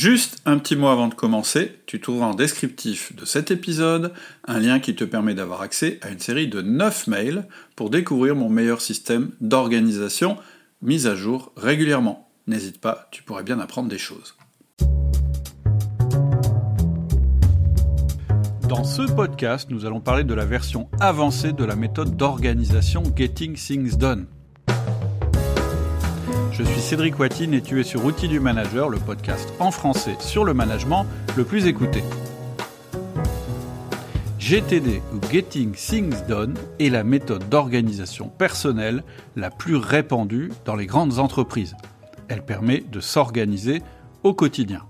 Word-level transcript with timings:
Juste 0.00 0.40
un 0.44 0.58
petit 0.58 0.76
mot 0.76 0.86
avant 0.86 1.08
de 1.08 1.14
commencer, 1.14 1.80
tu 1.86 2.00
trouveras 2.00 2.26
en 2.26 2.34
descriptif 2.34 3.16
de 3.16 3.24
cet 3.24 3.50
épisode 3.50 4.12
un 4.46 4.60
lien 4.60 4.78
qui 4.78 4.94
te 4.94 5.02
permet 5.02 5.34
d'avoir 5.34 5.60
accès 5.60 5.98
à 6.02 6.10
une 6.10 6.20
série 6.20 6.46
de 6.46 6.62
9 6.62 7.08
mails 7.08 7.48
pour 7.74 7.90
découvrir 7.90 8.36
mon 8.36 8.48
meilleur 8.48 8.80
système 8.80 9.32
d'organisation 9.40 10.36
mis 10.82 11.08
à 11.08 11.16
jour 11.16 11.50
régulièrement. 11.56 12.30
N'hésite 12.46 12.80
pas, 12.80 13.08
tu 13.10 13.24
pourrais 13.24 13.42
bien 13.42 13.58
apprendre 13.58 13.88
des 13.88 13.98
choses. 13.98 14.36
Dans 18.68 18.84
ce 18.84 19.02
podcast, 19.02 19.68
nous 19.68 19.84
allons 19.84 20.00
parler 20.00 20.22
de 20.22 20.34
la 20.34 20.44
version 20.44 20.88
avancée 21.00 21.52
de 21.52 21.64
la 21.64 21.74
méthode 21.74 22.16
d'organisation 22.16 23.02
Getting 23.16 23.56
Things 23.56 23.96
Done. 23.96 24.28
Je 26.58 26.64
suis 26.64 26.80
Cédric 26.80 27.16
Watine 27.20 27.54
et 27.54 27.62
tu 27.62 27.78
es 27.78 27.84
sur 27.84 28.04
Outils 28.04 28.26
du 28.26 28.40
Manager, 28.40 28.88
le 28.88 28.98
podcast 28.98 29.48
en 29.60 29.70
français 29.70 30.16
sur 30.18 30.44
le 30.44 30.54
management 30.54 31.06
le 31.36 31.44
plus 31.44 31.66
écouté. 31.66 32.02
GTD 34.40 35.00
ou 35.14 35.20
Getting 35.30 35.70
Things 35.70 36.26
Done 36.26 36.56
est 36.80 36.88
la 36.88 37.04
méthode 37.04 37.48
d'organisation 37.48 38.28
personnelle 38.28 39.04
la 39.36 39.52
plus 39.52 39.76
répandue 39.76 40.50
dans 40.64 40.74
les 40.74 40.86
grandes 40.86 41.20
entreprises. 41.20 41.76
Elle 42.26 42.44
permet 42.44 42.80
de 42.80 42.98
s'organiser 42.98 43.80
au 44.24 44.34
quotidien. 44.34 44.82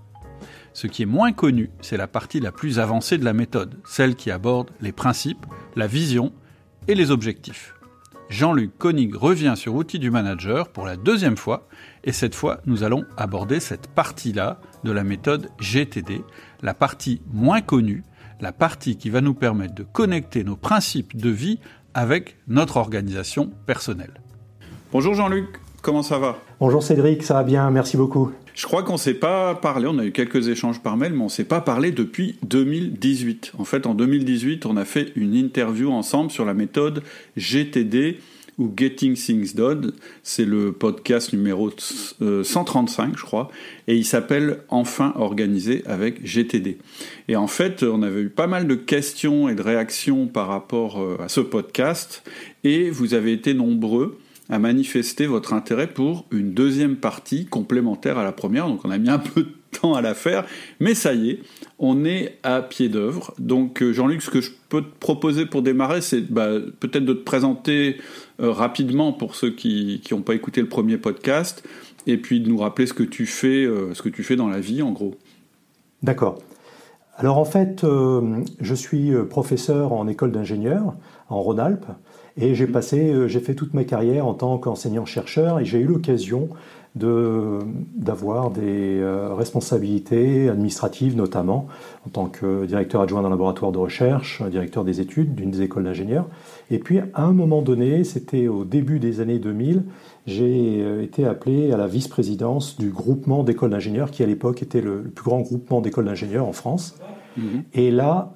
Ce 0.73 0.87
qui 0.87 1.03
est 1.03 1.05
moins 1.05 1.33
connu, 1.33 1.69
c'est 1.81 1.97
la 1.97 2.07
partie 2.07 2.39
la 2.39 2.51
plus 2.51 2.79
avancée 2.79 3.19
de 3.19 3.25
la 3.25 3.33
méthode, 3.33 3.77
celle 3.85 4.15
qui 4.15 4.31
aborde 4.31 4.71
les 4.81 4.91
principes, 4.91 5.45
la 5.75 5.85
vision 5.85 6.33
et 6.87 6.95
les 6.95 7.11
objectifs. 7.11 7.75
Jean-Luc 8.29 8.77
Koenig 8.77 9.15
revient 9.15 9.55
sur 9.55 9.73
Outils 9.73 9.97
du 9.97 10.11
Manager 10.11 10.69
pour 10.69 10.85
la 10.85 10.97
deuxième 10.97 11.35
fois, 11.35 11.67
et 12.03 12.11
cette 12.11 12.35
fois, 12.35 12.61
nous 12.67 12.83
allons 12.83 13.03
aborder 13.17 13.59
cette 13.59 13.87
partie-là 13.87 14.59
de 14.83 14.91
la 14.91 15.03
méthode 15.03 15.49
GTD, 15.59 16.21
la 16.61 16.75
partie 16.75 17.23
moins 17.33 17.61
connue, 17.61 18.03
la 18.39 18.51
partie 18.51 18.97
qui 18.97 19.09
va 19.09 19.21
nous 19.21 19.33
permettre 19.33 19.73
de 19.73 19.81
connecter 19.81 20.43
nos 20.43 20.55
principes 20.55 21.17
de 21.17 21.29
vie 21.31 21.59
avec 21.95 22.37
notre 22.47 22.77
organisation 22.77 23.49
personnelle. 23.65 24.21
Bonjour 24.91 25.15
Jean-Luc, 25.15 25.59
comment 25.81 26.03
ça 26.03 26.19
va? 26.19 26.37
Bonjour 26.59 26.83
Cédric, 26.83 27.23
ça 27.23 27.33
va 27.33 27.43
bien, 27.43 27.71
merci 27.71 27.97
beaucoup. 27.97 28.31
Je 28.59 28.65
crois 28.65 28.83
qu'on 28.83 28.93
ne 28.93 28.97
s'est 28.97 29.13
pas 29.13 29.55
parlé, 29.55 29.87
on 29.87 29.99
a 29.99 30.05
eu 30.05 30.11
quelques 30.11 30.49
échanges 30.49 30.81
par 30.81 30.97
mail, 30.97 31.13
mais 31.13 31.21
on 31.21 31.25
ne 31.25 31.29
s'est 31.29 31.45
pas 31.45 31.61
parlé 31.61 31.93
depuis 31.93 32.35
2018. 32.43 33.53
En 33.57 33.63
fait, 33.63 33.87
en 33.87 33.93
2018, 33.93 34.65
on 34.65 34.75
a 34.75 34.83
fait 34.83 35.13
une 35.15 35.33
interview 35.33 35.89
ensemble 35.91 36.29
sur 36.29 36.43
la 36.43 36.53
méthode 36.53 37.01
GTD 37.37 38.19
ou 38.57 38.69
Getting 38.75 39.13
Things 39.13 39.55
Done. 39.55 39.93
C'est 40.23 40.43
le 40.43 40.73
podcast 40.73 41.31
numéro 41.31 41.71
135, 41.71 42.19
euh, 42.21 43.13
je 43.15 43.21
crois, 43.23 43.49
et 43.87 43.95
il 43.95 44.03
s'appelle 44.03 44.59
Enfin 44.67 45.13
organisé 45.15 45.81
avec 45.85 46.25
GTD. 46.25 46.79
Et 47.29 47.37
en 47.37 47.47
fait, 47.47 47.83
on 47.83 48.03
avait 48.03 48.23
eu 48.23 48.29
pas 48.29 48.47
mal 48.47 48.67
de 48.67 48.75
questions 48.75 49.47
et 49.47 49.55
de 49.55 49.61
réactions 49.61 50.27
par 50.27 50.49
rapport 50.49 51.01
euh, 51.01 51.15
à 51.23 51.29
ce 51.29 51.39
podcast, 51.39 52.29
et 52.65 52.89
vous 52.89 53.13
avez 53.13 53.31
été 53.31 53.53
nombreux 53.53 54.19
à 54.49 54.57
manifester 54.57 55.27
votre 55.27 55.53
intérêt 55.53 55.87
pour 55.87 56.25
une 56.31 56.53
deuxième 56.53 56.95
partie 56.95 57.45
complémentaire 57.45 58.17
à 58.17 58.23
la 58.23 58.31
première. 58.31 58.67
Donc 58.67 58.83
on 58.83 58.89
a 58.89 58.97
mis 58.97 59.09
un 59.09 59.19
peu 59.19 59.43
de 59.43 59.53
temps 59.71 59.93
à 59.93 60.01
la 60.01 60.15
faire, 60.15 60.45
mais 60.79 60.95
ça 60.95 61.13
y 61.13 61.29
est, 61.29 61.39
on 61.77 62.03
est 62.03 62.37
à 62.43 62.61
pied 62.61 62.89
d'œuvre. 62.89 63.33
Donc 63.37 63.81
euh, 63.81 63.93
Jean-Luc, 63.93 64.21
ce 64.21 64.29
que 64.29 64.41
je 64.41 64.51
peux 64.69 64.81
te 64.81 64.99
proposer 64.99 65.45
pour 65.45 65.61
démarrer, 65.61 66.01
c'est 66.01 66.21
bah, 66.21 66.49
peut-être 66.79 67.05
de 67.05 67.13
te 67.13 67.23
présenter 67.23 67.97
euh, 68.41 68.51
rapidement 68.51 69.13
pour 69.13 69.35
ceux 69.35 69.51
qui 69.51 70.01
n'ont 70.11 70.21
pas 70.21 70.33
écouté 70.33 70.61
le 70.61 70.67
premier 70.67 70.97
podcast, 70.97 71.63
et 72.07 72.17
puis 72.17 72.39
de 72.39 72.49
nous 72.49 72.57
rappeler 72.57 72.87
ce 72.87 72.93
que 72.93 73.03
tu 73.03 73.27
fais, 73.27 73.65
euh, 73.65 73.93
ce 73.93 74.01
que 74.01 74.09
tu 74.09 74.23
fais 74.23 74.35
dans 74.35 74.49
la 74.49 74.59
vie, 74.59 74.81
en 74.81 74.91
gros. 74.91 75.15
D'accord. 76.01 76.39
Alors 77.17 77.37
en 77.37 77.45
fait, 77.45 77.85
je 78.61 78.73
suis 78.73 79.11
professeur 79.29 79.91
en 79.91 80.07
école 80.07 80.31
d'ingénieur 80.31 80.95
en 81.27 81.41
Rhône-Alpes. 81.41 81.87
Et 82.39 82.55
j'ai 82.55 82.67
passé, 82.67 83.11
euh, 83.11 83.27
j'ai 83.27 83.39
fait 83.39 83.53
toute 83.53 83.73
ma 83.73 83.83
carrière 83.83 84.25
en 84.25 84.33
tant 84.33 84.57
qu'enseignant-chercheur 84.57 85.59
et 85.59 85.65
j'ai 85.65 85.79
eu 85.79 85.85
l'occasion 85.85 86.49
d'avoir 86.95 88.49
des 88.49 88.99
euh, 88.99 89.33
responsabilités 89.33 90.49
administratives 90.49 91.15
notamment 91.15 91.67
en 92.07 92.09
tant 92.09 92.25
que 92.25 92.65
directeur 92.65 93.01
adjoint 93.01 93.21
d'un 93.21 93.29
laboratoire 93.29 93.71
de 93.71 93.77
recherche, 93.77 94.41
directeur 94.49 94.83
des 94.83 94.99
études 94.99 95.35
d'une 95.35 95.51
des 95.51 95.61
écoles 95.61 95.83
d'ingénieurs. 95.83 96.25
Et 96.71 96.79
puis 96.79 96.99
à 97.13 97.23
un 97.23 97.31
moment 97.31 97.61
donné, 97.61 98.03
c'était 98.03 98.47
au 98.47 98.65
début 98.65 98.99
des 98.99 99.21
années 99.21 99.37
2000, 99.37 99.83
j'ai 100.25 100.81
euh, 100.81 101.03
été 101.03 101.25
appelé 101.25 101.71
à 101.71 101.77
la 101.77 101.87
vice-présidence 101.87 102.77
du 102.77 102.89
groupement 102.89 103.43
d'écoles 103.43 103.69
d'ingénieurs 103.69 104.09
qui 104.09 104.23
à 104.23 104.25
l'époque 104.25 104.63
était 104.63 104.81
le, 104.81 105.03
plus 105.03 105.23
grand 105.23 105.41
groupement 105.41 105.81
d'écoles 105.81 106.05
d'ingénieurs 106.05 106.47
en 106.47 106.53
France. 106.53 106.97
Mmh. 107.37 107.41
Et 107.75 107.91
là, 107.91 108.33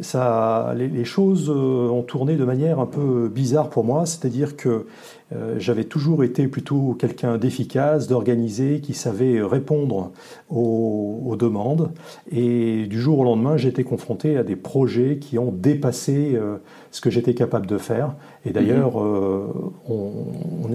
ça, 0.00 0.74
les, 0.76 1.04
choses 1.04 1.50
euh, 1.50 1.88
ont 1.88 2.02
tourné 2.02 2.36
de 2.36 2.44
manière 2.44 2.78
un 2.78 2.86
peu 2.86 3.28
bizarre 3.28 3.68
pour 3.68 3.84
moi, 3.84 4.06
c'est-à-dire 4.06 4.56
que 4.56 4.86
euh, 5.34 5.56
j'avais 5.58 5.84
toujours 5.84 6.24
été 6.24 6.46
plutôt 6.46 6.96
quelqu'un 6.98 7.36
d'efficace, 7.36 8.06
d'organisé, 8.08 8.80
qui 8.80 8.94
savait 8.94 9.42
répondre 9.42 10.12
aux, 10.48 11.36
demandes, 11.38 11.90
et 12.30 12.86
du 12.86 13.00
jour 13.00 13.18
au 13.18 13.24
lendemain, 13.24 13.56
été 13.56 13.84
confronté 13.84 14.36
à 14.36 14.42
des 14.42 14.56
projets 14.56 15.18
qui 15.18 15.38
ont 15.38 15.52
dépassé 15.52 16.32
euh, 16.34 16.56
ce 16.90 17.00
que 17.00 17.10
j'étais 17.10 17.34
capable 17.34 17.66
de 17.66 17.76
faire. 17.76 18.14
Et 18.46 18.50
d'ailleurs, 18.50 18.96
mhm. 18.96 19.72
on, 19.88 20.12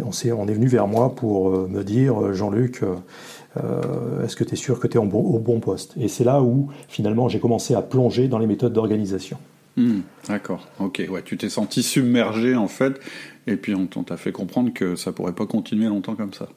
on, 0.06 0.48
est, 0.48 0.54
venu 0.54 0.68
vers 0.68 0.88
moi 0.88 1.16
pour 1.16 1.50
me 1.50 1.84
dire, 1.84 2.34
Jean-Luc, 2.34 2.84
euh, 3.58 4.24
est-ce 4.24 4.36
que 4.36 4.44
tu 4.44 4.54
es 4.54 4.58
sûr 4.58 4.80
que 4.80 4.88
tu 4.88 4.98
es 4.98 5.00
au 5.00 5.06
bon 5.06 5.60
poste? 5.60 5.94
Et 5.98 6.08
c'est 6.08 6.24
là 6.24 6.42
où 6.42 6.70
finalement 6.88 7.30
j'ai 7.30 7.40
commencé 7.40 7.76
à 7.76 7.82
plonger 7.82 8.28
dans 8.28 8.40
les 8.40 8.48
méthodes 8.48 8.74
d'organisation. 8.74 9.38
Hmm, 9.76 10.02
d'accord, 10.28 10.68
ok, 10.80 11.04
ouais, 11.10 11.24
tu 11.24 11.36
t'es 11.36 11.50
senti 11.50 11.82
submergé 11.82 12.56
en 12.56 12.68
fait, 12.68 13.00
et 13.48 13.56
puis 13.56 13.74
on 13.74 13.88
t'a 13.88 14.18
fait 14.18 14.32
comprendre 14.32 14.72
que 14.72 14.96
ça 14.96 15.12
pourrait 15.12 15.34
pas 15.34 15.48
continuer 15.48 15.88
longtemps 15.88 16.16
comme 16.16 16.34
ça. 16.34 16.48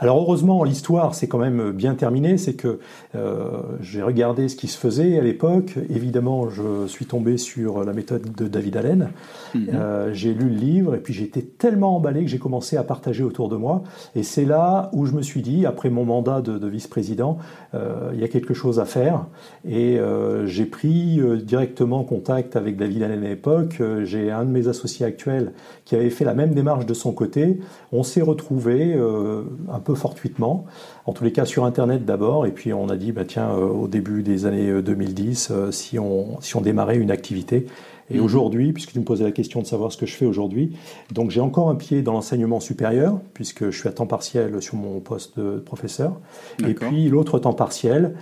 Alors 0.00 0.18
heureusement, 0.18 0.64
l'histoire 0.64 1.14
s'est 1.14 1.28
quand 1.28 1.38
même 1.38 1.72
bien 1.72 1.94
terminée, 1.94 2.38
c'est 2.38 2.54
que 2.54 2.78
euh, 3.14 3.60
j'ai 3.82 4.02
regardé 4.02 4.48
ce 4.48 4.56
qui 4.56 4.66
se 4.66 4.78
faisait 4.78 5.18
à 5.18 5.20
l'époque. 5.20 5.74
Évidemment, 5.90 6.48
je 6.48 6.86
suis 6.86 7.04
tombé 7.04 7.36
sur 7.36 7.84
la 7.84 7.92
méthode 7.92 8.34
de 8.34 8.48
David 8.48 8.78
Allen. 8.78 9.10
Mhm. 9.54 9.68
Euh, 9.74 10.10
j'ai 10.14 10.32
lu 10.32 10.48
le 10.48 10.56
livre 10.56 10.94
et 10.94 11.00
puis 11.00 11.12
j'ai 11.12 11.24
été 11.24 11.42
tellement 11.42 11.96
emballé 11.96 12.22
que 12.22 12.28
j'ai 12.28 12.38
commencé 12.38 12.78
à 12.78 12.82
partager 12.82 13.22
autour 13.22 13.50
de 13.50 13.56
moi. 13.56 13.82
Et 14.14 14.22
c'est 14.22 14.46
là 14.46 14.88
où 14.94 15.04
je 15.04 15.12
me 15.12 15.20
suis 15.20 15.42
dit, 15.42 15.66
après 15.66 15.90
mon 15.90 16.06
mandat 16.06 16.40
de, 16.40 16.66
vice-président, 16.66 17.36
euh, 17.74 18.10
il 18.14 18.20
y 18.20 18.24
a 18.24 18.28
quelque 18.28 18.54
chose 18.54 18.80
à 18.80 18.86
faire. 18.86 19.26
Et 19.68 19.98
j'ai 20.46 20.64
pris 20.64 21.20
directement 21.42 22.04
contact 22.04 22.56
avec 22.56 22.78
David 22.78 23.02
Allen 23.02 23.22
à 23.22 23.28
l'époque. 23.28 23.82
j'ai 24.04 24.30
un 24.30 24.44
de 24.44 24.50
mes 24.50 24.68
associés 24.68 25.04
actuels 25.04 25.52
qui 25.84 25.94
avait 25.94 26.08
fait 26.08 26.24
la 26.24 26.34
même 26.34 26.54
démarche 26.54 26.86
de 26.86 26.94
son 26.94 27.12
côté. 27.12 27.60
On 27.92 28.02
s'est 28.02 28.22
retrouvés 28.22 28.94
un 28.94 29.78
peu 29.80 29.89
fortuitement, 29.94 30.64
en 31.06 31.12
tous 31.12 31.24
les 31.24 31.32
cas 31.32 31.44
sur 31.44 31.64
Internet 31.64 32.04
d'abord, 32.04 32.46
et 32.46 32.52
puis 32.52 32.72
on 32.72 32.88
a 32.88 32.96
dit, 32.96 33.12
bah, 33.12 33.24
tiens, 33.26 33.50
euh, 33.50 33.66
au 33.66 33.88
début 33.88 34.22
des 34.22 34.46
années 34.46 34.82
2010, 34.82 35.50
euh, 35.50 35.54
euh, 35.54 35.70
si, 35.70 35.98
on, 35.98 36.40
si 36.40 36.56
on 36.56 36.60
démarrait 36.60 36.96
une 36.96 37.10
activité. 37.10 37.66
Et 38.10 38.18
mhm. 38.18 38.24
aujourd'hui, 38.24 38.72
puisque 38.72 38.92
tu 38.92 38.98
me 38.98 39.04
posais 39.04 39.24
la 39.24 39.32
question 39.32 39.60
de 39.60 39.66
savoir 39.66 39.92
ce 39.92 39.96
que 39.96 40.06
je 40.06 40.14
fais 40.14 40.26
aujourd'hui, 40.26 40.76
donc 41.12 41.30
j'ai 41.30 41.40
encore 41.40 41.70
un 41.70 41.74
pied 41.74 42.02
dans 42.02 42.12
l'enseignement 42.12 42.60
supérieur, 42.60 43.20
puisque 43.34 43.70
je 43.70 43.78
suis 43.78 43.88
à 43.88 43.92
temps 43.92 44.06
partiel 44.06 44.60
sur 44.60 44.76
mon 44.76 45.00
poste 45.00 45.38
de 45.38 45.58
professeur, 45.58 46.18
et 46.66 46.74
puis 46.74 47.08
l'autre 47.08 47.38
temps 47.38 47.52
partiel 47.52 48.14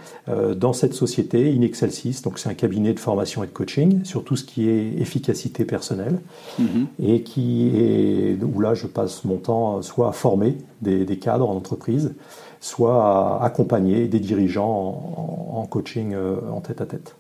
dans 0.57 0.73
cette 0.73 0.95
société, 0.95 1.53
Inexcelsis, 1.53 2.23
donc 2.23 2.39
c'est 2.39 2.49
un 2.49 2.55
cabinet 2.55 2.93
de 2.93 3.01
formation 3.01 3.43
et 3.45 3.47
de 3.47 3.53
coaching 3.53 4.05
sur 4.05 4.25
tout 4.25 4.37
ce 4.37 4.45
qui 4.45 4.69
est 4.69 4.95
efficacité 5.01 5.65
personnelle, 5.65 6.21
mhm. 6.59 6.87
et 7.03 7.23
qui 7.23 7.71
est, 7.77 8.39
où 8.43 8.61
là 8.61 8.75
je 8.75 8.87
passe 8.87 9.25
mon 9.25 9.37
temps 9.37 9.83
soit 9.83 10.09
à 10.09 10.13
former 10.13 10.57
des, 10.83 11.05
des 11.05 11.19
cadres 11.19 11.49
en 11.49 11.57
entreprise, 11.57 12.15
soit 12.61 13.05
à 13.05 13.45
accompagner 13.45 14.09
des 14.09 14.21
dirigeants 14.21 15.53
en, 15.55 15.67
coaching 15.67 16.15
euh, 16.15 16.37
en 16.51 16.61
tête 16.61 16.81
à 16.81 16.87
tête. 16.87 17.17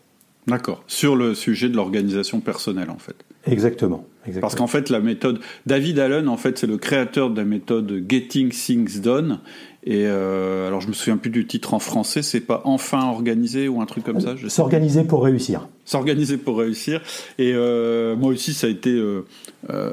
D'accord. 0.48 0.82
Sur 0.86 1.14
le 1.14 1.34
sujet 1.34 1.68
de 1.68 1.76
l'organisation 1.76 2.40
personnelle, 2.40 2.90
en 2.90 2.98
fait. 2.98 3.16
Exactement. 3.46 4.04
Parce 4.40 4.54
qu'en 4.54 4.66
fait, 4.66 4.90
la 4.90 5.00
méthode. 5.00 5.40
David 5.66 5.98
Allen, 5.98 6.28
en 6.28 6.36
fait, 6.36 6.58
c'est 6.58 6.66
le 6.66 6.76
créateur 6.76 7.30
de 7.30 7.36
la 7.36 7.44
méthode 7.44 8.04
Getting 8.08 8.50
Things 8.50 9.00
Done. 9.00 9.40
Et 9.84 10.04
euh, 10.06 10.66
alors, 10.66 10.80
je 10.82 10.88
me 10.88 10.92
souviens 10.92 11.16
plus 11.16 11.30
du 11.30 11.46
titre 11.46 11.72
en 11.72 11.78
français, 11.78 12.20
c'est 12.20 12.40
pas 12.40 12.60
enfin 12.64 13.06
organisé 13.06 13.68
ou 13.68 13.80
un 13.80 13.86
truc 13.86 14.04
comme 14.04 14.20
ça 14.20 14.34
S'organiser 14.48 15.04
pour 15.04 15.24
réussir. 15.24 15.68
S'organiser 15.86 16.36
pour 16.36 16.58
réussir. 16.58 17.00
Et 17.38 17.52
euh, 17.54 18.14
moi 18.16 18.32
aussi, 18.32 18.52
ça 18.52 18.66
a 18.66 18.70
été 18.70 19.00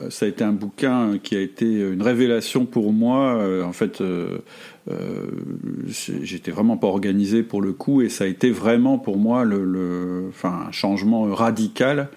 ça 0.09 0.25
a 0.25 0.29
été 0.29 0.43
un 0.43 0.51
bouquin 0.51 1.17
qui 1.21 1.37
a 1.37 1.39
été 1.39 1.65
une 1.65 2.01
révélation 2.01 2.65
pour 2.65 2.91
moi. 2.91 3.41
en 3.63 3.73
fait, 3.73 4.01
euh, 4.01 4.39
j'étais 5.87 6.51
vraiment 6.51 6.77
pas 6.77 6.87
organisé 6.87 7.41
pour 7.41 7.61
le 7.61 7.73
coup 7.73 8.01
et 8.01 8.09
ça 8.09 8.25
a 8.25 8.27
été 8.27 8.51
vraiment 8.51 8.99
pour 8.99 9.17
moi 9.17 9.43
le, 9.43 10.25
enfin, 10.29 10.65
un 10.67 10.71
changement 10.71 11.23
radical 11.33 12.09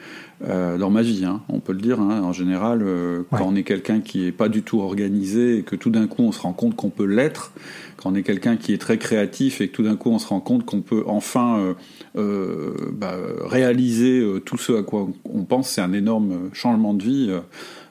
dans 0.46 0.90
ma 0.90 1.02
vie, 1.02 1.24
hein, 1.24 1.40
on 1.48 1.58
peut 1.58 1.72
le 1.72 1.80
dire. 1.80 1.98
Hein. 1.98 2.22
en 2.22 2.32
général, 2.32 2.84
quand 3.30 3.44
on 3.44 3.56
est 3.56 3.64
quelqu'un 3.64 4.00
qui 4.00 4.26
est 4.26 4.32
pas 4.32 4.48
du 4.48 4.62
tout 4.62 4.80
organisé 4.80 5.58
et 5.58 5.62
que 5.62 5.74
tout 5.76 5.90
d'un 5.90 6.06
coup 6.06 6.22
on 6.22 6.30
se 6.30 6.40
rend 6.40 6.52
compte 6.52 6.76
qu'on 6.76 6.90
peut 6.90 7.06
l'être, 7.06 7.52
quand 7.96 8.12
on 8.12 8.14
est 8.14 8.22
quelqu'un 8.22 8.56
qui 8.56 8.72
est 8.72 8.78
très 8.78 8.98
créatif 8.98 9.60
et 9.60 9.68
que 9.68 9.74
tout 9.74 9.82
d'un 9.82 9.96
coup 9.96 10.10
on 10.10 10.18
se 10.18 10.28
rend 10.28 10.40
compte 10.40 10.64
qu'on 10.64 10.82
peut 10.82 11.02
enfin 11.06 11.74
bah, 12.14 13.16
réaliser 13.46 14.24
tout 14.44 14.58
ce 14.58 14.74
à 14.74 14.82
quoi 14.82 15.08
on 15.24 15.44
pense, 15.44 15.70
c'est 15.70 15.80
un 15.80 15.92
énorme 15.92 16.50
changement 16.52 16.94
de 16.94 17.02
vie. 17.02 17.30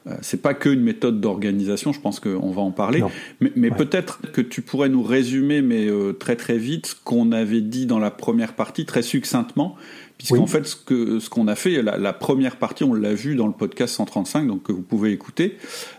Euh, 0.07 0.15
c'est 0.21 0.41
pas 0.41 0.53
qu'une 0.53 0.81
méthode 0.81 1.19
d'organisation, 1.19 1.91
je 1.91 1.99
pense 1.99 2.19
qu'on 2.19 2.51
va 2.51 2.61
en 2.61 2.71
parler. 2.71 3.03
Mais, 3.39 3.71
peut-être 3.71 4.21
que 4.31 4.41
tu 4.41 4.61
pourrais 4.61 4.89
nous 4.89 5.03
résumer, 5.03 5.61
mais 5.61 5.87
euh, 5.87 6.13
très 6.13 6.35
très 6.35 6.57
vite, 6.57 6.87
ce 6.87 6.95
qu'on 7.03 7.31
avait 7.31 7.61
dit 7.61 7.85
dans 7.85 7.99
la 7.99 8.11
première 8.11 8.53
partie, 8.53 8.85
très 8.85 9.01
succinctement, 9.01 9.75
puisqu'en 10.17 10.47
fait, 10.47 10.65
ce 10.65 10.75
qu'on 10.75 11.19
ce 11.19 11.29
qu'on 11.29 11.47
a 11.47 11.55
fait, 11.55 11.81
la, 11.81 12.13
première 12.13 12.57
partie, 12.57 12.83
on 12.83 12.93
l'a 12.93 13.13
vu 13.13 13.35
dans 13.35 13.47
le 13.47 13.53
podcast 13.53 13.95
135, 13.95 14.47
donc 14.47 14.63
que 14.63 14.71
vous 14.71 14.81
pouvez 14.81 15.11
écouter, 15.11 15.57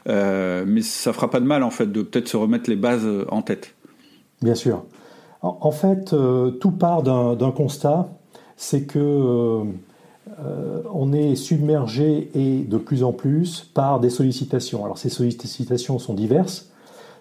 euh, 0.08 0.64
mais 0.66 0.82
ça 0.82 1.12
fera 1.12 1.30
pas 1.30 1.40
de 1.40 1.46
mal, 1.46 1.62
en 1.62 1.70
fait, 1.70 1.90
de 1.90 2.02
peut-être 2.02 2.28
se 2.28 2.36
remettre 2.36 2.70
les 2.70 2.76
bases 2.76 3.06
en 3.28 3.42
tête. 3.42 3.74
Bien 4.42 4.54
sûr. 4.54 4.84
En, 5.40 5.70
fait, 5.70 6.14
tout 6.60 6.70
part 6.72 7.02
d'un 7.02 7.50
constat, 7.52 8.08
c'est 8.56 8.86
que 8.86 9.62
euh, 10.44 10.82
on 10.92 11.12
est 11.12 11.34
submergé 11.34 12.30
et 12.34 12.62
de 12.62 12.78
plus 12.78 13.02
en 13.02 13.12
plus 13.12 13.68
par 13.74 14.00
des 14.00 14.10
sollicitations. 14.10 14.84
Alors 14.84 14.98
ces 14.98 15.08
sollicitations 15.08 15.98
sont 15.98 16.14
diverses. 16.14 16.70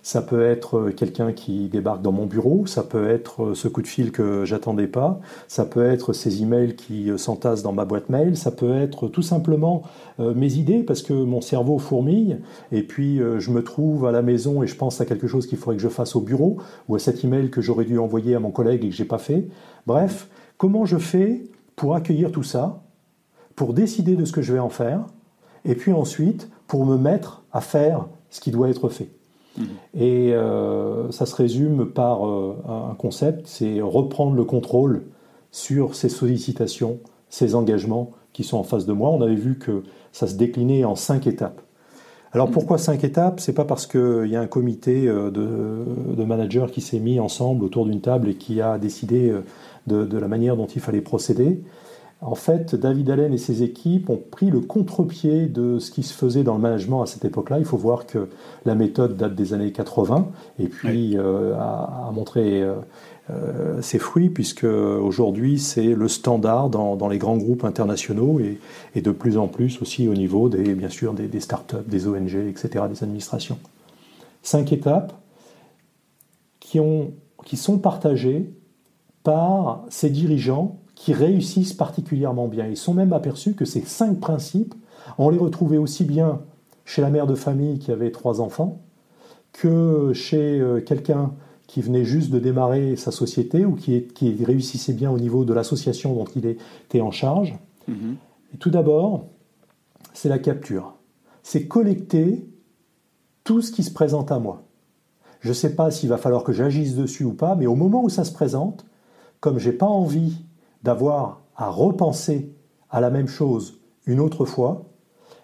Ça 0.04 0.22
peut 0.22 0.46
être 0.46 0.92
quelqu'un 0.92 1.34
qui 1.34 1.68
débarque 1.68 2.02
dans 2.02 2.14
mon 2.14 2.28
bureau, 2.28 2.66
ça 2.66 2.84
peut 2.84 3.10
être 3.10 3.54
ce 3.54 3.68
coup 3.68 3.81
de 3.81 3.88
fil 3.88 4.14
que 4.14 4.46
j'attendais 4.46 4.88
pas, 4.88 5.19
ça 5.50 5.66
peut 5.66 5.86
être 5.86 6.14
ces 6.14 6.42
emails 6.42 6.78
qui 6.78 7.12
s'entassent 7.18 7.62
dans 7.62 7.74
ma 7.74 7.84
boîte 7.84 8.08
mail, 8.08 8.38
ça 8.38 8.52
peut 8.52 8.74
être 8.74 9.10
tout 9.10 9.22
simplement 9.22 9.81
euh, 10.22 10.34
mes 10.34 10.54
idées 10.54 10.84
parce 10.84 11.02
que 11.02 11.12
mon 11.12 11.42
cerveau 11.42 11.78
fourmille 11.78 12.40
et 12.72 12.84
puis 12.84 13.20
euh, 13.20 13.42
je 13.42 13.52
me 13.52 13.62
trouve 13.63 14.06
à 14.06 14.13
la 14.13 14.22
maison 14.22 14.63
et 14.63 14.68
je 14.68 14.78
pense 14.78 15.02
à 15.02 15.06
quelque 15.06 15.28
chose 15.28 15.46
qu'il 15.46 15.58
faudrait 15.58 15.75
que 15.75 15.84
je 15.84 15.90
fasse 15.90 16.16
au 16.16 16.22
bureau 16.22 16.58
ou 16.88 16.96
à 16.96 17.00
cet 17.00 17.25
email 17.25 17.50
que 17.50 17.60
j'aurais 17.60 17.84
dû 17.84 18.00
envoyer 18.00 18.34
à 18.34 18.40
mon 18.40 18.52
collègue 18.52 18.86
et 18.86 18.90
que 18.90 18.96
j'ai 18.96 19.04
pas 19.04 19.18
fait. 19.18 19.50
Bref, 19.88 20.30
comment 20.58 20.86
je 20.86 20.98
fais 20.98 21.44
pour 21.75 21.96
accueillir 21.96 22.31
tout 22.31 22.44
ça? 22.44 22.87
Pour 23.57 23.74
décider 23.74 24.15
de 24.15 24.24
ce 24.24 24.31
que 24.31 24.42
je 24.42 24.54
vais 24.54 24.59
en 24.59 24.69
faire, 24.69 25.01
et 25.65 25.75
puis 25.75 25.92
ensuite 25.92 26.50
pour 26.68 26.86
me 26.86 26.95
mettre 26.95 27.44
à 27.51 27.59
faire 27.59 28.06
ce 28.30 28.39
qui 28.39 28.51
doit 28.51 28.69
être 28.69 28.88
fait. 28.88 29.09
Mmh. 29.57 29.63
Et 29.95 30.33
euh, 30.33 31.12
ça 31.12 31.25
se 31.25 31.36
résume 31.36 31.88
par 31.88 32.25
euh, 32.25 32.56
un 32.68 32.94
concept, 32.94 33.48
c'est 33.48 33.81
reprendre 33.81 34.36
le 34.36 34.44
contrôle 34.44 35.01
sur 35.51 35.95
ces 35.95 36.07
sollicitations, 36.07 37.00
ces 37.30 37.56
engagements 37.56 38.12
qui 38.31 38.44
sont 38.44 38.57
en 38.57 38.63
face 38.63 38.86
de 38.86 38.94
moi. 38.94 39.09
On 39.09 39.21
avait 39.21 39.33
vu 39.33 39.57
que 39.57 39.81
ça 40.12 40.27
se 40.27 40.36
déclinait 40.36 40.86
en 40.86 40.95
cinq 40.95 41.25
étapes. 41.25 41.60
Alors 42.33 42.50
mmh. 42.50 42.51
pourquoi 42.51 42.77
cinq 42.77 43.03
étapes? 43.03 43.39
C'est 43.39 43.53
pas 43.53 43.65
parce 43.65 43.88
qu'il 43.88 44.27
y 44.27 44.36
a 44.36 44.42
un 44.42 44.48
comité 44.48 45.07
euh, 45.07 45.31
de, 45.31 46.15
de 46.15 46.24
managers 46.24 46.68
qui 46.71 46.81
s'est 46.81 47.00
mis 47.00 47.19
ensemble 47.19 47.63
autour 47.63 47.88
d'une 47.88 48.01
table 48.01 48.30
et 48.30 48.36
qui 48.36 48.62
a 48.62 48.77
décidé 48.77 49.33
de, 49.88 50.06
de, 50.06 50.18
la 50.19 50.27
manière 50.27 50.56
dont 50.56 50.68
il 50.68 50.80
fallait 50.80 51.01
procéder. 51.01 51.63
En 52.22 52.34
fait, 52.34 52.74
David 52.74 53.12
Allen 53.12 53.31
et 53.31 53.38
ses 53.38 53.62
équipes 53.62 54.10
ont 54.10 54.18
pris 54.18 54.50
le 54.50 54.60
contre-pied 54.60 55.46
de 55.46 55.78
ce 55.78 55.92
qui 55.92 56.02
se 56.02 56.14
faisait 56.14 56.44
dans 56.44 56.56
le 56.56 56.62
management 56.62 57.04
à 57.04 57.06
cette 57.06 57.25
époque-là. 57.25 57.60
Il 57.60 57.66
faut 57.66 57.78
voir 57.78 58.08
que 58.08 58.28
la 58.66 58.74
méthode 58.74 59.18
date 59.18 59.36
des 59.36 59.54
années 59.54 59.72
80 59.72 60.28
et 60.58 60.68
puis 60.68 61.16
euh, 61.16 61.54
a, 61.56 62.10
montré 62.12 62.64
euh, 62.64 62.75
euh, 63.30 63.81
ses 63.84 64.00
fruits 64.00 64.31
puisque 64.31 64.64
aujourd'hui 64.64 65.60
c'est 65.60 65.94
le 65.94 66.08
standard 66.08 66.72
dans, 66.72 67.08
les 67.08 67.19
grands 67.19 67.38
groupes 67.38 67.64
internationaux 67.64 68.40
et, 68.40 69.02
de 69.02 69.12
plus 69.12 69.38
en 69.38 69.48
plus 69.48 69.80
aussi 69.84 70.08
au 70.08 70.16
niveau 70.16 70.50
des, 70.50 70.74
bien 70.74 70.90
sûr 70.90 71.13
des, 71.13 71.28
des 71.28 71.40
startups, 71.40 71.86
des 71.86 72.08
ONG, 72.08 72.34
etc., 72.34 72.86
des 72.90 73.04
administrations. 73.04 73.60
Cinq 74.42 74.74
étapes 74.74 75.13
qui, 76.60 76.80
ont, 76.80 77.12
qui 77.46 77.58
sont 77.58 77.78
partagées 77.78 78.50
par 79.22 79.86
ces 79.90 80.10
dirigeants 80.10 80.80
qui 80.98 81.14
réussissent 81.14 81.74
particulièrement 81.74 82.48
bien. 82.48 82.66
Ils 82.66 82.76
sont 82.76 82.94
même 82.94 83.14
aperçus 83.14 83.54
que 83.54 83.66
ces 83.66 83.82
cinq 83.82 84.20
principes, 84.20 84.74
on 85.20 85.30
les 85.30 85.38
retrouvait 85.38 85.78
aussi 85.78 86.04
bien 86.04 86.42
chez 86.86 87.04
la 87.04 87.12
mère 87.12 87.28
de 87.28 87.36
famille 87.36 87.78
qui 87.78 87.92
avait 87.92 88.12
trois 88.12 88.42
enfants, 88.42 88.82
que 89.54 90.12
chez 90.14 90.60
euh, 90.60 90.82
quelqu'un 90.82 91.34
qui 91.68 91.82
venait 91.82 92.04
juste 92.04 92.32
de 92.32 92.40
démarrer 92.40 92.96
sa 92.96 93.12
société 93.12 93.64
ou 93.64 93.76
qui, 93.76 94.08
réussissait 94.44 94.94
bien 94.94 95.12
au 95.12 95.20
niveau 95.20 95.46
de 95.46 95.54
l'association 95.54 96.14
dont 96.16 96.26
il 96.36 96.48
était 96.48 97.02
en 97.02 97.12
charge. 97.12 97.56
Mhm. 97.88 98.16
Et 98.56 98.58
tout 98.58 98.72
d'abord, 98.72 99.28
c'est 100.14 100.30
la 100.30 100.40
capture. 100.40 100.96
C'est 101.44 101.68
collecter 101.68 102.50
tout 103.44 103.62
ce 103.62 103.72
qui 103.72 103.84
se 103.84 103.92
présente 103.92 104.32
à 104.32 104.40
moi. 104.40 104.64
Je 105.42 105.50
ne 105.50 105.54
sais 105.54 105.76
pas 105.76 105.92
s'il 105.92 106.10
va 106.10 106.18
falloir 106.18 106.44
que 106.44 106.54
j'agisse 106.54 106.96
dessus 106.96 107.24
ou 107.24 107.34
pas, 107.34 107.56
mais 107.56 107.68
au 107.68 107.76
moment 107.76 108.04
où 108.04 108.10
ça 108.10 108.24
se 108.24 108.34
présente, 108.34 108.86
comme 109.40 109.60
j'ai 109.60 109.74
pas 109.74 109.86
envie 109.86 110.47
d'avoir 110.83 111.41
à 111.56 111.69
repenser 111.69 112.51
à 112.89 113.01
la 113.01 113.09
même 113.09 113.27
chose 113.27 113.79
une 114.06 114.19
autre 114.19 114.45
fois, 114.45 114.85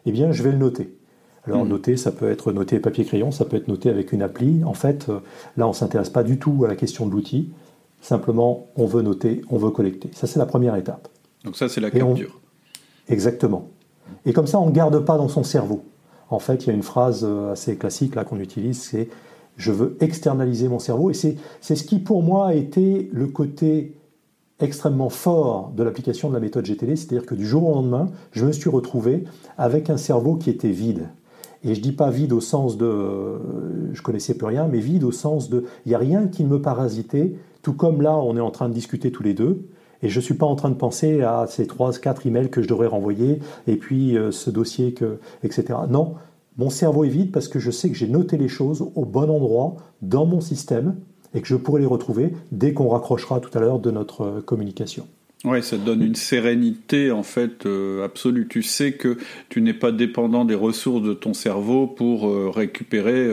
eh 0.06 0.12
bien, 0.12 0.32
je 0.32 0.44
vais 0.44 0.52
le 0.52 0.58
noter. 0.58 0.98
Alors, 1.46 1.66
hmm. 1.66 1.70
noter, 1.70 1.98
ça 1.98 2.12
peut 2.12 2.30
être 2.30 2.52
noté 2.54 2.80
papier-crayon, 2.80 3.32
ça 3.32 3.46
peut 3.46 3.58
être 3.58 3.68
noté 3.68 3.90
avec 3.90 4.14
une 4.14 4.22
appli. 4.22 4.64
En 4.64 4.74
fait, 4.74 5.10
euh, 5.10 5.20
là, 5.58 5.66
on 5.66 5.72
ne 5.72 5.76
s'intéresse 5.76 6.10
pas 6.10 6.24
du 6.24 6.40
tout 6.40 6.64
à 6.64 6.68
la 6.68 6.76
question 6.76 7.06
de 7.06 7.12
l'outil. 7.12 7.52
Simplement, 8.02 8.68
on 8.76 8.86
veut 8.86 9.02
noter, 9.02 9.42
on 9.50 9.58
veut 9.58 9.72
collecter. 9.72 10.10
Ça, 10.14 10.28
c'est 10.28 10.40
la 10.40 10.46
première 10.46 10.76
étape. 10.76 11.10
Donc 11.44 11.58
ça, 11.58 11.68
c'est 11.68 11.82
la 11.82 11.92
capture. 11.92 12.40
Exactement. 13.10 13.68
Et 14.26 14.34
comme 14.34 14.48
ça, 14.48 14.60
on 14.60 14.68
ne 14.68 14.72
garde 14.72 14.98
pas 15.04 15.18
dans 15.18 15.28
son 15.28 15.44
cerveau. 15.44 15.84
En 16.30 16.40
fait, 16.40 16.64
il 16.64 16.68
y 16.68 16.70
a 16.70 16.74
une 16.74 16.84
phrase 16.84 17.26
euh, 17.28 17.52
assez 17.52 17.78
classique 17.78 18.16
là 18.16 18.24
qu'on 18.24 18.40
utilise, 18.40 18.82
c'est 18.82 19.10
je 19.58 19.72
veux 19.72 19.98
externaliser 20.00 20.68
mon 20.68 20.80
cerveau. 20.80 21.12
Et 21.12 21.14
c'est 21.14 21.38
ce 21.62 21.84
qui, 21.84 22.00
pour 22.00 22.24
moi, 22.24 22.48
a 22.48 22.54
été 22.54 23.10
le 23.12 23.28
côté 23.28 23.96
extrêmement 24.64 25.10
fort 25.10 25.72
de 25.76 25.84
l'application 25.84 26.30
de 26.30 26.34
la 26.34 26.40
méthode 26.40 26.66
GTD, 26.66 26.96
c'est-à-dire 26.96 27.26
que 27.26 27.36
du 27.36 27.46
jour 27.46 27.68
au 27.68 27.74
lendemain, 27.76 28.08
je 28.32 28.46
me 28.46 28.52
suis 28.52 28.70
retrouvé 28.70 29.26
avec 29.58 29.90
un 29.90 29.98
cerveau 29.98 30.36
qui 30.36 30.50
était 30.50 30.70
vide. 30.70 31.10
Et 31.64 31.76
je 31.76 31.82
dis 31.82 31.92
pas 31.92 32.10
vide 32.10 32.34
au 32.34 32.42
sens 32.42 32.78
de 32.78 33.40
je 33.94 34.02
connaissais 34.02 34.34
plus 34.34 34.48
rien, 34.48 34.68
mais 34.68 34.80
vide 34.80 35.04
au 35.04 35.12
sens 35.12 35.50
de 35.50 35.66
il 35.86 35.90
n'y 35.90 35.96
a 35.96 36.00
rien 36.00 36.28
qui 36.28 36.44
me 36.44 36.62
parasitait, 36.62 37.36
tout 37.62 37.74
comme 37.74 38.02
là 38.02 38.18
on 38.18 38.36
est 38.36 38.42
en 38.42 38.52
train 38.52 38.70
de 38.70 38.74
discuter 38.74 39.12
tous 39.12 39.24
les 39.24 39.34
deux, 39.34 39.68
et 40.02 40.10
je 40.10 40.20
ne 40.20 40.24
suis 40.24 40.34
pas 40.34 40.46
en 40.46 40.56
train 40.56 40.70
de 40.70 40.76
penser 40.76 41.22
à 41.22 41.46
ces 41.48 41.66
trois, 41.66 41.94
quatre 41.94 42.28
emails 42.28 42.50
que 42.50 42.62
je 42.62 42.68
devrais 42.68 42.88
renvoyer, 42.88 43.40
et 43.68 43.78
puis 43.78 44.18
euh, 44.18 44.32
ce 44.32 44.50
dossier, 44.50 44.94
que, 44.94 45.20
etc. 45.44 45.80
Non, 45.90 46.16
mon 46.58 46.70
cerveau 46.70 47.06
est 47.06 47.10
vide 47.10 47.32
parce 47.32 47.48
que 47.48 47.60
je 47.60 47.72
sais 47.72 47.90
que 47.90 47.96
j'ai 47.96 48.08
noté 48.08 48.38
les 48.38 48.50
choses 48.50 48.86
au 48.96 49.06
bon 49.06 49.30
endroit 49.30 49.76
dans 50.02 50.26
mon 50.26 50.42
système, 50.42 50.98
et 51.34 51.42
que 51.42 51.48
je 51.48 51.56
pourrai 51.56 51.82
les 51.82 51.88
retrouver 51.88 52.34
dès 52.52 52.74
qu'on 52.74 52.90
raccrochera 52.90 53.40
tout 53.40 53.56
à 53.58 53.62
l'heure 53.62 53.80
de 53.80 53.92
notre 53.92 54.22
euh, 54.22 54.42
communication. 54.42 55.08
Oui, 55.46 55.62
ça 55.62 55.78
te 55.78 55.82
donne 55.82 56.02
une 56.02 56.16
sérénité 56.16 57.12
en 57.12 57.24
fait 57.24 57.66
euh, 57.66 58.06
absolue. 58.06 58.48
Tu 58.48 58.64
sais 58.64 58.94
que 58.94 59.18
tu 59.50 59.62
n'es 59.62 59.74
pas 59.74 59.92
dépendant 59.92 60.46
des 60.46 60.56
ressources 60.56 61.02
de 61.02 61.14
ton 61.14 61.34
cerveau 61.34 61.86
pour 61.86 62.30
euh, 62.30 62.50
récupérer 62.50 63.30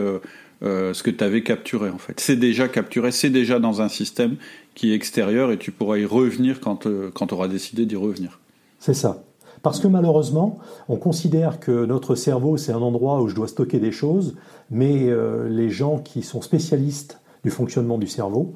ce 0.62 1.02
que 1.02 1.10
tu 1.10 1.24
avais 1.24 1.42
capturé 1.42 1.88
en 1.88 1.98
fait. 1.98 2.18
C'est 2.18 2.36
déjà 2.36 2.68
capturé, 2.68 3.12
c'est 3.12 3.30
déjà 3.30 3.58
dans 3.60 3.80
un 3.80 3.88
système 3.88 4.36
qui 4.74 4.90
est 4.90 4.94
extérieur 4.94 5.52
et 5.52 5.56
tu 5.56 5.70
pourras 5.70 5.98
y 5.98 6.04
revenir 6.04 6.60
quand, 6.60 6.86
quand 7.14 7.28
tu 7.28 7.34
auras 7.34 7.48
décidé 7.48 7.86
d'y 7.86 7.96
revenir. 7.96 8.40
C'est 8.78 8.94
ça. 8.94 9.22
Parce 9.62 9.78
que 9.78 9.88
malheureusement, 9.88 10.58
on 10.88 10.96
considère 10.96 11.60
que 11.60 11.86
notre 11.86 12.14
cerveau, 12.14 12.56
c'est 12.56 12.72
un 12.72 12.82
endroit 12.82 13.22
où 13.22 13.28
je 13.28 13.34
dois 13.34 13.48
stocker 13.48 13.78
des 13.78 13.92
choses, 13.92 14.36
mais 14.70 15.08
les 15.48 15.70
gens 15.70 15.98
qui 15.98 16.22
sont 16.22 16.42
spécialistes 16.42 17.19
du 17.44 17.50
fonctionnement 17.50 17.98
du 17.98 18.06
cerveau, 18.06 18.54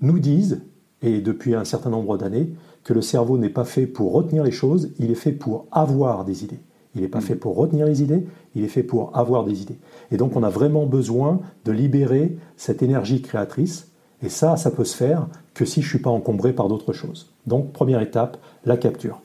nous 0.00 0.18
disent, 0.18 0.62
et 1.02 1.20
depuis 1.20 1.54
un 1.54 1.64
certain 1.64 1.90
nombre 1.90 2.18
d'années, 2.18 2.52
que 2.84 2.92
le 2.92 3.02
cerveau 3.02 3.38
n'est 3.38 3.50
pas 3.50 3.64
fait 3.64 3.86
pour 3.86 4.12
retenir 4.12 4.44
les 4.44 4.52
choses, 4.52 4.90
il 4.98 5.10
est 5.10 5.16
fait 5.16 5.32
pour 5.32 5.66
avoir 5.72 6.24
des 6.24 6.44
idées. 6.44 6.60
Il 6.94 7.02
n'est 7.02 7.08
pas 7.08 7.18
mm. 7.18 7.22
fait 7.22 7.34
pour 7.34 7.56
retenir 7.56 7.86
les 7.86 8.02
idées, 8.02 8.26
il 8.54 8.64
est 8.64 8.68
fait 8.68 8.82
pour 8.82 9.16
avoir 9.16 9.44
des 9.44 9.62
idées. 9.62 9.78
Et 10.10 10.16
donc 10.16 10.36
on 10.36 10.42
a 10.42 10.48
vraiment 10.50 10.86
besoin 10.86 11.40
de 11.64 11.72
libérer 11.72 12.38
cette 12.56 12.82
énergie 12.82 13.22
créatrice, 13.22 13.88
et 14.22 14.28
ça, 14.28 14.56
ça 14.56 14.70
peut 14.70 14.84
se 14.84 14.96
faire 14.96 15.26
que 15.52 15.64
si 15.64 15.82
je 15.82 15.86
ne 15.86 15.90
suis 15.90 15.98
pas 15.98 16.10
encombré 16.10 16.52
par 16.52 16.68
d'autres 16.68 16.92
choses. 16.92 17.32
Donc 17.46 17.72
première 17.72 18.00
étape, 18.00 18.38
la 18.64 18.76
capture. 18.76 19.20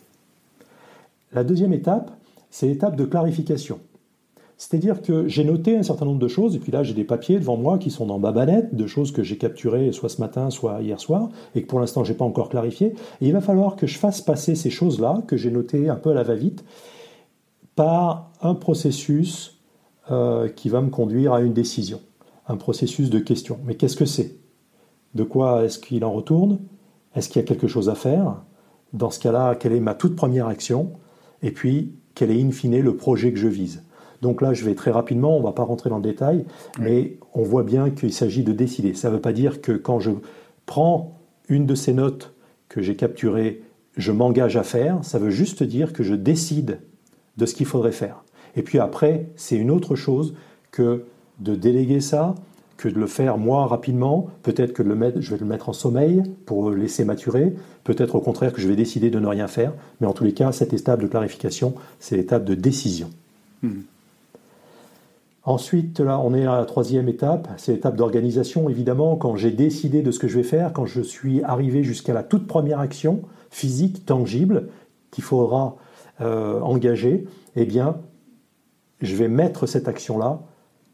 La 1.32 1.44
deuxième 1.44 1.72
étape, 1.72 2.12
c'est 2.50 2.68
l'étape 2.68 2.98
de 2.98 3.06
clarification. 3.06 3.80
C'est-à-dire 4.62 5.02
que 5.02 5.28
j'ai 5.28 5.44
noté 5.44 5.76
un 5.76 5.82
certain 5.82 6.06
nombre 6.06 6.20
de 6.20 6.28
choses, 6.28 6.56
et 6.56 6.60
puis 6.60 6.72
là 6.72 6.84
j'ai 6.84 6.94
des 6.94 7.04
papiers 7.04 7.40
devant 7.40 7.58
moi 7.58 7.80
qui 7.80 7.90
sont 7.90 8.06
dans 8.06 8.20
ma 8.20 8.32
banette, 8.32 8.76
de 8.76 8.86
choses 8.86 9.12
que 9.12 9.24
j'ai 9.24 9.36
capturées 9.40 9.92
soit 9.92 10.08
ce 10.08 10.22
matin, 10.22 10.52
soit 10.52 10.84
hier 10.84 11.00
soir, 11.00 11.30
et 11.56 11.64
que 11.64 11.68
pour 11.68 11.80
l'instant 11.80 12.04
je 12.04 12.12
n'ai 12.12 12.18
pas 12.20 12.26
encore 12.26 12.48
clarifié. 12.48 12.94
Et 13.22 13.28
il 13.28 13.34
va 13.34 13.42
falloir 13.42 13.76
que 13.76 13.88
je 13.88 13.98
fasse 13.98 14.22
passer 14.22 14.54
ces 14.54 14.70
choses-là, 14.70 15.24
que 15.26 15.36
j'ai 15.36 15.50
notées 15.50 15.90
un 15.90 15.96
peu 15.96 16.12
à 16.12 16.14
la 16.14 16.22
va-vite, 16.22 16.64
par 17.76 18.30
un 18.40 18.54
processus 18.54 19.60
euh, 20.12 20.48
qui 20.48 20.70
va 20.70 20.82
me 20.82 20.92
conduire 20.92 21.34
à 21.34 21.42
une 21.42 21.54
décision, 21.54 22.00
un 22.48 22.56
processus 22.56 23.10
de 23.10 23.18
question. 23.18 23.58
Mais 23.66 23.74
qu'est-ce 23.74 23.98
que 23.98 24.06
c'est? 24.06 24.38
De 25.16 25.24
quoi 25.24 25.66
est-ce 25.66 25.80
qu'il 25.80 26.06
en 26.06 26.12
retourne? 26.12 26.60
Est-ce 27.16 27.30
qu'il 27.30 27.42
y 27.42 27.44
a 27.44 27.48
quelque 27.48 27.68
chose 27.68 27.90
à 27.90 27.96
faire? 27.96 28.44
Dans 28.94 29.10
ce 29.10 29.20
cas-là, 29.22 29.56
quelle 29.56 29.74
est 29.74 29.80
ma 29.80 29.96
toute 29.96 30.16
première 30.16 30.46
action? 30.46 30.92
Et 31.42 31.50
puis 31.50 31.96
quel 32.14 32.30
est 32.30 32.40
in 32.40 32.52
fine 32.52 32.80
le 32.80 32.96
projet 32.96 33.34
que 33.34 33.40
je 33.40 33.48
vise? 33.48 33.82
Donc 34.22 34.42
là, 34.42 34.54
je 34.54 34.64
vais 34.66 34.76
très 34.76 34.92
rapidement, 34.92 35.36
on 35.36 35.40
ne 35.40 35.46
va 35.46 35.52
pas 35.52 35.64
rentrer 35.64 35.90
dans 35.90 35.98
le 35.98 36.04
détail, 36.04 36.46
mais 36.80 37.18
on 37.34 37.44
voit 37.44 37.64
bien 37.64 37.90
qu'il 37.90 38.14
s'agit 38.14 38.44
de 38.44 38.52
décider. 38.52 38.94
Ça 38.94 39.10
ne 39.10 39.16
veut 39.16 39.22
pas 39.22 39.34
dire 39.34 39.62
que 39.62 39.72
quand 39.72 40.00
je 40.00 40.12
prends 40.66 41.18
une 41.50 41.66
de 41.66 41.76
ces 41.76 41.94
notes 41.94 42.34
que 42.70 42.82
j'ai 42.82 42.96
capturées, 42.96 43.62
je 43.98 44.12
m'engage 44.12 44.58
à 44.58 44.64
faire, 44.64 45.00
ça 45.04 45.20
veut 45.20 45.32
juste 45.32 45.64
dire 45.64 45.92
que 45.92 46.04
je 46.04 46.14
décide 46.14 46.80
de 47.38 47.46
ce 47.46 47.56
qu'il 47.56 47.66
faudrait 47.66 47.92
faire. 47.92 48.24
Et 48.56 48.62
puis 48.62 48.80
après, 48.80 49.28
c'est 49.36 49.56
une 49.56 49.72
autre 49.72 49.96
chose 49.96 50.36
que 50.72 51.06
de 51.40 51.56
déléguer 51.56 52.00
ça, 52.00 52.36
que 52.78 52.90
de 52.90 53.00
le 53.00 53.08
faire 53.08 53.38
moi 53.38 53.68
rapidement, 53.68 54.28
peut-être 54.44 54.74
que 54.74 54.84
le 54.84 54.96
mettre, 54.96 55.22
je 55.22 55.32
vais 55.32 55.38
le 55.38 55.46
mettre 55.46 55.70
en 55.70 55.74
sommeil 55.74 56.24
pour 56.46 56.70
le 56.70 56.76
laisser 56.76 57.06
maturer, 57.06 57.54
peut-être 57.84 58.16
au 58.16 58.22
contraire 58.22 58.54
que 58.54 58.62
je 58.62 58.68
vais 58.68 58.76
décider 58.76 59.10
de 59.10 59.20
ne 59.20 59.28
rien 59.28 59.48
faire, 59.48 59.74
mais 60.00 60.08
en 60.08 60.14
tous 60.14 60.24
les 60.24 60.34
cas, 60.34 60.52
cette 60.52 60.74
étape 60.74 61.02
de 61.02 61.08
clarification, 61.08 61.76
c'est 62.00 62.18
l'étape 62.18 62.44
de 62.44 62.56
décision. 62.56 63.10
Hmm. 63.62 63.82
Ensuite, 65.44 66.00
là, 66.00 66.20
on 66.20 66.36
est 66.36 66.46
à 66.46 66.58
la 66.58 66.66
troisième 66.66 67.10
étape, 67.10 67.48
c'est 67.58 67.74
l'étape 67.74 67.96
d'organisation, 67.96 68.70
évidemment, 68.70 69.16
quand 69.16 69.36
j'ai 69.36 69.50
décidé 69.50 70.04
de 70.04 70.12
ce 70.12 70.20
que 70.20 70.28
je 70.28 70.38
vais 70.38 70.44
faire, 70.44 70.72
quand 70.72 70.86
je 70.86 71.02
suis 71.02 71.42
arrivé 71.42 71.84
jusqu'à 71.84 72.14
la 72.14 72.22
toute 72.22 72.46
première 72.46 72.80
action 72.80 73.22
physique, 73.50 74.06
tangible, 74.06 74.70
qu'il 75.10 75.24
faudra 75.24 75.78
euh, 76.22 76.62
engager, 76.62 77.26
eh 77.56 77.66
bien, 77.66 77.98
je 79.02 79.16
vais 79.16 79.28
mettre 79.28 79.66
cette 79.66 79.88
action-là 79.88 80.42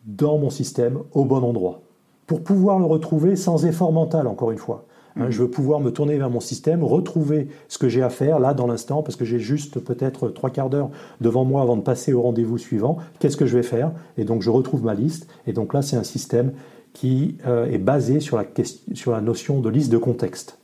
dans 0.05 0.37
mon 0.37 0.49
système 0.49 0.99
au 1.11 1.25
bon 1.25 1.43
endroit, 1.43 1.81
pour 2.25 2.41
pouvoir 2.41 2.79
le 2.79 2.85
retrouver 2.85 3.35
sans 3.35 3.65
effort 3.65 3.91
mental, 3.91 4.27
encore 4.27 4.51
une 4.51 4.57
fois. 4.57 4.85
Hein, 5.19 5.27
je 5.29 5.41
veux 5.41 5.49
pouvoir 5.49 5.79
me 5.79 5.91
tourner 5.91 6.17
vers 6.17 6.29
mon 6.29 6.39
système, 6.39 6.83
retrouver 6.83 7.47
ce 7.67 7.77
que 7.77 7.89
j'ai 7.89 8.01
à 8.01 8.09
faire 8.09 8.39
là 8.39 8.53
dans 8.53 8.67
l'instant, 8.67 9.03
parce 9.03 9.15
que 9.15 9.25
j'ai 9.25 9.39
juste 9.39 9.79
peut-être 9.79 10.29
trois 10.29 10.49
quarts 10.49 10.69
d'heure 10.69 10.89
devant 11.21 11.45
moi 11.45 11.61
avant 11.61 11.77
de 11.77 11.81
passer 11.81 12.13
au 12.13 12.21
rendez-vous 12.21 12.57
suivant. 12.57 12.97
Qu'est-ce 13.19 13.37
que 13.37 13.45
je 13.45 13.57
vais 13.57 13.63
faire? 13.63 13.91
Et 14.17 14.23
donc 14.23 14.41
je 14.41 14.49
retrouve 14.49 14.83
ma 14.83 14.93
liste. 14.93 15.27
Et 15.45 15.53
donc 15.53 15.73
là, 15.73 15.81
c'est 15.81 15.97
un 15.97 16.03
système 16.03 16.53
qui 16.93 17.37
euh, 17.45 17.71
est 17.71 17.77
basé 17.77 18.19
sur 18.19 18.37
la, 18.37 18.45
sur 18.93 19.11
la 19.11 19.21
notion 19.21 19.59
de 19.59 19.69
liste 19.69 19.91
de 19.91 19.97
contexte. 19.97 20.59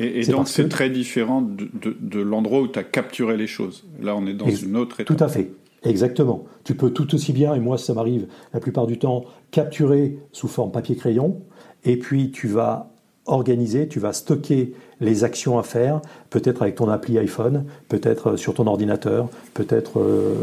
Et, 0.00 0.24
donc 0.26 0.46
c'est 0.46 0.68
très 0.68 0.90
différent 0.90 1.42
de, 1.42 2.20
l'endroit 2.20 2.60
où 2.60 2.68
tu 2.68 2.78
as 2.78 2.84
capturé 2.84 3.36
les 3.36 3.48
choses. 3.48 3.84
Là, 4.00 4.14
on 4.14 4.26
est 4.26 4.34
dans 4.34 4.48
une 4.48 4.76
autre 4.76 5.00
étape. 5.00 5.16
Tout 5.16 5.24
à 5.24 5.28
fait. 5.28 5.50
Exactement. 5.82 6.44
Tu 6.64 6.74
peux 6.74 6.90
tout 6.90 7.14
aussi 7.14 7.32
bien, 7.32 7.54
et 7.54 7.60
moi 7.60 7.78
ça 7.78 7.94
m'arrive 7.94 8.26
la 8.52 8.60
plupart 8.60 8.86
du 8.86 8.98
temps, 8.98 9.24
capturer 9.50 10.18
sous 10.32 10.48
forme 10.48 10.70
papier-crayon, 10.70 11.40
et 11.84 11.96
puis 11.96 12.30
tu 12.30 12.46
vas 12.46 12.87
organiser, 13.28 13.88
tu 13.88 14.00
vas 14.00 14.12
stocker 14.12 14.74
les 15.00 15.24
actions 15.24 15.58
à 15.58 15.62
faire, 15.62 16.00
peut-être 16.30 16.62
avec 16.62 16.74
ton 16.74 16.88
appli 16.88 17.18
iPhone, 17.18 17.64
peut-être 17.88 18.36
sur 18.36 18.54
ton 18.54 18.66
ordinateur, 18.66 19.28
peut-être 19.54 20.00
euh, 20.00 20.34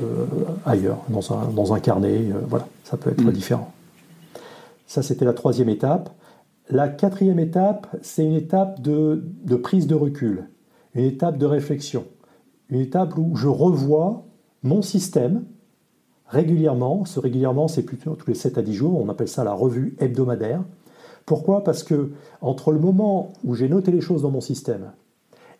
ailleurs, 0.65 0.99
dans 1.09 1.33
un, 1.33 1.49
dans 1.49 1.73
un 1.73 1.79
carnet, 1.79 2.31
euh, 2.31 2.39
voilà, 2.47 2.67
ça 2.83 2.97
peut 2.97 3.09
être 3.09 3.23
mm. 3.23 3.31
différent. 3.31 3.71
Ça, 4.87 5.01
c'était 5.01 5.25
la 5.25 5.33
troisième 5.33 5.69
étape. 5.69 6.09
La 6.69 6.87
quatrième 6.87 7.39
étape, 7.39 7.87
c'est 8.01 8.23
une 8.23 8.35
étape 8.35 8.81
de, 8.81 9.23
de, 9.43 9.55
prise 9.55 9.87
de 9.87 9.95
recul, 9.95 10.47
une 10.93 11.05
étape 11.05 11.37
de 11.37 11.45
réflexion, 11.45 12.05
une 12.69 12.79
étape 12.79 13.17
où 13.17 13.35
je 13.35 13.47
revois 13.47 14.25
mon 14.63 14.81
système 14.81 15.43
régulièrement. 16.27 17.05
Ce 17.05 17.19
régulièrement, 17.19 17.67
c'est 17.67 17.83
plutôt 17.83 18.15
tous 18.15 18.27
les 18.27 18.35
7 18.35 18.57
à 18.57 18.61
10 18.61 18.73
jours, 18.73 18.99
on 18.99 19.09
appelle 19.09 19.27
ça 19.27 19.43
la 19.43 19.53
revue 19.53 19.95
hebdomadaire. 19.99 20.61
Pourquoi? 21.25 21.63
Parce 21.63 21.83
que 21.83 22.11
entre 22.41 22.71
le 22.71 22.79
moment 22.79 23.33
où 23.43 23.55
j'ai 23.55 23.67
noté 23.67 23.91
les 23.91 24.01
choses 24.01 24.21
dans 24.21 24.31
mon 24.31 24.41
système 24.41 24.91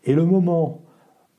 et 0.04 0.14
le 0.14 0.26
moment 0.26 0.82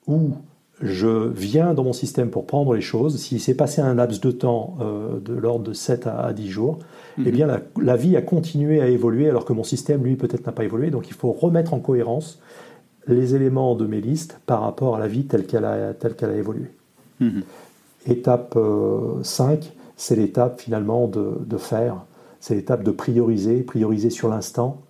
où 0.07 0.33
je 0.81 1.29
viens 1.29 1.73
dans 1.73 1.85
mon 1.85 1.93
système 1.93 2.31
pour 2.31 2.47
prendre 2.47 2.75
les 2.75 2.81
choses, 2.81 3.19
s'il 3.19 3.41
s'est 3.41 3.55
passé 3.55 3.81
un 3.81 3.95
laps 3.95 4.21
de 4.21 4.31
temps 4.31 4.77
euh, 4.81 5.21
de 5.21 5.33
l'ordre 5.33 5.65
de 5.65 5.73
7 5.73 6.07
à, 6.07 6.33
10 6.33 6.49
jours, 6.49 6.79
eh 7.19 7.23
mhm. 7.23 7.31
bien 7.31 7.61
la, 7.81 7.97
vie 7.97 8.17
a 8.17 8.23
continué 8.23 8.81
à 8.83 8.89
évoluer 8.89 9.29
alors 9.29 9.45
que 9.45 9.55
mon 9.55 9.65
système, 9.65 10.05
lui, 10.05 10.17
peut-être 10.17 10.45
n'a 10.45 10.53
pas 10.53 10.65
évolué. 10.65 10.91
Donc 10.91 11.09
il 11.09 11.15
faut 11.15 11.33
remettre 11.33 11.73
en 11.73 11.81
cohérence 11.81 12.41
les 13.07 13.35
éléments 13.35 13.75
de 13.75 13.87
mes 13.87 14.01
listes 14.01 14.39
par 14.45 14.61
rapport 14.61 14.97
à 14.97 14.99
la 14.99 15.09
vie 15.09 15.25
telle 15.25 15.47
qu'elle 15.47 15.65
a, 15.65 15.95
telle 15.95 16.15
qu'elle 16.15 16.31
a 16.31 16.37
évolué. 16.37 16.71
Mhm. 17.21 17.43
Étape 18.07 18.59
5, 19.23 19.65
euh, 19.65 19.69
c'est 19.97 20.17
l'étape 20.17 20.61
finalement 20.61 21.09
de, 21.09 21.39
de 21.47 21.57
faire 21.57 22.05
c'est 22.41 22.55
l'étape 22.55 22.83
de 22.83 22.91
prioriser, 22.91 23.63
prioriser 23.63 24.11
sur 24.11 24.29
l'instant. 24.29 24.83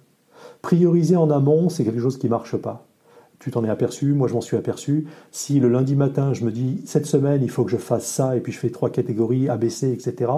Prioriser 0.62 1.16
en 1.16 1.30
amont, 1.30 1.68
c'est 1.68 1.84
quelque 1.84 2.00
chose 2.00 2.18
qui 2.18 2.26
ne 2.26 2.30
marche 2.30 2.56
pas. 2.56 2.86
Tu 3.38 3.50
t'en 3.50 3.64
es 3.64 3.68
aperçu, 3.68 4.12
moi 4.12 4.28
je 4.28 4.34
m'en 4.34 4.40
suis 4.40 4.56
aperçu. 4.56 5.06
Si 5.30 5.60
le 5.60 5.68
lundi 5.68 5.94
matin, 5.94 6.32
je 6.32 6.44
me 6.44 6.50
dis, 6.50 6.82
cette 6.86 7.06
semaine, 7.06 7.42
il 7.42 7.50
faut 7.50 7.64
que 7.64 7.70
je 7.70 7.76
fasse 7.76 8.06
ça, 8.06 8.36
et 8.36 8.40
puis 8.40 8.52
je 8.52 8.58
fais 8.58 8.70
trois 8.70 8.90
catégories, 8.90 9.48
ABC, 9.48 9.92
etc. 9.92 10.32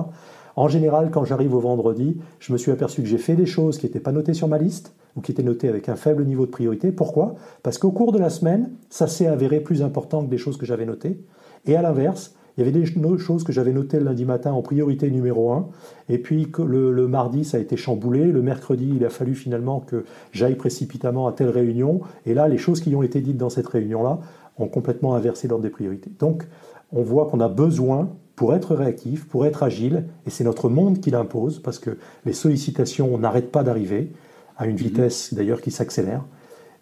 En 0.57 0.67
général, 0.67 1.11
quand 1.13 1.25
j'arrive 1.25 1.55
au 1.55 1.61
vendredi, 1.61 2.19
je 2.41 2.53
me 2.53 2.59
suis 2.59 2.73
aperçu 2.73 3.03
que 3.03 3.09
j'ai 3.09 3.19
fait 3.19 3.37
des 3.37 3.47
choses 3.47 3.79
qui 3.79 3.87
n'étaient 3.87 4.01
pas 4.01 4.11
notées 4.11 4.35
sur 4.35 4.49
ma 4.49 4.59
liste, 4.59 4.93
ou 5.17 5.21
qui 5.21 5.31
étaient 5.31 5.45
notées 5.45 5.69
avec 5.69 5.89
un 5.89 5.95
faible 5.95 6.25
niveau 6.25 6.47
de 6.47 6.51
priorité. 6.51 6.91
Pourquoi? 6.91 7.37
Parce 7.63 7.79
qu'au 7.79 7.93
cours 7.93 8.11
de 8.11 8.19
la 8.19 8.29
semaine, 8.29 8.73
ça 8.91 9.07
s'est 9.07 9.29
avéré 9.29 9.61
plus 9.61 9.83
important 9.83 10.25
que 10.25 10.31
des 10.31 10.39
choses 10.39 10.57
que 10.57 10.67
j'avais 10.67 10.85
notées. 10.85 11.21
Et 11.67 11.77
à 11.77 11.83
l'inverse, 11.83 12.35
il 12.59 12.67
y 12.67 12.69
avait 12.69 12.77
des 12.77 13.19
choses 13.19 13.45
que 13.45 13.53
j'avais 13.53 13.73
notées 13.73 14.01
le 14.01 14.05
lundi 14.05 14.25
matin 14.25 14.51
en 14.53 14.63
priorité 14.63 15.09
numéro 15.13 15.53
1, 15.53 15.69
et 16.09 16.19
puis 16.19 16.51
le, 16.59 16.91
le, 16.91 17.07
mardi, 17.07 17.45
ça 17.45 17.57
a 17.57 17.61
été 17.61 17.77
chamboulé. 17.77 18.25
Le 18.25 18.43
mercredi, 18.43 18.95
il 18.97 19.05
a 19.05 19.11
fallu 19.11 19.37
finalement 19.37 19.79
que 19.79 20.05
j'aille 20.33 20.57
précipitamment 20.57 21.29
à 21.29 21.33
telle 21.33 21.51
réunion, 21.51 22.01
et 22.27 22.35
là, 22.35 22.49
les 22.49 22.59
choses 22.59 22.81
qui 22.81 22.93
ont 22.97 23.05
été 23.05 23.21
dites 23.21 23.37
dans 23.37 23.49
cette 23.49 23.69
réunion-là 23.69 24.19
ont 24.59 24.67
complètement 24.67 25.15
inversé 25.15 25.47
l'ordre 25.47 25.63
des 25.63 25.71
priorités. 25.71 26.11
Donc, 26.19 26.49
on 26.91 27.03
voit 27.03 27.27
qu'on 27.27 27.39
a 27.39 27.49
besoin, 27.49 28.11
pour 28.35 28.57
être 28.57 28.75
réactif, 28.75 29.29
pour 29.29 29.47
être 29.47 29.63
agile, 29.63 30.07
et 30.27 30.31
c'est 30.31 30.43
notre 30.43 30.69
monde 30.69 30.99
qui 30.99 31.13
l'impose, 31.13 31.61
parce 31.61 31.79
que 31.79 31.97
les 32.27 32.33
sollicitations 32.33 33.19
n'arrêtent 33.19 33.53
pas 33.53 33.63
d'arriver, 33.63 34.11
à 34.57 34.67
une 34.67 34.73
mhm. 34.73 34.79
vitesse 34.79 35.33
d'ailleurs 35.33 35.61
qui 35.61 35.71
s'accélère. 35.71 36.25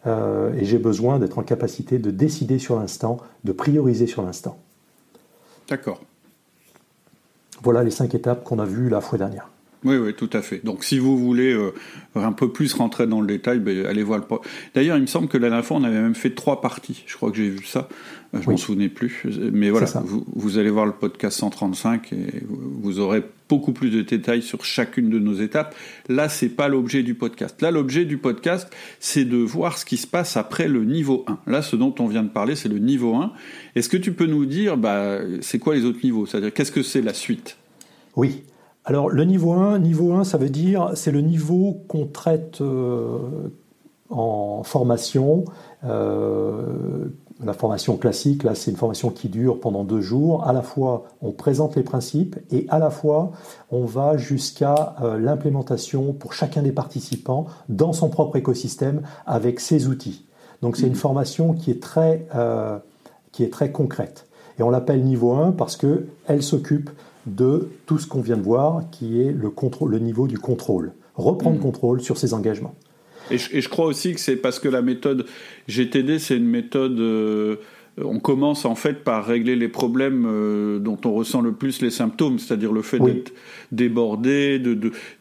Euh, 0.06 0.54
et 0.54 0.64
j'ai 0.64 0.78
besoin 0.78 1.18
d'être 1.18 1.38
en 1.38 1.42
capacité 1.42 1.99
de 1.99 2.11
décider 2.11 2.59
sur 2.59 2.78
l'instant, 2.78 3.18
de 3.45 3.52
prioriser 3.52 4.06
sur 4.06 4.23
l'instant. 4.23 4.56
D'accord. 5.68 6.00
Voilà 7.62 7.82
les 7.82 7.90
cinq 7.90 8.14
étapes 8.14 8.44
qu'on 8.44 8.58
a 8.58 8.64
vues 8.64 8.88
la 8.88 9.00
fois 9.00 9.18
dernière. 9.18 9.49
Oui, 9.85 9.96
oui, 9.96 10.14
tout 10.14 10.30
à 10.32 10.42
fait. 10.42 10.64
Donc, 10.64 10.85
si 10.85 10.99
vous 10.99 11.16
voulez 11.16 11.52
euh, 11.52 11.73
un 12.16 12.32
peu 12.32 12.50
plus 12.50 12.75
rentrer 12.75 13.06
dans 13.06 13.20
le 13.20 13.26
détail, 13.26 13.61
ben, 13.61 13.87
allez 13.87 14.02
voir 14.02 14.18
le. 14.18 14.25
D'ailleurs, 14.75 14.96
il 14.96 15.02
me 15.02 15.06
semble 15.06 15.28
que 15.28 15.38
la 15.38 15.49
dernière 15.49 15.64
fois, 15.64 15.76
on 15.76 15.85
avait 15.85 16.00
même 16.00 16.14
fait 16.14 16.35
trois 16.35 16.61
parties. 16.61 17.04
Je 17.06 17.16
crois 17.16 17.30
que 17.30 17.37
j'ai 17.37 17.49
vu 17.49 17.64
ça. 17.64 17.88
Euh, 18.35 18.40
je 18.42 18.50
m'en 18.50 18.56
souvenais 18.56 18.88
plus. 18.88 19.23
Mais 19.52 19.70
voilà, 19.70 19.87
vous, 20.35 20.58
allez 20.58 20.70
voir 20.70 20.87
le 20.87 20.92
podcast 20.92 21.38
135 21.38 22.12
et 22.12 22.42
vous 22.49 22.99
aurez 22.99 23.23
beaucoup 23.48 23.72
plus 23.72 23.90
de 23.90 24.02
détails 24.02 24.42
sur 24.42 24.64
chacune 24.64 25.10
de 25.10 25.18
nos 25.18 25.34
étapes. 25.34 25.74
Là, 26.08 26.28
c'est 26.28 26.48
pas 26.48 26.68
l'objet 26.68 27.02
du 27.02 27.14
podcast. 27.14 27.60
Là, 27.62 27.70
l'objet 27.70 28.04
du 28.04 28.18
podcast, 28.18 28.68
c'est 29.00 29.24
de 29.24 29.36
voir 29.36 29.78
ce 29.78 29.84
qui 29.84 29.96
se 29.96 30.06
passe 30.06 30.36
après 30.36 30.68
le 30.68 30.84
niveau 30.84 31.24
1. 31.26 31.38
Là, 31.46 31.62
ce 31.62 31.76
dont 31.76 31.94
on 31.98 32.06
vient 32.06 32.22
de 32.22 32.28
parler, 32.28 32.56
c'est 32.56 32.68
le 32.68 32.78
niveau 32.78 33.14
1. 33.14 33.32
Est-ce 33.74 33.88
que 33.88 33.96
tu 33.96 34.12
peux 34.12 34.26
nous 34.26 34.46
dire, 34.46 34.76
bah, 34.76 35.18
c'est 35.40 35.58
quoi 35.58 35.74
les 35.74 35.84
autres 35.84 36.00
niveaux? 36.02 36.26
C'est-à-dire, 36.26 36.52
qu'est-ce 36.52 36.72
que 36.72 36.82
c'est 36.82 37.02
la 37.02 37.14
suite? 37.14 37.56
Oui. 38.16 38.42
Alors, 38.84 39.10
le 39.10 39.24
niveau 39.24 39.52
1, 39.52 39.78
niveau 39.78 40.12
1, 40.14 40.24
ça 40.24 40.38
veut 40.38 40.48
dire, 40.48 40.90
c'est 40.94 41.12
le 41.12 41.20
niveau 41.20 41.84
qu'on 41.88 42.06
traite 42.06 42.60
euh, 42.60 43.18
en 44.10 44.62
formation. 44.62 45.44
Euh, 45.84 47.06
la 47.44 47.52
formation 47.52 47.96
classique, 47.96 48.44
là, 48.44 48.54
c'est 48.54 48.70
une 48.70 48.76
formation 48.76 49.10
qui 49.10 49.28
dure 49.28 49.60
pendant 49.60 49.84
deux 49.84 50.00
jours. 50.00 50.46
À 50.46 50.52
la 50.52 50.62
fois, 50.62 51.04
on 51.20 51.32
présente 51.32 51.76
les 51.76 51.82
principes 51.82 52.36
et 52.50 52.66
à 52.70 52.78
la 52.78 52.90
fois, 52.90 53.32
on 53.70 53.84
va 53.84 54.16
jusqu'à 54.16 54.96
euh, 55.02 55.18
l'implémentation 55.18 56.12
pour 56.14 56.32
chacun 56.32 56.62
des 56.62 56.72
participants 56.72 57.46
dans 57.68 57.92
son 57.92 58.08
propre 58.08 58.36
écosystème 58.36 59.02
avec 59.26 59.60
ses 59.60 59.86
outils. 59.86 60.24
Donc, 60.62 60.76
c'est 60.76 60.86
une 60.86 60.92
mmh. 60.92 60.96
formation 60.96 61.52
qui 61.52 61.70
est 61.70 61.82
très, 61.82 62.26
euh, 62.34 62.78
qui 63.32 63.44
est 63.44 63.52
très 63.52 63.70
concrète. 63.70 64.26
Et 64.58 64.62
on 64.62 64.70
l'appelle 64.70 65.04
niveau 65.04 65.34
1 65.34 65.52
parce 65.52 65.76
qu'elle 65.76 66.42
s'occupe 66.42 66.88
de 67.26 67.70
tout 67.84 67.98
ce 67.98 68.06
qu'on 68.06 68.22
vient 68.22 68.38
de 68.38 68.42
voir, 68.42 68.84
qui 68.90 69.20
est 69.20 69.32
le, 69.32 69.50
contrôle, 69.50 69.90
le 69.90 69.98
niveau 69.98 70.26
du 70.26 70.38
contrôle. 70.38 70.92
Reprendre 71.16 71.58
mmh. 71.58 71.62
contrôle 71.62 72.00
sur 72.00 72.16
ses 72.16 72.32
engagements. 72.32 72.74
Et 73.30 73.38
je, 73.38 73.68
crois 73.68 73.87
aussi 73.87 74.14
que 74.14 74.21
c'est 74.21 74.37
parce 74.37 74.59
que 74.59 74.68
la 74.68 74.83
méthode 74.83 75.26
GTD, 75.68 76.18
c'est 76.18 76.37
une 76.37 76.47
méthode. 76.47 76.99
Euh, 77.00 77.56
on 78.02 78.21
commence 78.21 78.66
en 78.66 78.75
fait 78.75 79.04
par 79.04 79.25
régler 79.25 79.56
les 79.56 79.68
problèmes 79.68 80.26
euh, 80.26 80.78
dont 80.78 80.99
on 81.04 81.14
ressent 81.14 81.40
le 81.40 81.52
plus 81.52 81.80
les 81.80 81.90
symptômes, 81.90 82.38
c'est-à-dire 82.38 82.73
le 82.73 82.83
fait 82.83 82.99
d'être 82.99 83.33
débordé, 83.73 84.62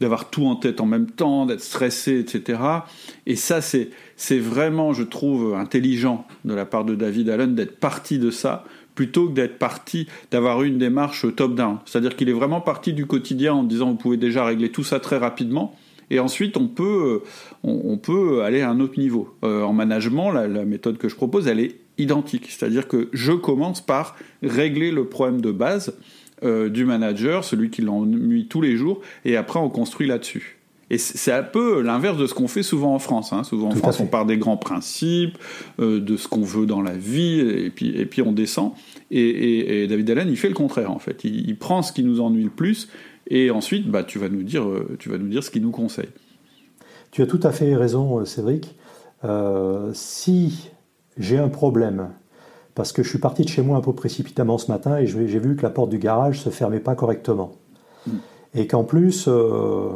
d'avoir 0.01 0.29
tout 0.29 0.45
en 0.45 0.55
tête 0.55 0.81
en 0.81 0.85
même 0.85 1.09
temps, 1.09 1.45
d'être 1.45 1.61
stressé, 1.61 2.19
etc. 2.19 2.59
Et 3.25 3.37
ça, 3.37 3.61
c'est, 3.61 3.89
c'est 4.17 4.39
vraiment, 4.39 4.91
je 4.93 5.03
trouve, 5.03 5.55
intelligent 5.55 6.27
de 6.43 6.53
la 6.53 6.65
part 6.65 6.83
de 6.83 6.95
David 6.95 7.29
Allen 7.29 7.55
d'être 7.55 7.79
parti 7.79 8.19
de 8.19 8.29
ça 8.29 8.65
plutôt 8.93 9.27
que 9.27 9.33
d'être 9.33 9.59
parti, 9.59 10.07
d'avoir 10.31 10.63
une 10.63 10.77
démarche 10.77 11.25
top-down. 11.35 11.79
C'est-à-dire 11.85 12.15
qu'il 12.15 12.29
est 12.29 12.33
vraiment 12.33 12.61
parti 12.61 12.93
du 12.93 13.05
quotidien 13.05 13.53
en 13.53 13.63
disant 13.63 13.89
vous 13.89 13.95
pouvez 13.97 14.17
déjà 14.17 14.45
régler 14.45 14.69
tout 14.69 14.83
ça 14.83 14.99
très 14.99 15.17
rapidement 15.17 15.75
et 16.09 16.19
ensuite, 16.19 16.57
on 16.57 16.67
peut, 16.67 17.21
on, 17.63 17.97
peut 17.97 18.43
aller 18.43 18.61
à 18.61 18.69
un 18.69 18.79
autre 18.79 18.99
niveau. 18.99 19.35
Euh, 19.43 19.63
en 19.63 19.73
management, 19.73 20.31
la, 20.31 20.47
méthode 20.65 20.97
que 20.97 21.09
je 21.09 21.15
propose, 21.15 21.47
elle 21.47 21.59
est 21.59 21.77
identique. 21.97 22.47
C'est-à-dire 22.49 22.87
que 22.87 23.09
je 23.13 23.31
commence 23.31 23.81
par 23.81 24.15
régler 24.43 24.91
le 24.91 25.05
problème 25.05 25.41
de 25.41 25.51
base 25.51 25.97
euh, 26.43 26.69
du 26.69 26.85
manager, 26.85 27.43
celui 27.43 27.69
qui 27.69 27.81
l'ennuie 27.81 28.47
tous 28.47 28.61
les 28.61 28.75
jours, 28.75 29.01
et 29.23 29.37
après 29.37 29.59
on 29.59 29.69
construit 29.69 30.07
là-dessus. 30.07 30.57
Et 30.91 30.99
c'est 30.99 31.31
un 31.31 31.41
peu 31.41 31.81
l'inverse 31.81 32.17
de 32.17 32.27
ce 32.27 32.35
qu'on 32.35 32.47
fait 32.47 32.61
souvent 32.61 32.93
en 32.93 32.99
France. 32.99 33.33
Hein. 33.33 33.43
Souvent 33.43 33.69
en 33.69 33.75
France, 33.75 33.99
on 33.99 34.05
part 34.05 34.27
des 34.27 34.37
grands 34.37 34.57
principes, 34.57 35.37
euh, 35.79 35.99
de 35.99 36.15
ce 36.15 36.27
qu'on 36.27 36.43
veut 36.43 36.67
dans 36.67 36.81
la 36.81 36.95
vie, 36.95 37.39
et 37.39 37.71
puis, 37.71 37.97
et 37.97 38.05
puis 38.05 38.21
on 38.21 38.31
descend. 38.31 38.73
Et, 39.09 39.87
David 39.87 40.11
Allen, 40.11 40.27
il 40.29 40.37
fait 40.37 40.47
le 40.47 40.53
contraire 40.53 40.91
en 40.91 40.99
fait. 40.99 41.23
Il, 41.23 41.55
prend 41.55 41.81
ce 41.81 41.91
qui 41.91 42.03
nous 42.03 42.21
ennuie 42.21 42.43
le 42.43 42.49
plus, 42.49 42.89
et 43.27 43.51
ensuite, 43.51 43.89
bah, 43.89 44.03
tu 44.03 44.19
vas 44.19 44.29
nous 44.29 44.43
dire, 44.43 44.67
euh, 44.67 44.95
tu 44.99 45.09
vas 45.09 45.17
nous 45.17 45.27
dire 45.27 45.43
ce 45.43 45.51
qu'il 45.51 45.61
nous 45.61 45.71
conseille. 45.71 46.09
Tu 47.11 47.21
as 47.21 47.27
tout 47.27 47.39
à 47.43 47.51
fait 47.51 47.75
raison, 47.75 48.23
Cédric. 48.25 48.75
si 49.93 50.69
j'ai 51.17 51.37
un 51.37 51.47
problème 51.47 52.09
parce 52.75 52.91
que 52.91 53.03
je 53.03 53.09
suis 53.09 53.19
parti 53.19 53.43
de 53.43 53.49
chez 53.49 53.61
moi 53.61 53.77
un 53.77 53.81
peu 53.81 53.93
précipitamment 53.93 54.57
ce 54.57 54.69
matin 54.69 54.97
et 54.97 55.07
j'ai 55.07 55.39
vu 55.39 55.55
que 55.55 55.63
la 55.63 55.69
porte 55.69 55.89
du 55.89 55.97
garage 55.97 56.41
se 56.41 56.49
fermait 56.49 56.81
pas 56.81 56.93
correctement. 56.93 57.53
Hmm. 58.05 58.17
Et 58.53 58.67
qu'en 58.67 58.83
plus, 58.83 59.25
euh, 59.27 59.91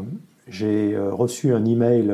j'ai 0.48 0.96
euh, 0.96 1.14
reçu 1.14 1.54
un 1.54 1.66
email 1.66 2.14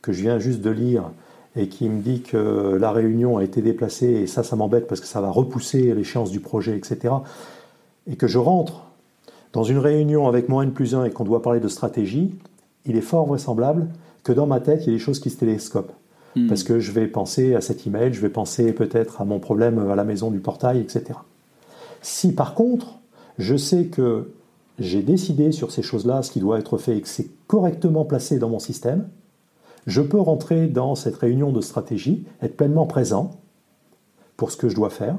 que 0.00 0.12
je 0.12 0.22
viens 0.22 0.38
juste 0.38 0.62
de 0.62 0.70
lire 0.70 1.10
et 1.56 1.68
qui 1.68 1.88
me 1.88 2.00
dit 2.00 2.22
que 2.22 2.76
la 2.80 2.90
réunion 2.90 3.36
a 3.36 3.44
été 3.44 3.60
déplacée 3.60 4.06
et 4.06 4.26
ça, 4.26 4.42
ça 4.42 4.56
m'embête 4.56 4.86
parce 4.86 5.00
que 5.00 5.06
ça 5.06 5.20
va 5.20 5.30
repousser 5.30 5.94
l'échéance 5.94 6.30
du 6.30 6.40
projet, 6.40 6.76
etc. 6.76 7.14
Et 8.06 8.16
que 8.16 8.26
je 8.26 8.38
rentre 8.38 8.87
dans 9.58 9.64
une 9.64 9.78
réunion 9.78 10.28
avec 10.28 10.48
mon 10.48 10.62
N 10.62 10.70
plus 10.70 10.94
1 10.94 11.06
et 11.06 11.10
qu'on 11.10 11.24
doit 11.24 11.42
parler 11.42 11.58
de 11.58 11.66
stratégie, 11.66 12.32
il 12.86 12.94
est 12.94 13.00
fort 13.00 13.26
vraisemblable 13.26 13.88
que 14.22 14.30
dans 14.30 14.46
ma 14.46 14.60
tête, 14.60 14.82
il 14.82 14.86
y 14.86 14.90
a 14.90 14.92
des 14.92 15.02
choses 15.02 15.18
qui 15.18 15.30
se 15.30 15.36
télescopent. 15.36 15.90
Hmm. 16.36 16.46
Parce 16.46 16.62
que 16.62 16.78
je 16.78 16.92
vais 16.92 17.08
penser 17.08 17.56
à 17.56 17.60
cet 17.60 17.84
email, 17.84 18.12
je 18.12 18.20
vais 18.20 18.28
penser 18.28 18.72
peut-être 18.72 19.20
à 19.20 19.24
mon 19.24 19.40
problème 19.40 19.80
à 19.90 19.96
la 19.96 20.04
maison 20.04 20.30
du 20.30 20.38
portail, 20.38 20.78
etc. 20.78 21.18
Si 22.02 22.36
par 22.36 22.54
contre, 22.54 23.00
je 23.36 23.56
sais 23.56 23.86
que 23.86 24.30
j'ai 24.78 25.02
décidé 25.02 25.50
sur 25.50 25.72
ces 25.72 25.82
choses-là, 25.82 26.22
ce 26.22 26.30
qui 26.30 26.38
doit 26.38 26.60
être 26.60 26.78
fait 26.78 26.96
et 26.96 27.00
que 27.00 27.08
c'est 27.08 27.28
correctement 27.48 28.04
placé 28.04 28.38
dans 28.38 28.50
mon 28.50 28.60
système, 28.60 29.08
je 29.88 30.02
peux 30.02 30.20
rentrer 30.20 30.68
dans 30.68 30.94
cette 30.94 31.16
réunion 31.16 31.50
de 31.50 31.62
stratégie, 31.62 32.24
être 32.42 32.56
pleinement 32.56 32.86
présent 32.86 33.32
pour 34.36 34.52
ce 34.52 34.56
que 34.56 34.68
je 34.68 34.76
dois 34.76 34.90
faire, 34.90 35.16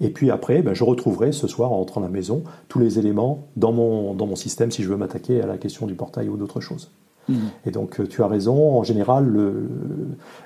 et 0.00 0.10
puis 0.10 0.30
après, 0.30 0.62
ben, 0.62 0.74
je 0.74 0.84
retrouverai 0.84 1.32
ce 1.32 1.48
soir, 1.48 1.72
en 1.72 1.78
rentrant 1.78 2.00
à 2.00 2.04
la 2.04 2.10
maison, 2.10 2.44
tous 2.68 2.78
les 2.78 2.98
éléments 2.98 3.48
dans 3.56 3.72
mon, 3.72 4.14
dans 4.14 4.26
mon 4.26 4.36
système 4.36 4.70
si 4.70 4.82
je 4.82 4.88
veux 4.88 4.96
m'attaquer 4.96 5.40
à 5.40 5.46
la 5.46 5.58
question 5.58 5.86
du 5.86 5.94
portail 5.94 6.28
ou 6.28 6.36
d'autres 6.36 6.60
choses. 6.60 6.90
Mmh. 7.28 7.34
Et 7.66 7.70
donc, 7.70 8.00
euh, 8.00 8.06
tu 8.06 8.22
as 8.22 8.26
raison, 8.26 8.78
en 8.78 8.84
général, 8.84 9.26
le, 9.26 9.68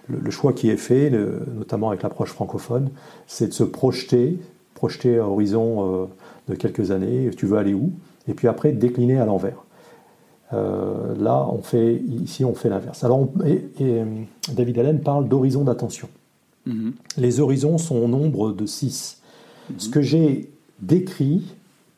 le, 0.08 0.30
choix 0.30 0.52
qui 0.52 0.70
est 0.70 0.76
fait, 0.76 1.10
euh, 1.12 1.40
notamment 1.54 1.90
avec 1.90 2.02
l'approche 2.02 2.30
francophone, 2.30 2.90
c'est 3.26 3.48
de 3.48 3.52
se 3.52 3.62
projeter, 3.62 4.38
projeter 4.74 5.18
à 5.18 5.28
horizon 5.28 6.02
euh, 6.02 6.06
de 6.48 6.54
quelques 6.54 6.90
années, 6.90 7.30
tu 7.36 7.46
veux 7.46 7.58
aller 7.58 7.74
où, 7.74 7.92
et 8.26 8.34
puis 8.34 8.48
après 8.48 8.72
décliner 8.72 9.18
à 9.18 9.26
l'envers. 9.26 9.64
Là, 10.54 11.48
on 11.50 11.62
fait, 11.62 11.94
ici, 11.94 12.44
on 12.44 12.52
fait 12.52 12.68
l'inverse. 12.68 13.04
Alors, 13.04 13.26
et, 13.46 14.02
David 14.52 14.80
Allen 14.80 15.00
parle 15.00 15.26
d'horizon 15.26 15.64
d'attention. 15.64 16.08
Mmh. 16.66 16.90
Les 17.16 17.40
horizons 17.40 17.78
sont 17.78 17.96
au 17.96 18.06
nombre 18.06 18.52
de 18.52 18.66
6. 18.66 19.21
Ce 19.78 19.88
que 19.88 20.02
j'ai 20.02 20.50
décrit 20.80 21.42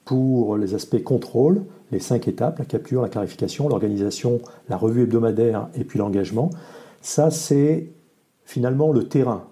pour 0.04 0.56
les 0.56 0.74
aspects 0.74 1.02
contrôle, 1.02 1.64
les 1.92 2.00
cinq 2.00 2.28
étapes, 2.28 2.58
la 2.58 2.64
capture, 2.64 3.02
la 3.02 3.08
clarification, 3.08 3.68
l'organisation, 3.68 4.40
la 4.68 4.76
revue 4.76 5.02
hebdomadaire 5.02 5.68
et 5.74 5.84
puis 5.84 5.98
l'engagement, 5.98 6.50
ça 7.00 7.30
c'est 7.30 7.88
finalement 8.44 8.92
le 8.92 9.08
terrain, 9.08 9.44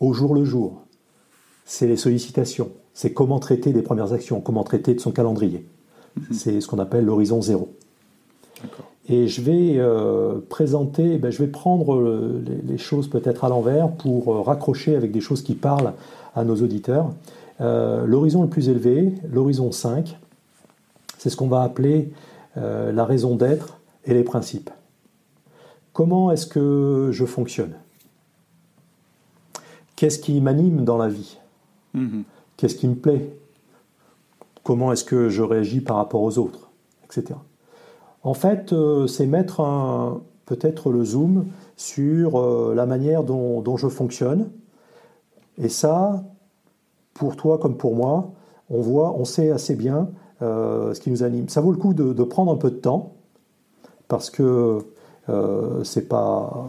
au 0.00 0.12
jour 0.12 0.34
le 0.34 0.44
jour. 0.44 0.82
C'est 1.64 1.86
les 1.86 1.96
sollicitations, 1.96 2.70
c'est 2.94 3.12
comment 3.12 3.38
traiter 3.38 3.72
des 3.72 3.82
premières 3.82 4.12
actions, 4.12 4.40
comment 4.40 4.64
traiter 4.64 4.94
de 4.94 5.00
son 5.00 5.12
calendrier. 5.12 5.66
Mhm. 6.16 6.24
C'est 6.32 6.60
ce 6.60 6.66
qu'on 6.66 6.78
appelle 6.78 7.04
l'horizon 7.04 7.42
zéro. 7.42 7.68
Et 9.10 9.26
je 9.26 9.40
vais 9.40 9.78
euh, 9.78 10.38
présenter, 10.48 11.16
ben, 11.16 11.30
je 11.30 11.38
vais 11.38 11.48
prendre 11.48 11.94
euh, 11.94 12.42
les, 12.66 12.76
choses 12.76 13.08
peut-être 13.08 13.44
à 13.44 13.48
l'envers 13.48 13.90
pour 13.90 14.34
euh, 14.34 14.40
raccrocher 14.42 14.96
avec 14.96 15.12
des 15.12 15.20
choses 15.20 15.42
qui 15.42 15.54
parlent 15.54 15.94
à 16.34 16.44
nos 16.44 16.56
auditeurs. 16.56 17.10
Euh, 17.60 18.06
l'horizon 18.06 18.42
le 18.42 18.48
plus 18.48 18.68
élevé, 18.68 19.14
l'horizon 19.30 19.72
5, 19.72 20.18
c'est 21.18 21.30
ce 21.30 21.36
qu'on 21.36 21.48
va 21.48 21.62
appeler 21.62 22.12
euh, 22.56 22.92
la 22.92 23.04
raison 23.04 23.34
d'être 23.34 23.78
et 24.04 24.14
les 24.14 24.22
principes. 24.22 24.70
Comment 25.92 26.30
est-ce 26.30 26.46
que 26.46 27.10
je 27.12 27.24
fonctionne? 27.24 27.72
Qu'est-ce 29.96 30.20
qui 30.20 30.40
m'anime 30.40 30.84
dans 30.84 30.96
la 30.96 31.08
vie? 31.08 31.38
Mhm. 31.94 32.22
Qu'est-ce 32.56 32.76
qui 32.76 32.86
me 32.86 32.94
plaît? 32.94 33.36
Comment 34.62 34.92
est-ce 34.92 35.04
que 35.04 35.28
je 35.28 35.42
réagis 35.42 35.80
par 35.80 35.96
rapport 35.96 36.22
aux 36.22 36.38
autres 36.38 36.70
Etc. 37.04 37.34
En 38.22 38.34
fait, 38.34 38.72
euh, 38.72 39.06
c'est 39.08 39.26
mettre 39.26 40.20
peut-être 40.46 40.90
le 40.90 41.04
zoom 41.04 41.46
sur 41.76 42.74
la 42.74 42.86
manière 42.86 43.22
dont, 43.24 43.60
dont, 43.60 43.76
je 43.76 43.88
fonctionne. 43.88 44.50
Et 45.58 45.68
ça, 45.68 46.24
pour 47.18 47.36
toi 47.36 47.58
comme 47.58 47.76
pour 47.76 47.94
moi, 47.94 48.30
on 48.70 48.80
voit, 48.80 49.14
on 49.18 49.24
sait 49.24 49.50
assez 49.50 49.74
bien 49.74 50.08
euh, 50.40 50.94
ce 50.94 51.00
qui 51.00 51.10
nous 51.10 51.22
anime. 51.22 51.48
Ça 51.48 51.60
vaut 51.60 51.72
le 51.72 51.78
coup 51.78 51.94
de, 51.94 52.24
prendre 52.24 52.52
un 52.52 52.56
peu 52.56 52.70
de 52.70 52.76
temps 52.76 53.12
parce 54.06 54.30
que 54.30 54.78
euh, 55.28 55.84
c'est 55.84 56.08
pas 56.08 56.68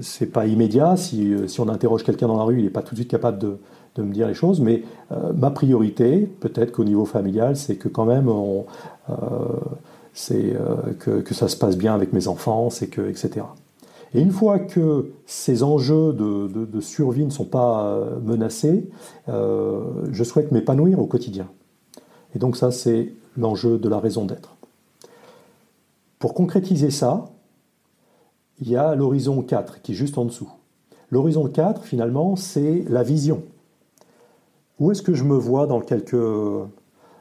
c'est 0.00 0.26
pas 0.26 0.46
immédiat. 0.46 0.96
Si, 0.96 1.32
si 1.46 1.60
on 1.60 1.68
interroge 1.68 2.02
quelqu'un 2.02 2.26
dans 2.26 2.36
la 2.36 2.42
rue, 2.42 2.58
il 2.58 2.64
n'est 2.64 2.70
pas 2.70 2.82
tout 2.82 2.94
de 2.94 3.00
suite 3.00 3.10
capable 3.10 3.38
de, 3.38 3.58
de 3.94 4.02
me 4.02 4.12
dire 4.12 4.26
les 4.26 4.34
choses. 4.34 4.60
Mais 4.60 4.82
euh, 5.12 5.32
ma 5.32 5.50
priorité, 5.50 6.28
peut-être 6.40 6.72
qu'au 6.72 6.84
niveau 6.84 7.04
familial, 7.04 7.56
c'est 7.56 7.76
que 7.76 7.88
quand 7.88 8.04
même 8.04 8.28
on, 8.28 8.66
c'est 10.12 10.56
que, 10.98 11.20
que, 11.20 11.32
ça 11.34 11.46
se 11.46 11.56
passe 11.56 11.76
bien 11.76 11.94
avec 11.94 12.12
mes 12.12 12.26
enfants, 12.26 12.70
c'est 12.70 12.88
que 12.88 13.08
etc. 13.08 13.46
Et 14.14 14.20
une 14.20 14.30
fois 14.30 14.58
que 14.58 15.12
ces 15.26 15.62
enjeux 15.62 16.12
de, 16.12 16.48
de, 16.48 16.64
de 16.64 16.80
survie 16.80 17.24
ne 17.24 17.30
sont 17.30 17.44
pas 17.44 18.00
menacés, 18.22 18.88
je 19.26 20.24
souhaite 20.24 20.50
m'épanouir 20.50 20.98
au 20.98 21.06
quotidien. 21.06 21.48
Et 22.34 22.38
donc 22.38 22.56
ça, 22.56 22.70
c'est 22.70 23.12
l'enjeu 23.36 23.78
de 23.78 23.88
la 23.88 23.98
raison 23.98 24.24
d'être. 24.24 24.56
Pour 26.18 26.34
concrétiser 26.34 26.90
ça, 26.90 27.26
il 28.60 28.68
y 28.68 28.76
a 28.76 28.94
l'horizon 28.94 29.42
4 29.42 29.82
qui 29.82 29.92
est 29.92 29.94
juste 29.94 30.18
en 30.18 30.24
dessous. 30.24 30.50
L'horizon 31.10 31.48
4, 31.48 31.84
finalement, 31.84 32.36
c'est 32.36 32.84
la 32.88 33.02
vision. 33.02 33.42
Où 34.78 34.90
est-ce 34.90 35.02
que 35.02 35.14
je 35.14 35.24
me 35.24 35.36
vois 35.36 35.66
dans 35.66 35.80
quelques, 35.80 36.14
euh, 36.14 36.66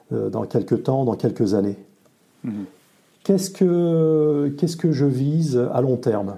dans 0.10 0.46
quelques 0.46 0.84
temps, 0.84 1.06
dans 1.06 1.16
quelques 1.16 1.54
années? 1.54 1.78
Qu'est-ce 3.24 3.50
que, 3.50 4.54
qu'est-ce 4.58 4.78
que 4.78 4.92
je 4.92 5.06
vise 5.06 5.58
à 5.74 5.82
long 5.82 5.98
terme? 5.98 6.38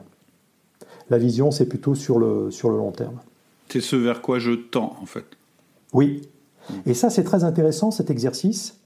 La 1.09 1.17
vision, 1.17 1.51
c'est 1.51 1.65
plutôt 1.67 1.95
sur 1.95 2.19
le, 2.19 2.51
sur 2.51 2.69
le 2.69 2.77
long 2.77 2.91
terme. 2.91 3.19
C'est 3.69 3.81
ce 3.81 3.95
vers 3.95 4.21
quoi 4.21 4.39
je 4.39 4.51
tends, 4.51 4.95
en 5.01 5.05
fait. 5.05 5.25
Oui, 5.93 6.21
et 6.85 6.93
ça, 6.93 7.09
c'est 7.09 7.23
très 7.23 7.43
intéressant, 7.43 7.91
cet 7.91 8.09
exercice, 8.09 8.77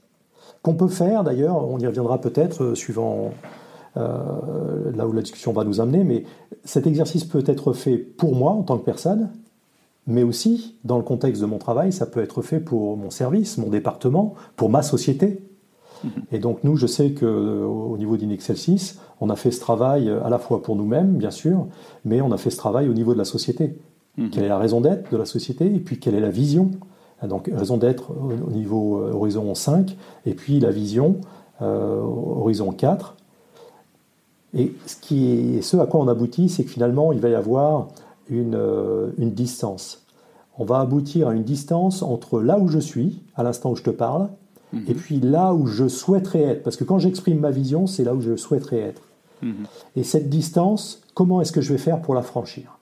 qu'on 0.62 0.74
peut 0.74 0.88
faire 0.88 1.24
d'ailleurs, 1.24 1.56
on 1.56 1.78
y 1.78 1.86
reviendra 1.86 2.20
peut-être, 2.20 2.64
euh, 2.64 2.74
suivant 2.74 3.32
euh, 3.96 4.90
là 4.94 5.06
où 5.06 5.12
la 5.12 5.22
discussion 5.22 5.52
va 5.52 5.64
nous 5.64 5.80
amener, 5.80 6.04
mais 6.04 6.24
cet 6.64 6.86
exercice 6.86 7.24
peut 7.24 7.44
être 7.46 7.72
fait 7.72 7.98
pour 7.98 8.34
moi 8.34 8.52
en 8.52 8.62
tant 8.62 8.78
que 8.78 8.84
personne, 8.84 9.30
mais 10.06 10.22
aussi, 10.22 10.76
dans 10.84 10.96
le 10.96 11.02
contexte 11.02 11.40
de 11.40 11.46
mon 11.46 11.58
travail, 11.58 11.92
ça 11.92 12.06
peut 12.06 12.22
être 12.22 12.42
fait 12.42 12.60
pour 12.60 12.96
mon 12.96 13.10
service, 13.10 13.56
mon 13.58 13.68
département, 13.68 14.34
pour 14.56 14.68
ma 14.68 14.82
société. 14.82 15.42
Et 16.32 16.38
donc 16.38 16.64
nous, 16.64 16.76
je 16.76 16.86
sais 16.86 17.12
qu'au 17.12 17.26
euh, 17.26 17.96
niveau 17.98 18.16
d'Inexcel 18.16 18.56
6, 18.56 19.00
on 19.20 19.30
a 19.30 19.36
fait 19.36 19.50
ce 19.50 19.60
travail 19.60 20.10
à 20.10 20.28
la 20.28 20.38
fois 20.38 20.62
pour 20.62 20.76
nous-mêmes, 20.76 21.16
bien 21.16 21.30
sûr, 21.30 21.66
mais 22.04 22.20
on 22.20 22.32
a 22.32 22.36
fait 22.36 22.50
ce 22.50 22.56
travail 22.56 22.88
au 22.88 22.94
niveau 22.94 23.12
de 23.12 23.18
la 23.18 23.24
société. 23.24 23.76
Mhm. 24.16 24.30
Quelle 24.30 24.44
est 24.44 24.48
la 24.48 24.58
raison 24.58 24.80
d'être 24.80 25.10
de 25.10 25.16
la 25.16 25.24
société 25.24 25.66
et 25.66 25.80
puis 25.80 25.98
quelle 25.98 26.14
est 26.14 26.20
la 26.20 26.30
vision 26.30 26.70
donc 27.26 27.50
raison 27.52 27.76
d'être 27.76 28.10
au 28.10 28.50
niveau 28.50 28.98
euh, 28.98 29.12
horizon 29.12 29.54
5, 29.54 29.96
et 30.26 30.34
puis 30.34 30.60
la 30.60 30.70
vision 30.70 31.16
euh, 31.62 32.00
horizon 32.00 32.72
4. 32.72 33.16
Et 34.56 34.72
ce, 34.86 34.96
qui 34.96 35.56
est, 35.56 35.62
ce 35.62 35.76
à 35.76 35.86
quoi 35.86 36.00
on 36.00 36.08
aboutit, 36.08 36.48
c'est 36.48 36.64
que 36.64 36.70
finalement, 36.70 37.12
il 37.12 37.20
va 37.20 37.28
y 37.28 37.34
avoir 37.34 37.88
une, 38.28 38.54
euh, 38.54 39.10
une, 39.18 39.32
distance. 39.32 40.04
On 40.58 40.64
va 40.64 40.78
aboutir 40.80 41.28
à 41.28 41.34
une 41.34 41.42
distance 41.42 42.02
entre 42.02 42.40
là 42.40 42.58
où 42.58 42.68
je 42.68 42.78
suis, 42.78 43.20
à 43.34 43.42
l'instant 43.42 43.72
où 43.72 43.76
je 43.76 43.82
te 43.82 43.90
parle, 43.90 44.28
mhm. 44.74 44.84
et 44.88 44.94
puis 44.94 45.20
là 45.20 45.54
où 45.54 45.66
je 45.66 45.88
souhaiterais 45.88 46.42
être. 46.42 46.62
Parce 46.62 46.76
que 46.76 46.84
quand 46.84 46.98
j'exprime 46.98 47.40
ma 47.40 47.50
vision, 47.50 47.86
c'est 47.86 48.04
là 48.04 48.14
où 48.14 48.20
je 48.20 48.36
souhaiterais 48.36 48.80
être. 48.80 49.02
Mhm. 49.42 49.66
Et 49.96 50.04
cette 50.04 50.28
distance, 50.28 51.02
comment 51.14 51.40
est-ce 51.40 51.52
que 51.52 51.60
je 51.60 51.72
vais 51.72 51.78
faire 51.78 52.00
pour 52.00 52.14
la 52.14 52.22
franchir? 52.22 52.78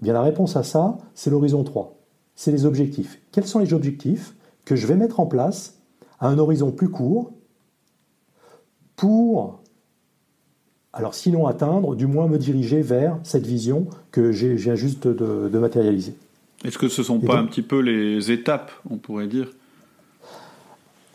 Eh 0.00 0.04
Bien, 0.04 0.12
la 0.12 0.22
réponse 0.22 0.56
à 0.56 0.62
ça, 0.62 0.98
c'est 1.14 1.30
l'horizon 1.30 1.64
3 1.64 1.98
c'est 2.38 2.52
les 2.52 2.66
objectifs. 2.66 3.18
Quels 3.32 3.48
sont 3.48 3.58
les 3.58 3.74
objectifs 3.74 4.32
que 4.64 4.76
je 4.76 4.86
vais 4.86 4.94
mettre 4.94 5.18
en 5.18 5.26
place 5.26 5.80
à 6.20 6.28
un 6.28 6.38
horizon 6.38 6.70
plus 6.70 6.88
court 6.88 7.32
pour, 8.94 9.60
alors 10.92 11.16
sinon 11.16 11.48
atteindre, 11.48 11.96
du 11.96 12.06
moins 12.06 12.28
me 12.28 12.38
diriger 12.38 12.80
vers 12.80 13.18
cette 13.24 13.44
vision 13.44 13.88
que 14.12 14.30
j'ai 14.30 14.56
juste 14.76 15.08
de, 15.08 15.58
matérialiser? 15.58 16.14
Est-ce 16.64 16.78
que 16.78 16.86
ce 16.86 17.00
ne 17.00 17.06
sont 17.06 17.18
pas 17.18 17.38
un 17.40 17.46
petit 17.46 17.62
peu 17.62 17.80
les 17.80 18.30
étapes, 18.30 18.70
on 18.88 18.98
pourrait 18.98 19.26
dire 19.26 19.50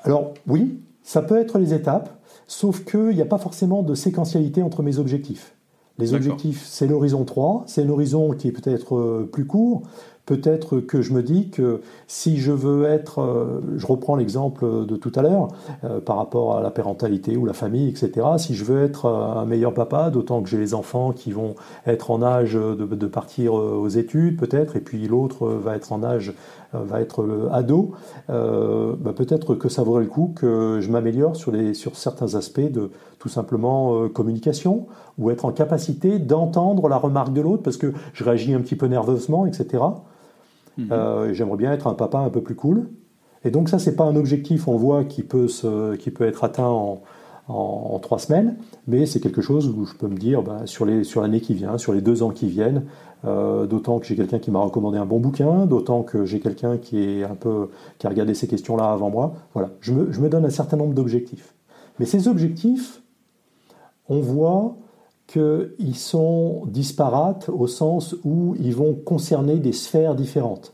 Alors 0.03 0.33
oui, 0.47 0.79
ça 1.01 1.21
peut 1.21 1.37
être 1.37 1.57
les 1.57 1.73
étapes, 1.73 2.09
sauf 2.47 2.83
qu'il 2.85 3.15
n'y 3.15 3.21
a 3.21 3.25
pas 3.25 3.37
forcément 3.37 3.83
de 3.83 3.95
séquentialité 3.95 4.61
entre 4.61 4.83
mes 4.83 4.99
objectifs. 4.99 5.55
Les 5.99 6.15
objectifs, 6.15 6.65
c'est 6.65 6.87
l'horizon 6.87 7.23
3, 7.23 7.65
c'est 7.67 7.83
un 7.83 7.89
horizon 7.89 8.31
qui 8.31 8.47
est 8.47 8.51
peut-être 8.51 8.95
euh, 8.95 9.29
plus 9.31 9.45
court, 9.45 9.83
peut-être 10.25 10.79
que 10.79 11.03
je 11.03 11.13
me 11.13 11.21
dis 11.21 11.49
que 11.49 11.81
si 12.07 12.37
je 12.37 12.51
veux 12.51 12.85
être, 12.85 13.21
euh, 13.21 13.61
je 13.77 13.85
reprends 13.85 14.15
l'exemple 14.15 14.87
de 14.87 14.95
tout 14.95 15.11
à 15.15 15.21
l'heure, 15.21 15.49
euh, 15.83 15.99
par 15.99 16.17
rapport 16.17 16.57
à 16.57 16.61
la 16.63 16.71
parentalité 16.71 17.37
ou 17.37 17.45
la 17.45 17.53
famille, 17.53 17.89
etc., 17.89 18.25
si 18.37 18.55
je 18.55 18.63
veux 18.63 18.83
être 18.83 19.05
un 19.07 19.45
meilleur 19.45 19.71
papa, 19.75 20.09
d'autant 20.09 20.41
que 20.41 20.49
j'ai 20.49 20.57
les 20.57 20.73
enfants 20.73 21.11
qui 21.11 21.31
vont 21.31 21.53
être 21.85 22.09
en 22.09 22.23
âge 22.23 22.53
de, 22.53 23.05
partir 23.05 23.53
aux 23.53 23.89
études 23.89 24.37
peut-être, 24.39 24.75
et 24.75 24.79
puis 24.81 25.07
l'autre 25.07 25.45
va 25.47 25.75
être 25.75 25.91
en 25.91 26.03
âge, 26.03 26.33
va 26.73 27.01
être 27.01 27.49
ado, 27.51 27.91
bah, 28.27 29.13
peut-être 29.15 29.55
que 29.55 29.69
ça 29.69 29.83
vaudrait 29.83 30.03
le 30.03 30.09
coup 30.09 30.33
que 30.35 30.79
je 30.81 30.91
m'améliore 30.91 31.35
sur, 31.35 31.53
sur 31.73 31.95
certains 31.95 32.35
aspects 32.35 32.59
de 32.59 32.91
tout 33.19 33.29
simplement 33.29 34.07
communication, 34.09 34.87
ou 35.17 35.29
être 35.31 35.45
en 35.45 35.51
capacité 35.51 36.19
d'entendre 36.19 36.87
la 36.89 36.97
remarque 36.97 37.33
de 37.33 37.41
l'autre, 37.41 37.63
parce 37.63 37.77
que 37.77 37.93
je 38.13 38.23
réagis 38.23 38.53
un 38.53 38.61
petit 38.61 38.75
peu 38.75 38.87
nerveusement, 38.87 39.45
etc. 39.45 39.83
Mhm. 40.77 40.91
Euh, 40.91 41.33
j'aimerais 41.33 41.57
bien 41.57 41.73
être 41.73 41.87
un 41.87 41.93
papa 41.93 42.19
un 42.19 42.29
peu 42.29 42.41
plus 42.41 42.55
cool. 42.55 42.89
Et 43.45 43.51
donc 43.51 43.69
ça, 43.69 43.79
c'est 43.79 43.95
pas 43.95 44.05
un 44.05 44.15
objectif, 44.15 44.67
on 44.67 44.77
voit, 44.77 45.03
qui 45.03 45.23
peut, 45.23 45.47
se, 45.47 45.95
qui 45.95 46.11
peut 46.11 46.25
être 46.25 46.43
atteint 46.43 46.67
en, 46.67 47.01
en, 47.47 47.99
trois 47.99 48.19
semaines, 48.19 48.55
mais 48.87 49.05
c'est 49.05 49.19
quelque 49.19 49.41
chose 49.41 49.67
où 49.67 49.85
je 49.85 49.93
peux 49.93 50.07
me 50.07 50.17
dire, 50.17 50.41
bah, 50.41 50.61
sur 50.65 50.85
l'année 50.85 51.03
sur 51.03 51.29
qui 51.41 51.53
vient, 51.53 51.77
sur 51.77 51.93
les 51.93 52.01
deux 52.01 52.23
ans 52.23 52.29
qui 52.29 52.47
viennent, 52.47 52.83
euh, 53.25 53.65
d'autant 53.65 53.99
que 53.99 54.05
j'ai 54.05 54.15
quelqu'un 54.15 54.39
qui 54.39 54.51
m'a 54.51 54.59
recommandé 54.59 54.97
un 54.97 55.05
bon 55.05 55.19
bouquin, 55.19 55.65
d'autant 55.65 56.03
que 56.03 56.25
j'ai 56.25 56.39
quelqu'un 56.39 56.77
qui 56.77 57.01
est 57.01 57.23
un 57.23 57.35
peu 57.35 57.69
qui 57.97 58.07
a 58.07 58.09
regardé 58.09 58.33
ces 58.33 58.47
questions-là 58.47 58.91
avant 58.91 59.09
moi. 59.09 59.33
Voilà, 59.53 59.71
je 59.81 59.93
me, 59.93 60.11
je 60.11 60.19
me 60.21 60.29
donne 60.29 60.45
un 60.45 60.49
certain 60.49 60.77
nombre 60.77 60.93
d'objectifs. 60.93 61.53
Mais 61.99 62.05
ces 62.05 62.27
objectifs, 62.27 63.01
on 64.09 64.19
voit 64.19 64.75
qu'ils 65.27 65.95
sont 65.95 66.63
disparates 66.67 67.49
au 67.49 67.67
sens 67.67 68.15
où 68.23 68.55
ils 68.59 68.75
vont 68.75 68.93
concerner 68.93 69.57
des 69.57 69.73
sphères 69.73 70.15
différentes. 70.15 70.73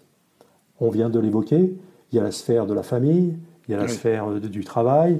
On 0.80 0.90
vient 0.90 1.10
de 1.10 1.20
l'évoquer, 1.20 1.76
il 2.12 2.16
y 2.16 2.20
a 2.20 2.24
la 2.24 2.32
sphère 2.32 2.66
de 2.66 2.74
la 2.74 2.84
famille, 2.84 3.38
il 3.68 3.72
y 3.72 3.76
a 3.76 3.78
la 3.78 3.88
sphère 3.88 4.32
du 4.40 4.64
travail, 4.64 5.20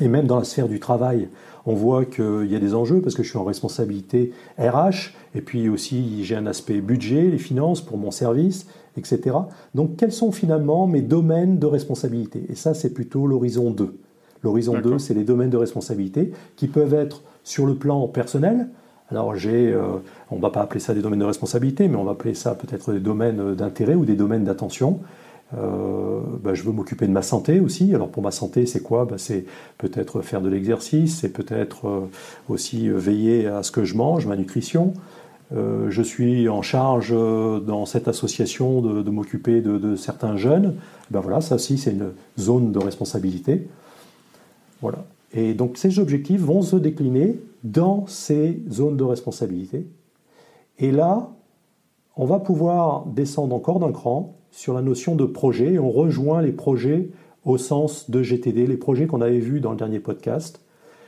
et 0.00 0.08
même 0.08 0.26
dans 0.26 0.38
la 0.38 0.44
sphère 0.44 0.68
du 0.68 0.80
travail, 0.80 1.28
on 1.66 1.74
voit 1.74 2.04
qu'il 2.04 2.46
y 2.48 2.56
a 2.56 2.58
des 2.58 2.74
enjeux 2.74 3.00
parce 3.00 3.14
que 3.14 3.22
je 3.22 3.28
suis 3.28 3.38
en 3.38 3.44
responsabilité 3.44 4.32
RH, 4.58 5.14
et 5.34 5.40
puis 5.40 5.68
aussi 5.68 6.24
j'ai 6.24 6.36
un 6.36 6.46
aspect 6.46 6.80
budget, 6.80 7.22
les 7.22 7.38
finances 7.38 7.80
pour 7.80 7.96
mon 7.96 8.10
service, 8.10 8.66
etc. 8.96 9.36
Donc 9.74 9.96
quels 9.96 10.12
sont 10.12 10.32
finalement 10.32 10.86
mes 10.86 11.02
domaines 11.02 11.58
de 11.58 11.66
responsabilité? 11.66 12.44
Et 12.50 12.54
ça, 12.54 12.74
c'est 12.74 12.92
plutôt 12.92 13.26
l'horizon 13.26 13.70
2. 13.70 13.94
L'horizon 14.42 14.78
2, 14.78 14.98
c'est 14.98 15.14
les 15.14 15.24
domaines 15.24 15.50
de 15.50 15.56
responsabilité 15.56 16.32
qui 16.56 16.68
peuvent 16.68 16.92
être 16.92 17.22
sur 17.44 17.64
le 17.64 17.74
plan 17.74 18.06
personnel, 18.08 18.68
alors 19.10 19.34
j'ai, 19.34 19.72
euh, 19.72 19.98
on 20.30 20.36
ne 20.36 20.40
va 20.40 20.50
pas 20.50 20.62
appeler 20.62 20.80
ça 20.80 20.94
des 20.94 21.02
domaines 21.02 21.20
de 21.20 21.24
responsabilité, 21.24 21.88
mais 21.88 21.96
on 21.96 22.04
va 22.04 22.12
appeler 22.12 22.34
ça 22.34 22.54
peut-être 22.54 22.92
des 22.92 23.00
domaines 23.00 23.54
d'intérêt 23.54 23.94
ou 23.94 24.04
des 24.04 24.16
domaines 24.16 24.44
d'attention. 24.44 25.00
Euh, 25.56 26.20
bah, 26.42 26.54
je 26.54 26.62
veux 26.62 26.72
m'occuper 26.72 27.06
de 27.06 27.12
ma 27.12 27.22
santé 27.22 27.60
aussi. 27.60 27.94
Alors 27.94 28.08
pour 28.08 28.22
ma 28.22 28.30
santé, 28.30 28.66
c'est 28.66 28.82
quoi? 28.82 29.04
Bah, 29.04 29.16
C'est 29.18 29.44
peut-être 29.78 30.20
faire 30.22 30.40
de 30.40 30.48
l'exercice, 30.48 31.18
c'est 31.20 31.32
peut-être 31.32 31.88
euh, 31.88 32.00
aussi 32.48 32.88
veiller 32.88 33.46
à 33.46 33.62
ce 33.62 33.70
que 33.70 33.84
je 33.84 33.96
mange, 33.96 34.26
ma 34.26 34.36
nutrition. 34.36 34.94
je 35.52 36.02
suis 36.02 36.48
en 36.48 36.62
charge 36.62 37.12
dans 37.12 37.86
cette 37.86 38.08
association 38.08 38.80
de, 38.80 39.10
m'occuper 39.10 39.60
de, 39.60 39.78
de, 39.78 39.94
certains 39.94 40.36
jeunes. 40.36 40.74
Ben 41.10 41.20
voilà, 41.20 41.40
ça 41.40 41.54
aussi 41.54 41.78
c'est 41.78 41.92
une 41.92 42.10
zone 42.38 42.72
de 42.72 42.78
responsabilité. 42.80 43.68
Voilà. 44.80 45.04
Et 45.32 45.54
donc 45.54 45.76
ces 45.76 45.98
objectifs 46.00 46.40
vont 46.40 46.62
se 46.62 46.76
décliner 46.76 47.38
dans 47.62 48.06
ces 48.08 48.62
zones 48.68 48.96
de 48.96 49.04
responsabilité. 49.04 49.86
Et 50.78 50.90
là, 50.90 51.30
on 52.16 52.26
va 52.26 52.38
pouvoir 52.38 53.06
descendre 53.06 53.54
encore 53.54 53.80
d'un 53.80 53.92
cran 53.92 54.34
sur 54.54 54.72
la 54.72 54.82
notion 54.82 55.16
de 55.16 55.24
projet. 55.24 55.74
Et 55.74 55.78
on 55.78 55.90
rejoint 55.90 56.40
les 56.40 56.52
projets 56.52 57.08
au 57.44 57.58
sens 57.58 58.10
de 58.10 58.22
GTD, 58.22 58.66
les 58.66 58.76
projets 58.76 59.06
qu'on 59.06 59.20
avait 59.20 59.38
vus 59.38 59.60
dans 59.60 59.72
le 59.72 59.76
dernier 59.76 59.98
podcast. 59.98 60.60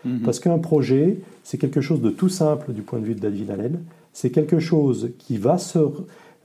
Mhm. 0.04 0.20
Parce 0.22 0.40
qu'un 0.40 0.58
projet, 0.58 1.18
c'est 1.44 1.56
quelque 1.56 1.80
chose 1.80 2.00
de 2.00 2.10
tout 2.10 2.28
simple 2.28 2.72
du 2.72 2.82
point 2.82 2.98
de 2.98 3.04
vue 3.04 3.14
de 3.14 3.20
David 3.20 3.50
Allen. 3.50 3.80
C'est 4.12 4.30
quelque 4.30 4.58
chose 4.58 5.10
qui 5.18 5.38
va, 5.38 5.58
se, 5.58 5.78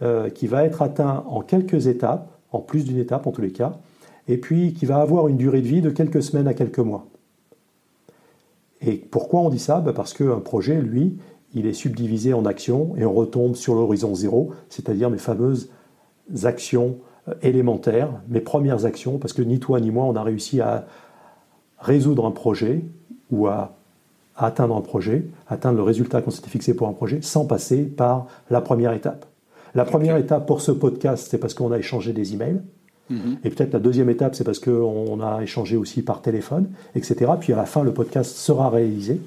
euh, 0.01 0.29
qui 0.29 0.47
va 0.47 0.63
être 0.63 0.81
atteint 0.81 1.23
en 1.27 1.41
quelques 1.41 1.87
étapes, 1.87 2.31
en 2.51 2.59
plus 2.59 2.85
d'une 2.85 2.97
étape 2.97 3.27
en 3.27 3.31
tous 3.31 3.41
les 3.41 3.51
cas, 3.51 3.73
et 4.27 4.37
puis 4.37 4.73
qui 4.73 4.85
va 4.85 4.97
avoir 4.97 5.27
une 5.27 5.37
durée 5.37 5.61
de 5.61 5.67
vie 5.67 5.81
de 5.81 5.89
quelques 5.89 6.21
semaines 6.21 6.47
à 6.47 6.53
quelques 6.53 6.79
mois. 6.79 7.07
Et 8.81 8.93
pourquoi 8.93 9.41
on 9.41 9.49
dit 9.49 9.59
ça? 9.59 9.79
Ben 9.79 9.93
Parce 9.93 10.13
qu'un 10.13 10.39
projet, 10.39 10.81
lui, 10.81 11.17
il 11.53 11.65
est 11.65 11.73
subdivisé 11.73 12.33
en 12.33 12.45
actions 12.45 12.95
et 12.97 13.05
on 13.05 13.13
retombe 13.13 13.55
sur 13.55 13.75
l'horizon 13.75 14.15
zéro, 14.15 14.51
c'est-à-dire 14.69 15.09
mes 15.09 15.17
fameuses 15.17 15.69
actions 16.43 16.97
euh, 17.27 17.33
élémentaires, 17.41 18.09
mes 18.27 18.41
premières 18.41 18.85
actions, 18.85 19.17
parce 19.17 19.33
que 19.33 19.41
ni 19.41 19.59
toi 19.59 19.79
ni 19.79 19.91
moi, 19.91 20.05
on 20.05 20.15
a 20.15 20.23
réussi 20.23 20.61
à 20.61 20.85
résoudre 21.79 22.25
un 22.25 22.31
projet 22.31 22.83
ou 23.31 23.47
à 23.47 23.75
atteindre 24.35 24.75
un 24.75 24.81
projet, 24.81 25.25
atteindre 25.47 25.77
le 25.77 25.83
résultat 25.83 26.21
qu'on 26.21 26.31
s'était 26.31 26.49
fixé 26.49 26.73
pour 26.73 26.87
un 26.87 26.93
projet, 26.93 27.21
sans 27.21 27.45
passer 27.45 27.83
par 27.83 28.27
la 28.49 28.61
première 28.61 28.93
étape. 28.93 29.25
La 29.75 29.85
première 29.85 30.17
étape 30.17 30.45
pour 30.45 30.61
ce 30.61 30.71
podcast, 30.71 31.27
c'est 31.29 31.37
parce 31.37 31.53
qu'on 31.53 31.71
a 31.71 31.77
échangé 31.77 32.13
des 32.13 32.33
emails. 32.33 32.61
Mhm. 33.09 33.37
Et 33.43 33.49
peut-être 33.49 33.73
la 33.73 33.79
deuxième 33.79 34.09
étape, 34.09 34.35
c'est 34.35 34.43
parce 34.43 34.59
qu'on 34.59 35.21
a 35.21 35.41
échangé 35.41 35.77
aussi 35.77 36.01
par 36.01 36.21
téléphone, 36.21 36.69
etc. 36.95 37.31
Puis 37.39 37.53
à 37.53 37.55
la 37.55 37.65
fin, 37.65 37.83
le 37.83 37.93
podcast 37.93 38.35
sera 38.35 38.69
réalisé. 38.69 39.19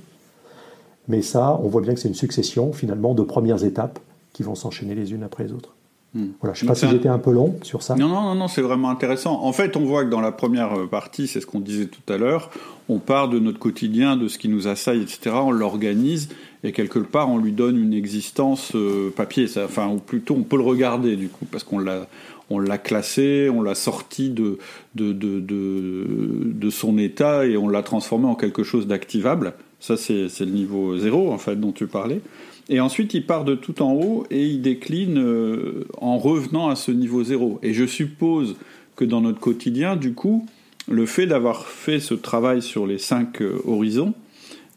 Mais 1.09 1.23
ça, 1.23 1.59
on 1.63 1.69
voit 1.69 1.83
bien 1.83 1.95
que 1.95 2.01
c'est 2.01 2.09
une 2.09 2.15
succession 2.15 2.73
finalement 2.73 3.15
de 3.15 3.23
premières 3.23 3.65
étapes 3.65 3.99
qui 4.33 4.43
vont 4.43 4.55
s'enchaîner 4.55 4.95
les 4.95 5.13
unes 5.13 5.23
après 5.23 5.45
les 5.45 5.53
autres. 5.53 5.75
Hmm. 6.15 6.29
Voilà, 6.41 6.55
je 6.55 6.65
ne 6.65 6.75
sais 6.75 6.81
pas 6.81 6.89
si 6.89 6.89
j'étais 6.89 7.09
un 7.09 7.19
peu 7.19 7.33
long 7.33 7.57
sur 7.63 7.83
ça. 7.83 7.97
Non, 7.97 8.09
non, 8.09 8.23
non, 8.23 8.35
non 8.37 8.49
c'est 8.49 8.63
vraiment 8.63 8.91
intéressant. 8.91 9.43
En 9.43 9.53
fait, 9.53 9.77
on 9.77 9.85
voit 9.85 10.05
que 10.05 10.11
dans 10.11 10.21
la 10.21 10.33
première 10.33 10.79
euh, 10.79 10.87
partie, 10.87 11.27
c'est 11.27 11.41
ce 11.41 11.47
qu'on 11.47 11.61
disait 11.61 11.87
tout 11.87 12.13
à 12.13 12.17
l'heure, 12.17 12.51
on 12.89 12.99
part 12.99 13.29
de 13.29 13.39
notre 13.39 13.59
quotidien, 13.59 14.17
de 14.17 14.29
ce 14.29 14.39
qui 14.39 14.49
nous 14.49 14.69
assaille, 14.69 15.03
etc. 15.03 15.37
On 15.43 15.51
l'organise 15.51 16.29
et 16.63 16.73
quelque 16.73 16.99
part, 16.99 17.31
on 17.31 17.39
lui 17.39 17.53
donne 17.53 17.77
une 17.77 17.93
existence 17.93 18.73
euh, 18.75 19.13
papier. 19.15 19.47
enfin, 19.59 19.89
ou 19.89 19.99
plutôt, 19.99 20.35
on 20.35 20.43
peut 20.43 20.57
le 20.57 20.63
regarder 20.63 21.17
du 21.17 21.29
coup, 21.29 21.45
parce 21.45 21.65
qu'on 21.65 21.79
l'a, 21.79 22.07
on 22.49 22.59
l'a 22.59 22.79
classé, 22.79 23.51
on 23.53 23.61
l'a 23.61 23.75
sorti 23.75 24.31
de, 24.31 24.59
de, 24.95 25.13
de, 25.13 25.41
de, 25.41 26.71
son 26.71 26.97
état 26.97 27.45
et 27.45 27.57
on 27.57 27.69
l'a 27.69 27.83
transformé 27.83 28.27
en 28.27 28.35
quelque 28.35 28.63
chose 28.63 28.87
d'activable. 28.87 29.55
Ça, 29.81 29.97
c'est, 29.97 30.29
le 30.41 30.47
niveau 30.47 30.97
zéro, 30.97 31.33
en 31.33 31.39
fait, 31.39 31.57
dont 31.57 31.73
tu 31.73 31.87
parlais. 31.87 32.21
Et 32.69 32.81
ensuite, 32.81 33.13
il 33.15 33.27
part 33.27 33.45
de 33.45 33.55
tout 33.55 33.83
en 33.83 33.93
haut 33.93 34.27
et 34.31 34.45
il 34.45 34.63
décline 34.63 35.19
euh, 35.19 35.87
en 36.01 36.19
revenant 36.19 36.69
à 36.69 36.77
ce 36.77 36.91
niveau 36.91 37.23
zéro. 37.23 37.59
Et 37.63 37.75
je 37.75 37.85
suppose 37.85 38.57
que 38.97 39.05
dans 39.05 39.21
notre 39.21 39.41
quotidien, 39.41 39.97
du 39.97 40.15
coup, 40.15 40.47
le 40.89 41.07
fait 41.07 41.27
d'avoir 41.27 41.67
fait 41.67 42.01
ce 42.01 42.15
travail 42.15 42.63
sur 42.63 42.87
les 42.87 42.99
cinq 42.99 43.43
euh, 43.43 43.61
horizons, 43.67 44.15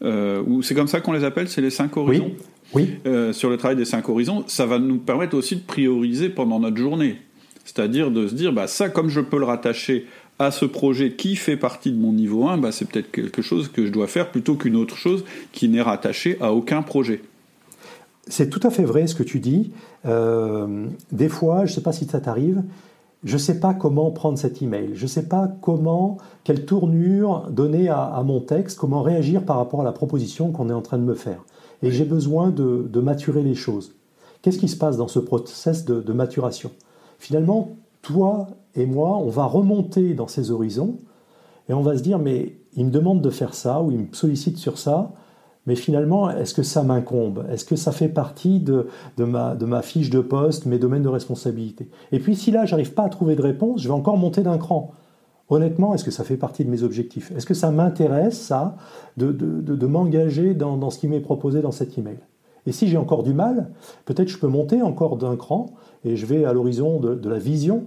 euh, 0.02 0.42
ou 0.46 0.62
c'est 0.62 0.74
comme 0.74 0.88
ça 0.88 1.00
qu'on 1.00 1.12
les 1.12 1.24
appelle, 1.24 1.48
c'est 1.48 1.60
les 1.60 1.70
cinq 1.70 1.96
horizons 1.96 2.32
oui. 2.74 2.90
oui. 3.04 3.32
sur 3.34 3.50
le 3.50 3.56
travail 3.56 3.76
des 3.76 3.84
cinq 3.84 4.08
horizons, 4.08 4.44
ça 4.46 4.66
va 4.66 4.78
nous 4.78 4.98
permettre 4.98 5.36
aussi 5.36 5.56
de 5.56 5.62
prioriser 5.62 6.28
pendant 6.28 6.60
notre 6.60 6.76
journée. 6.76 7.16
C'est-à-dire 7.64 8.10
de 8.10 8.28
se 8.28 8.34
dire, 8.34 8.52
bah, 8.52 8.66
ça, 8.66 8.90
comme 8.90 9.08
je 9.08 9.20
peux 9.20 9.38
le 9.38 9.44
rattacher 9.44 10.06
à 10.38 10.50
ce 10.50 10.64
projet 10.64 11.12
qui 11.12 11.36
fait 11.36 11.56
partie 11.56 11.90
de 11.90 11.98
mon 11.98 12.12
niveau 12.12 12.46
1, 12.46 12.58
bah, 12.58 12.70
c'est 12.70 12.88
peut-être 12.88 13.10
quelque 13.10 13.42
chose 13.42 13.68
que 13.68 13.84
je 13.84 13.90
dois 13.90 14.06
faire 14.06 14.30
plutôt 14.30 14.54
qu'une 14.54 14.76
autre 14.76 14.96
chose 14.96 15.24
qui 15.52 15.68
n'est 15.68 15.82
rattachée 15.82 16.36
à 16.40 16.52
aucun 16.52 16.82
projet. 16.82 17.22
C'est 18.28 18.50
tout 18.50 18.60
à 18.62 18.70
fait 18.70 18.84
vrai 18.84 19.06
ce 19.06 19.14
que 19.14 19.22
tu 19.22 19.40
dis. 19.40 19.72
Euh, 20.06 20.86
des 21.12 21.28
fois, 21.28 21.64
je 21.64 21.72
ne 21.72 21.74
sais 21.74 21.80
pas 21.80 21.92
si 21.92 22.04
ça 22.04 22.20
t'arrive, 22.20 22.62
je 23.24 23.34
ne 23.34 23.38
sais 23.38 23.58
pas 23.58 23.74
comment 23.74 24.10
prendre 24.10 24.38
cet 24.38 24.62
email, 24.62 24.90
je 24.94 25.02
ne 25.02 25.08
sais 25.08 25.26
pas 25.26 25.50
comment, 25.60 26.18
quelle 26.44 26.64
tournure 26.64 27.48
donner 27.50 27.88
à, 27.88 28.22
mon 28.24 28.40
texte, 28.40 28.78
comment 28.78 29.02
réagir 29.02 29.44
par 29.44 29.56
rapport 29.56 29.80
à 29.80 29.84
la 29.84 29.92
proposition 29.92 30.52
qu'on 30.52 30.70
est 30.70 30.74
en 30.74 30.82
train 30.82 30.98
de 30.98 31.04
me 31.04 31.14
faire. 31.14 31.44
Et 31.82 31.90
j'ai 31.90 32.04
besoin 32.04 32.50
de, 32.50 33.00
maturer 33.00 33.42
les 33.42 33.54
choses. 33.54 33.94
Qu'est-ce 34.42 34.58
qui 34.58 34.68
se 34.68 34.76
passe 34.76 34.96
dans 34.96 35.08
ce 35.08 35.18
process 35.18 35.84
de 35.84 36.12
maturation? 36.12 36.70
Finalement, 37.18 37.70
toi 38.02 38.46
et 38.74 38.86
moi, 38.86 39.16
on 39.18 39.28
va 39.28 39.44
remonter 39.44 40.14
dans 40.14 40.28
ces 40.28 40.50
horizons 40.50 40.96
et 41.68 41.74
on 41.74 41.82
va 41.82 41.96
se 41.96 42.02
dire, 42.02 42.18
mais 42.18 42.56
il 42.74 42.86
me 42.86 42.90
demande 42.90 43.20
de 43.20 43.30
faire 43.30 43.54
ça 43.54 43.82
ou 43.82 43.90
il 43.90 43.98
me 43.98 44.06
sollicite 44.12 44.56
sur 44.56 44.78
ça, 44.78 45.12
mais 45.68 45.76
finalement, 45.76 46.30
est-ce 46.30 46.54
que 46.54 46.62
ça 46.62 46.82
m'incombe? 46.82 47.44
Est-ce 47.52 47.66
que 47.66 47.76
ça 47.76 47.92
fait 47.92 48.08
partie 48.08 48.58
de, 48.58 48.86
ma, 49.18 49.82
fiche 49.82 50.08
de 50.08 50.20
poste, 50.20 50.64
mes 50.64 50.78
domaines 50.78 51.02
de 51.02 51.10
responsabilité? 51.10 51.90
Et 52.10 52.20
puis 52.20 52.36
si 52.36 52.50
là, 52.50 52.64
j'arrive 52.64 52.94
pas 52.94 53.02
à 53.04 53.10
trouver 53.10 53.36
de 53.36 53.42
réponse, 53.42 53.82
je 53.82 53.88
vais 53.88 53.92
encore 53.92 54.16
monter 54.16 54.42
d'un 54.42 54.56
cran. 54.56 54.92
Honnêtement, 55.50 55.94
est-ce 55.94 56.04
que 56.04 56.10
ça 56.10 56.24
fait 56.24 56.38
partie 56.38 56.64
de 56.64 56.70
mes 56.70 56.84
objectifs? 56.84 57.32
Est-ce 57.36 57.44
que 57.44 57.52
ça 57.52 57.70
m'intéresse, 57.70 58.40
ça, 58.40 58.76
de, 59.18 59.86
m'engager 59.86 60.54
dans, 60.54 60.88
ce 60.88 60.98
qui 60.98 61.06
m'est 61.06 61.20
proposé 61.20 61.60
dans 61.60 61.70
cet 61.70 61.98
email? 61.98 62.18
Et 62.66 62.72
si 62.72 62.88
j'ai 62.88 62.96
encore 62.96 63.22
du 63.22 63.34
mal, 63.34 63.70
peut-être 64.06 64.28
je 64.28 64.38
peux 64.38 64.48
monter 64.48 64.80
encore 64.80 65.18
d'un 65.18 65.36
cran 65.36 65.66
et 66.02 66.16
je 66.16 66.24
vais 66.24 66.46
à 66.46 66.54
l'horizon 66.54 66.98
de, 66.98 67.28
la 67.28 67.38
vision. 67.38 67.84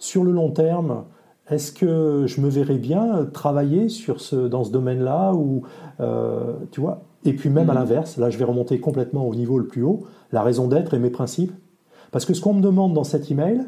Sur 0.00 0.24
le 0.24 0.32
long 0.32 0.50
terme, 0.50 1.04
est-ce 1.50 1.72
que 1.72 2.24
je 2.26 2.40
me 2.40 2.48
verrais 2.48 2.78
bien 2.78 3.26
travailler 3.32 3.88
sur 3.88 4.20
ce, 4.20 4.36
dans 4.36 4.64
ce 4.64 4.70
domaine-là 4.70 5.32
ou 5.34 5.62
euh, 6.00 6.54
tu 6.70 6.80
vois? 6.80 7.02
Et 7.24 7.32
puis 7.32 7.50
même 7.50 7.70
à 7.70 7.72
mhm. 7.72 7.78
l'inverse, 7.78 8.16
là 8.16 8.30
je 8.30 8.38
vais 8.38 8.44
remonter 8.44 8.80
complètement 8.80 9.26
au 9.26 9.34
niveau 9.34 9.58
le 9.58 9.66
plus 9.66 9.82
haut, 9.82 10.04
la 10.32 10.42
raison 10.42 10.68
d'être 10.68 10.94
et 10.94 10.98
mes 10.98 11.10
principes. 11.10 11.52
Parce 12.10 12.24
que 12.24 12.34
ce 12.34 12.40
qu'on 12.40 12.54
me 12.54 12.62
demande 12.62 12.94
dans 12.94 13.04
cet 13.04 13.30
email, 13.30 13.66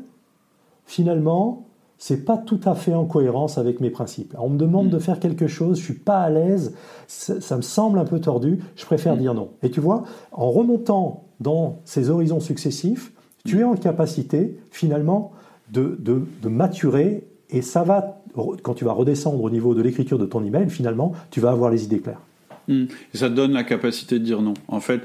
finalement, 0.85 1.67
c'est 1.99 2.25
pas 2.25 2.39
tout 2.39 2.61
à 2.65 2.75
fait 2.75 2.95
en 2.95 3.05
cohérence 3.05 3.59
avec 3.59 3.81
mes 3.81 3.91
principes. 3.91 4.35
On 4.39 4.49
me 4.49 4.57
demande 4.57 4.87
mm. 4.87 4.91
de 4.91 4.99
faire 4.99 5.21
quelque 5.21 5.47
chose, 5.47 5.79
je 5.79 5.85
suis 5.85 5.95
pas 5.95 6.21
à 6.21 6.31
l'aise, 6.31 6.75
ça, 7.07 7.57
me 7.57 7.63
semble 7.63 7.99
un 7.99 8.07
peu 8.07 8.21
tordu, 8.21 8.61
je 8.75 8.87
préfère 8.87 9.17
mm. 9.17 9.19
dire 9.19 9.35
non. 9.35 9.51
Et 9.63 9.71
tu 9.71 9.81
vois, 9.81 10.05
en 10.33 10.51
remontant 10.51 11.25
dans 11.41 11.81
ces 11.85 12.09
horizons 12.09 12.41
successifs, 12.41 13.13
tu 13.45 13.61
es 13.61 13.65
en 13.65 13.75
capacité 13.75 14.59
finalement 14.71 15.33
de, 15.73 15.99
de, 16.01 16.49
maturer 16.49 17.29
et 17.53 17.63
ça 17.63 17.83
va, 17.83 18.23
quand 18.63 18.75
tu 18.75 18.85
vas 18.85 18.93
redescendre 18.93 19.43
au 19.43 19.51
niveau 19.51 19.75
de 19.75 19.83
l'écriture 19.83 20.19
de 20.19 20.27
ton 20.27 20.45
email, 20.45 20.71
finalement, 20.71 21.13
tu 21.31 21.41
vas 21.41 21.51
avoir 21.51 21.71
les 21.71 21.85
idées 21.85 22.01
claires. 22.01 22.21
Mm. 22.69 22.85
Ça 23.15 23.29
donne 23.29 23.53
la 23.53 23.65
capacité 23.65 24.19
de 24.19 24.25
dire 24.25 24.41
non. 24.41 24.55
En 24.69 24.81
fait, 24.81 25.03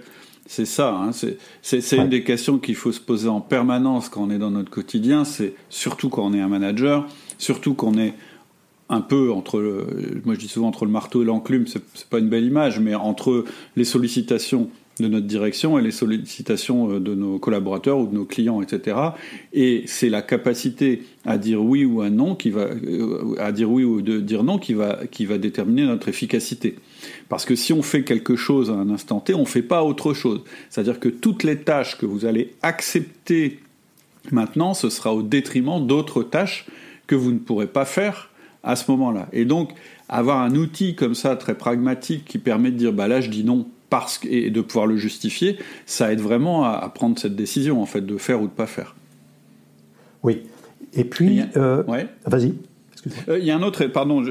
c'est 0.47 0.65
ça, 0.65 0.93
hein, 0.93 1.10
c'est 1.12 1.97
une 1.97 2.10
des 2.10 2.23
questions 2.23 2.60
qu'il 2.60 2.75
faut 2.75 2.91
se 2.91 2.99
poser 2.99 3.27
en 3.27 3.41
permanence 3.41 4.10
quand 4.10 4.21
on 4.23 4.29
est 4.29 4.38
dans 4.38 4.51
notre 4.51 4.69
quotidien, 4.69 5.25
c'est 5.25 5.55
surtout 5.69 6.10
quand 6.10 6.23
on 6.23 6.34
est 6.34 6.41
un 6.41 6.47
manager, 6.47 7.08
surtout 7.39 7.73
quand 7.73 7.88
on 7.95 7.97
est 7.97 8.13
un 8.89 9.01
peu 9.01 9.31
entre, 9.31 9.60
le, 9.60 10.21
moi 10.23 10.36
je 10.36 10.39
dis 10.39 10.47
souvent 10.47 10.67
entre 10.67 10.86
le 10.86 10.91
marteau 10.91 11.23
et 11.23 11.25
l'enclume, 11.25 11.65
c'est 11.65 12.05
pas 12.10 12.19
une 12.19 12.29
belle 12.29 12.45
image, 12.45 12.79
mais 12.79 12.93
entre 12.93 13.43
les 13.75 13.86
sollicitations 13.86 14.69
de 14.99 15.08
notre 15.08 15.25
direction 15.25 15.77
et 15.77 15.81
les 15.81 15.91
sollicitations 15.91 16.91
euh, 16.91 16.99
de 16.99 17.15
nos 17.15 17.39
collaborateurs 17.39 17.99
ou 17.99 18.08
de 18.08 18.13
nos 18.13 18.25
clients, 18.25 18.62
etc. 18.62 18.97
Et 19.53 19.84
c'est 19.88 20.10
la 20.10 20.21
capacité 20.21 21.03
à 21.25 21.38
dire 21.38 21.62
oui 21.62 21.86
ou 21.86 22.01
à 22.01 22.10
non 22.10 22.36
qui 22.36 22.49
va, 22.49 22.62
euh, 22.62 23.36
à 23.39 23.51
dire 23.51 23.69
oui 23.69 23.84
ou 23.84 24.01
de 24.01 24.19
dire 24.19 24.43
non 24.43 24.58
qui 24.58 24.73
va, 24.73 25.01
qui 25.12 25.25
va 25.25 25.38
déterminer 25.38 25.86
notre 25.86 26.08
efficacité. 26.08 26.75
Parce 27.29 27.45
que 27.45 27.55
si 27.55 27.73
on 27.73 27.81
fait 27.81 28.03
quelque 28.03 28.36
chose 28.36 28.69
à 28.69 28.73
un 28.73 28.89
instant 28.89 29.19
T, 29.19 29.34
on 29.34 29.41
ne 29.41 29.45
fait 29.45 29.62
pas 29.62 29.84
autre 29.84 30.13
chose. 30.13 30.41
C'est-à-dire 30.69 30.99
que 30.99 31.10
toutes 31.10 31.43
les 31.43 31.58
tâches 31.58 31.97
que 31.97 32.05
vous 32.05 32.25
allez 32.25 32.53
accepter 32.62 33.60
maintenant, 34.31 34.73
ce 34.73 34.89
sera 34.89 35.13
au 35.13 35.21
détriment 35.21 35.86
d'autres 35.86 36.23
tâches 36.23 36.65
que 37.08 37.15
vous 37.15 37.31
ne 37.31 37.39
pourrez 37.39 37.67
pas 37.67 37.86
faire 37.86 38.29
à 38.63 38.75
ce 38.75 38.89
moment-là. 38.91 39.27
Et 39.31 39.45
donc, 39.45 39.71
avoir 40.10 40.41
un 40.41 40.55
outil 40.55 40.95
comme 40.95 41.15
ça, 41.15 41.36
très 41.36 41.55
pragmatique, 41.55 42.25
qui 42.25 42.39
permet 42.39 42.71
de 42.71 42.77
dire, 42.77 42.93
bah 42.93 43.08
là, 43.08 43.21
je 43.21 43.29
dis 43.29 43.43
non, 43.43 43.67
parce 43.95 44.17
que, 44.17 44.27
et 44.27 44.49
de 44.49 44.60
pouvoir 44.60 44.88
le 44.88 44.97
justifier, 44.97 45.58
ça 45.86 46.12
aide 46.12 46.19
vraiment 46.19 46.65
à, 46.65 46.91
prendre 46.93 47.17
cette 47.17 47.38
décision, 47.38 47.81
en 47.81 47.86
fait, 47.86 48.01
de 48.01 48.17
faire 48.17 48.41
ou 48.41 48.47
de 48.47 48.51
pas 48.51 48.65
faire. 48.65 48.93
Oui. 50.21 50.41
Et 50.93 51.05
puis, 51.05 51.39
euh, 51.55 51.81
vas-y. 52.25 52.55
Euh, 53.29 53.39
il 53.39 53.45
y 53.45 53.51
a 53.51 53.55
un 53.55 53.62
autre, 53.62 53.86
pardon, 53.86 54.21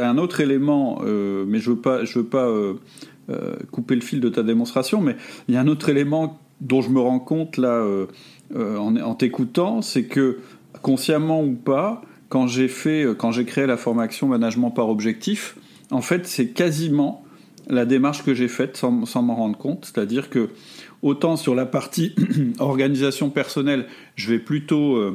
un 0.00 0.16
autre 0.16 0.38
élément, 0.40 1.00
euh, 1.04 1.44
mais 1.44 1.58
je 1.58 1.70
veux 1.70 1.78
pas, 1.78 2.04
je 2.04 2.20
veux 2.20 2.24
pas 2.24 2.48
couper 3.72 3.96
le 3.96 4.00
fil 4.00 4.20
de 4.20 4.28
ta 4.28 4.44
démonstration, 4.44 5.00
mais 5.00 5.16
il 5.48 5.54
y 5.54 5.56
a 5.56 5.60
un 5.60 5.66
autre 5.66 5.88
élément 5.88 6.38
dont 6.60 6.80
je 6.80 6.90
me 6.90 7.00
rends 7.00 7.18
compte 7.18 7.56
là 7.56 7.84
en, 8.54 8.96
en 8.96 9.14
t'écoutant, 9.16 9.82
c'est 9.82 10.04
que 10.04 10.38
consciemment 10.82 11.42
ou 11.42 11.54
pas, 11.54 12.02
quand 12.28 12.46
j'ai 12.46 12.68
fait, 12.68 13.08
quand 13.18 13.32
j'ai 13.32 13.44
créé 13.44 13.66
la 13.66 13.76
formation 13.76 14.28
management 14.28 14.70
par 14.70 14.88
objectif, 14.88 15.56
en 15.90 16.00
fait, 16.00 16.28
c'est 16.28 16.50
quasiment 16.50 17.23
la 17.68 17.84
démarche 17.84 18.24
que 18.24 18.34
j'ai 18.34 18.48
faite 18.48 18.76
sans, 18.76 19.22
m'en 19.22 19.34
rendre 19.34 19.56
compte, 19.56 19.84
c'est-à-dire 19.84 20.30
que 20.30 20.50
autant 21.02 21.36
sur 21.36 21.54
la 21.54 21.66
partie 21.66 22.14
organisation 22.58 23.30
personnelle, 23.30 23.86
je 24.16 24.30
vais 24.30 24.38
plutôt 24.38 24.96
euh, 24.96 25.14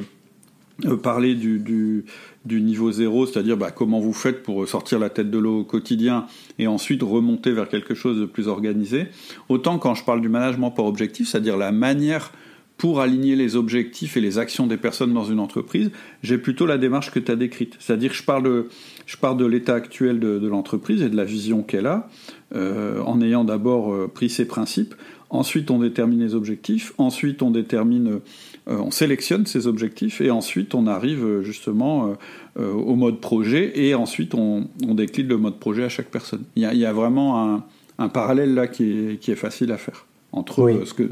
euh, 0.86 0.96
parler 0.96 1.34
du, 1.34 2.04
niveau 2.46 2.92
zéro, 2.92 3.26
c'est-à-dire 3.26 3.56
bah, 3.56 3.70
comment 3.70 4.00
vous 4.00 4.12
faites 4.12 4.42
pour 4.42 4.66
sortir 4.68 4.98
la 4.98 5.10
tête 5.10 5.30
de 5.30 5.38
l'eau 5.38 5.60
au 5.60 5.64
quotidien 5.64 6.26
et 6.58 6.66
ensuite 6.66 7.02
remonter 7.02 7.52
vers 7.52 7.68
quelque 7.68 7.94
chose 7.94 8.18
de 8.18 8.26
plus 8.26 8.48
organisé. 8.48 9.08
Autant 9.48 9.78
quand 9.78 9.94
je 9.94 10.04
parle 10.04 10.20
du 10.20 10.28
management 10.28 10.70
par 10.70 10.86
objectif, 10.86 11.28
c'est-à-dire 11.28 11.56
la 11.56 11.72
manière 11.72 12.32
pour 12.80 13.02
aligner 13.02 13.36
les 13.36 13.56
objectifs 13.56 14.16
et 14.16 14.22
les 14.22 14.38
actions 14.38 14.66
des 14.66 14.78
personnes 14.78 15.12
dans 15.12 15.26
une 15.26 15.38
entreprise, 15.38 15.90
j'ai 16.22 16.38
plutôt 16.38 16.64
la 16.64 16.78
démarche 16.78 17.10
que 17.10 17.18
tu 17.18 17.30
as 17.30 17.36
décrite. 17.36 17.76
C'est-à-dire 17.78 18.10
que 18.10 18.16
je 18.16 19.16
parle 19.18 19.36
de 19.36 19.44
l'état 19.44 19.74
actuel 19.74 20.18
de, 20.18 20.48
l'entreprise 20.48 21.02
et 21.02 21.10
de 21.10 21.16
la 21.16 21.24
vision 21.24 21.62
qu'elle 21.62 21.86
a, 21.86 22.08
euh, 22.54 23.00
en 23.02 23.20
ayant 23.20 23.44
d'abord 23.44 23.92
euh, 23.92 24.10
pris 24.12 24.28
ses 24.28 24.44
principes. 24.44 24.94
Ensuite, 25.28 25.70
on 25.70 25.78
détermine 25.78 26.20
les 26.20 26.34
objectifs. 26.34 26.92
Ensuite, 26.98 27.42
on 27.42 27.52
détermine, 27.52 28.20
euh, 28.68 28.76
on 28.78 28.90
sélectionne 28.90 29.46
ces 29.46 29.68
objectifs. 29.68 30.20
Et 30.20 30.32
ensuite, 30.32 30.74
on 30.74 30.88
arrive 30.88 31.42
justement 31.42 32.16
au 32.58 32.96
mode 32.96 33.20
projet. 33.20 33.70
Et 33.78 33.94
ensuite, 33.94 34.34
on, 34.34 34.68
décline 34.82 35.28
le 35.28 35.36
mode 35.36 35.60
projet 35.60 35.84
à 35.84 35.88
chaque 35.88 36.10
personne. 36.10 36.42
Il 36.56 36.62
y 36.62 36.84
a, 36.84 36.92
vraiment 36.92 37.62
un, 37.98 38.08
parallèle 38.08 38.54
là 38.54 38.66
qui 38.66 39.18
est, 39.24 39.34
facile 39.36 39.70
à 39.70 39.78
faire 39.78 40.06
entre 40.32 40.82
ce 40.84 40.94
que 40.94 41.10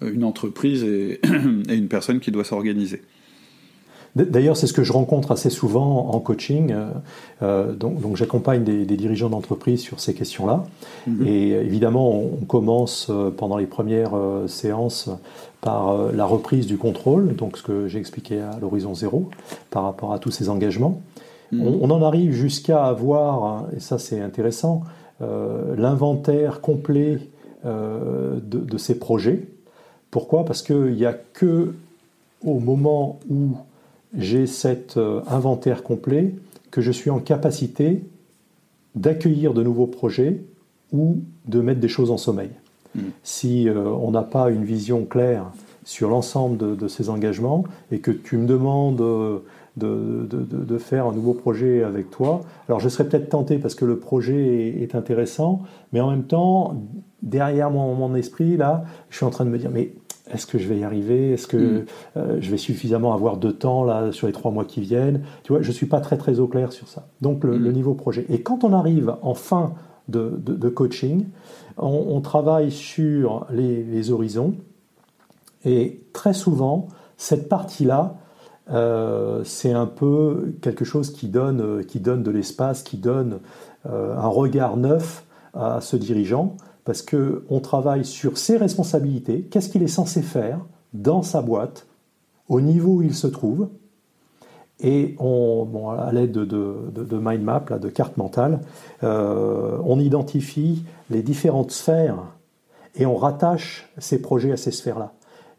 une 0.00 0.22
entreprise 0.22 0.84
et, 0.84 1.18
une 1.68 1.88
personne 1.88 2.20
qui 2.20 2.30
doit 2.30 2.44
s'organiser. 2.44 3.02
D'ailleurs, 4.16 4.56
c'est 4.56 4.66
ce 4.66 4.72
que 4.72 4.82
je 4.82 4.94
rencontre 4.94 5.30
assez 5.30 5.50
souvent 5.50 6.08
en 6.08 6.20
coaching. 6.20 6.72
Euh, 6.72 6.88
euh, 7.42 7.72
donc, 7.74 8.16
j'accompagne 8.16 8.64
des, 8.64 8.84
dirigeants 8.96 9.28
d'entreprise 9.28 9.80
sur 9.80 10.00
ces 10.00 10.14
questions-là. 10.14 10.64
Mhm. 11.06 11.26
Et 11.26 11.50
évidemment, 11.50 12.18
on 12.18 12.46
commence 12.46 13.08
euh, 13.10 13.30
pendant 13.30 13.58
les 13.58 13.66
premières 13.66 14.14
séances 14.46 15.10
par 15.60 16.12
la 16.12 16.24
reprise 16.24 16.66
du 16.66 16.78
contrôle, 16.78 17.34
donc 17.34 17.58
ce 17.58 17.62
que 17.62 17.88
j'ai 17.88 17.98
expliqué 17.98 18.40
à 18.40 18.58
l'horizon 18.60 18.94
zéro, 18.94 19.28
par 19.70 19.82
rapport 19.82 20.12
à 20.12 20.18
tous 20.18 20.30
ces 20.30 20.48
engagements. 20.48 21.00
Mhm. 21.52 21.78
On, 21.82 21.90
en 21.90 22.02
arrive 22.02 22.32
jusqu'à 22.32 22.84
avoir, 22.84 23.66
et 23.76 23.80
ça 23.80 23.98
c'est 23.98 24.20
intéressant, 24.20 24.82
l'inventaire 25.20 26.60
complet 26.60 27.18
de, 27.64 28.38
de, 28.40 28.78
ces 28.78 28.98
projets. 28.98 29.48
Pourquoi? 30.10 30.44
Parce 30.44 30.62
qu'il 30.62 30.94
n'y 30.94 31.04
a 31.04 31.14
que 31.14 31.74
au 32.44 32.60
moment 32.60 33.18
où 33.28 33.56
j'ai 34.16 34.46
cet 34.46 34.96
euh, 34.96 35.20
inventaire 35.26 35.82
complet 35.82 36.34
que 36.70 36.80
je 36.80 36.90
suis 36.90 37.10
en 37.10 37.20
capacité 37.20 38.02
d'accueillir 38.94 39.54
de 39.54 39.62
nouveaux 39.62 39.86
projets 39.86 40.40
ou 40.92 41.18
de 41.46 41.60
mettre 41.60 41.80
des 41.80 41.88
choses 41.88 42.10
en 42.10 42.16
sommeil. 42.16 42.50
Hmm. 42.94 43.00
Si 43.22 43.68
euh, 43.68 43.84
on 43.84 44.10
n'a 44.10 44.22
pas 44.22 44.50
une 44.50 44.64
vision 44.64 45.04
claire 45.04 45.44
sur 45.84 46.08
l'ensemble 46.08 46.76
de, 46.76 46.88
ces 46.88 47.10
engagements 47.10 47.64
et 47.92 48.00
que 48.00 48.10
tu 48.10 48.36
me 48.38 48.46
demandes 48.46 49.00
euh, 49.00 49.38
de, 49.76 50.78
faire 50.78 51.06
un 51.06 51.12
nouveau 51.12 51.34
projet 51.34 51.82
avec 51.82 52.10
toi, 52.10 52.40
alors 52.68 52.80
je 52.80 52.88
serais 52.88 53.08
peut-être 53.08 53.28
tenté 53.28 53.58
parce 53.58 53.74
que 53.74 53.84
le 53.84 53.98
projet 53.98 54.68
est, 54.68 54.82
est, 54.82 54.94
intéressant, 54.94 55.62
mais 55.92 56.00
en 56.00 56.10
même 56.10 56.24
temps, 56.24 56.82
derrière 57.22 57.70
mon, 57.70 57.94
mon 57.94 58.14
esprit, 58.14 58.56
là, 58.56 58.84
je 59.10 59.16
suis 59.16 59.26
en 59.26 59.30
train 59.30 59.44
de 59.44 59.50
me 59.50 59.58
dire, 59.58 59.70
mais 59.72 59.92
est-ce 60.32 60.46
que 60.46 60.58
je 60.58 60.66
vais 60.66 60.78
y 60.78 60.84
arriver? 60.84 61.32
Est-ce 61.32 61.46
que 61.46 61.56
mm. 61.56 61.84
euh, 62.16 62.36
je 62.40 62.50
vais 62.50 62.56
suffisamment 62.56 63.14
avoir 63.14 63.36
de 63.36 63.50
temps 63.50 63.84
là 63.84 64.12
sur 64.12 64.26
les 64.26 64.32
trois 64.32 64.50
mois 64.50 64.64
qui 64.64 64.80
viennent? 64.80 65.22
Tu 65.44 65.52
vois, 65.52 65.62
je 65.62 65.70
suis 65.70 65.86
pas 65.86 66.00
très 66.00 66.16
très 66.16 66.40
au 66.40 66.48
clair 66.48 66.72
sur 66.72 66.88
ça. 66.88 67.08
Donc 67.20 67.44
le, 67.44 67.58
mm. 67.58 67.72
niveau 67.72 67.94
projet. 67.94 68.26
Et 68.28 68.42
quand 68.42 68.64
on 68.64 68.72
arrive 68.72 69.14
en 69.22 69.34
fin 69.34 69.74
de, 70.08 70.68
coaching, 70.68 71.26
on, 71.78 72.20
travaille 72.20 72.70
sur 72.70 73.46
les, 73.50 74.10
horizons. 74.12 74.54
Et 75.64 76.00
très 76.12 76.32
souvent, 76.32 76.86
cette 77.16 77.48
partie-là, 77.48 78.14
euh, 78.70 79.42
c'est 79.44 79.72
un 79.72 79.86
peu 79.86 80.54
quelque 80.60 80.84
chose 80.84 81.12
qui 81.12 81.28
donne, 81.28 81.84
qui 81.84 81.98
donne 81.98 82.22
de 82.22 82.30
l'espace, 82.30 82.84
qui 82.84 82.98
donne 82.98 83.40
euh, 83.86 84.16
un 84.16 84.28
regard 84.28 84.76
neuf 84.76 85.24
à 85.54 85.80
ce 85.80 85.96
dirigeant 85.96 86.56
parce 86.86 87.02
qu'on 87.02 87.60
travaille 87.60 88.04
sur 88.04 88.38
ses 88.38 88.56
responsabilités, 88.56 89.42
qu'est-ce 89.42 89.68
qu'il 89.68 89.82
est 89.82 89.88
censé 89.88 90.22
faire 90.22 90.60
dans 90.94 91.22
sa 91.22 91.42
boîte, 91.42 91.86
au 92.48 92.60
niveau 92.60 92.94
où 92.94 93.02
il 93.02 93.12
se 93.12 93.26
trouve, 93.26 93.68
et 94.78 95.16
on, 95.18 95.90
à 95.98 96.12
l'aide 96.12 96.30
de, 96.30 96.44
de, 96.44 97.18
mind 97.18 97.42
map, 97.42 97.64
de 97.80 97.88
cartes 97.88 98.16
mentales, 98.18 98.60
euh, 99.02 99.78
on 99.84 99.98
identifie 99.98 100.84
les 101.10 101.22
différentes 101.22 101.72
sphères 101.72 102.18
et 102.94 103.04
on 103.04 103.16
rattache 103.16 103.90
ces 103.98 104.22
projets 104.22 104.52
à 104.52 104.56
ces 104.56 104.70
sphères-là. 104.70 105.12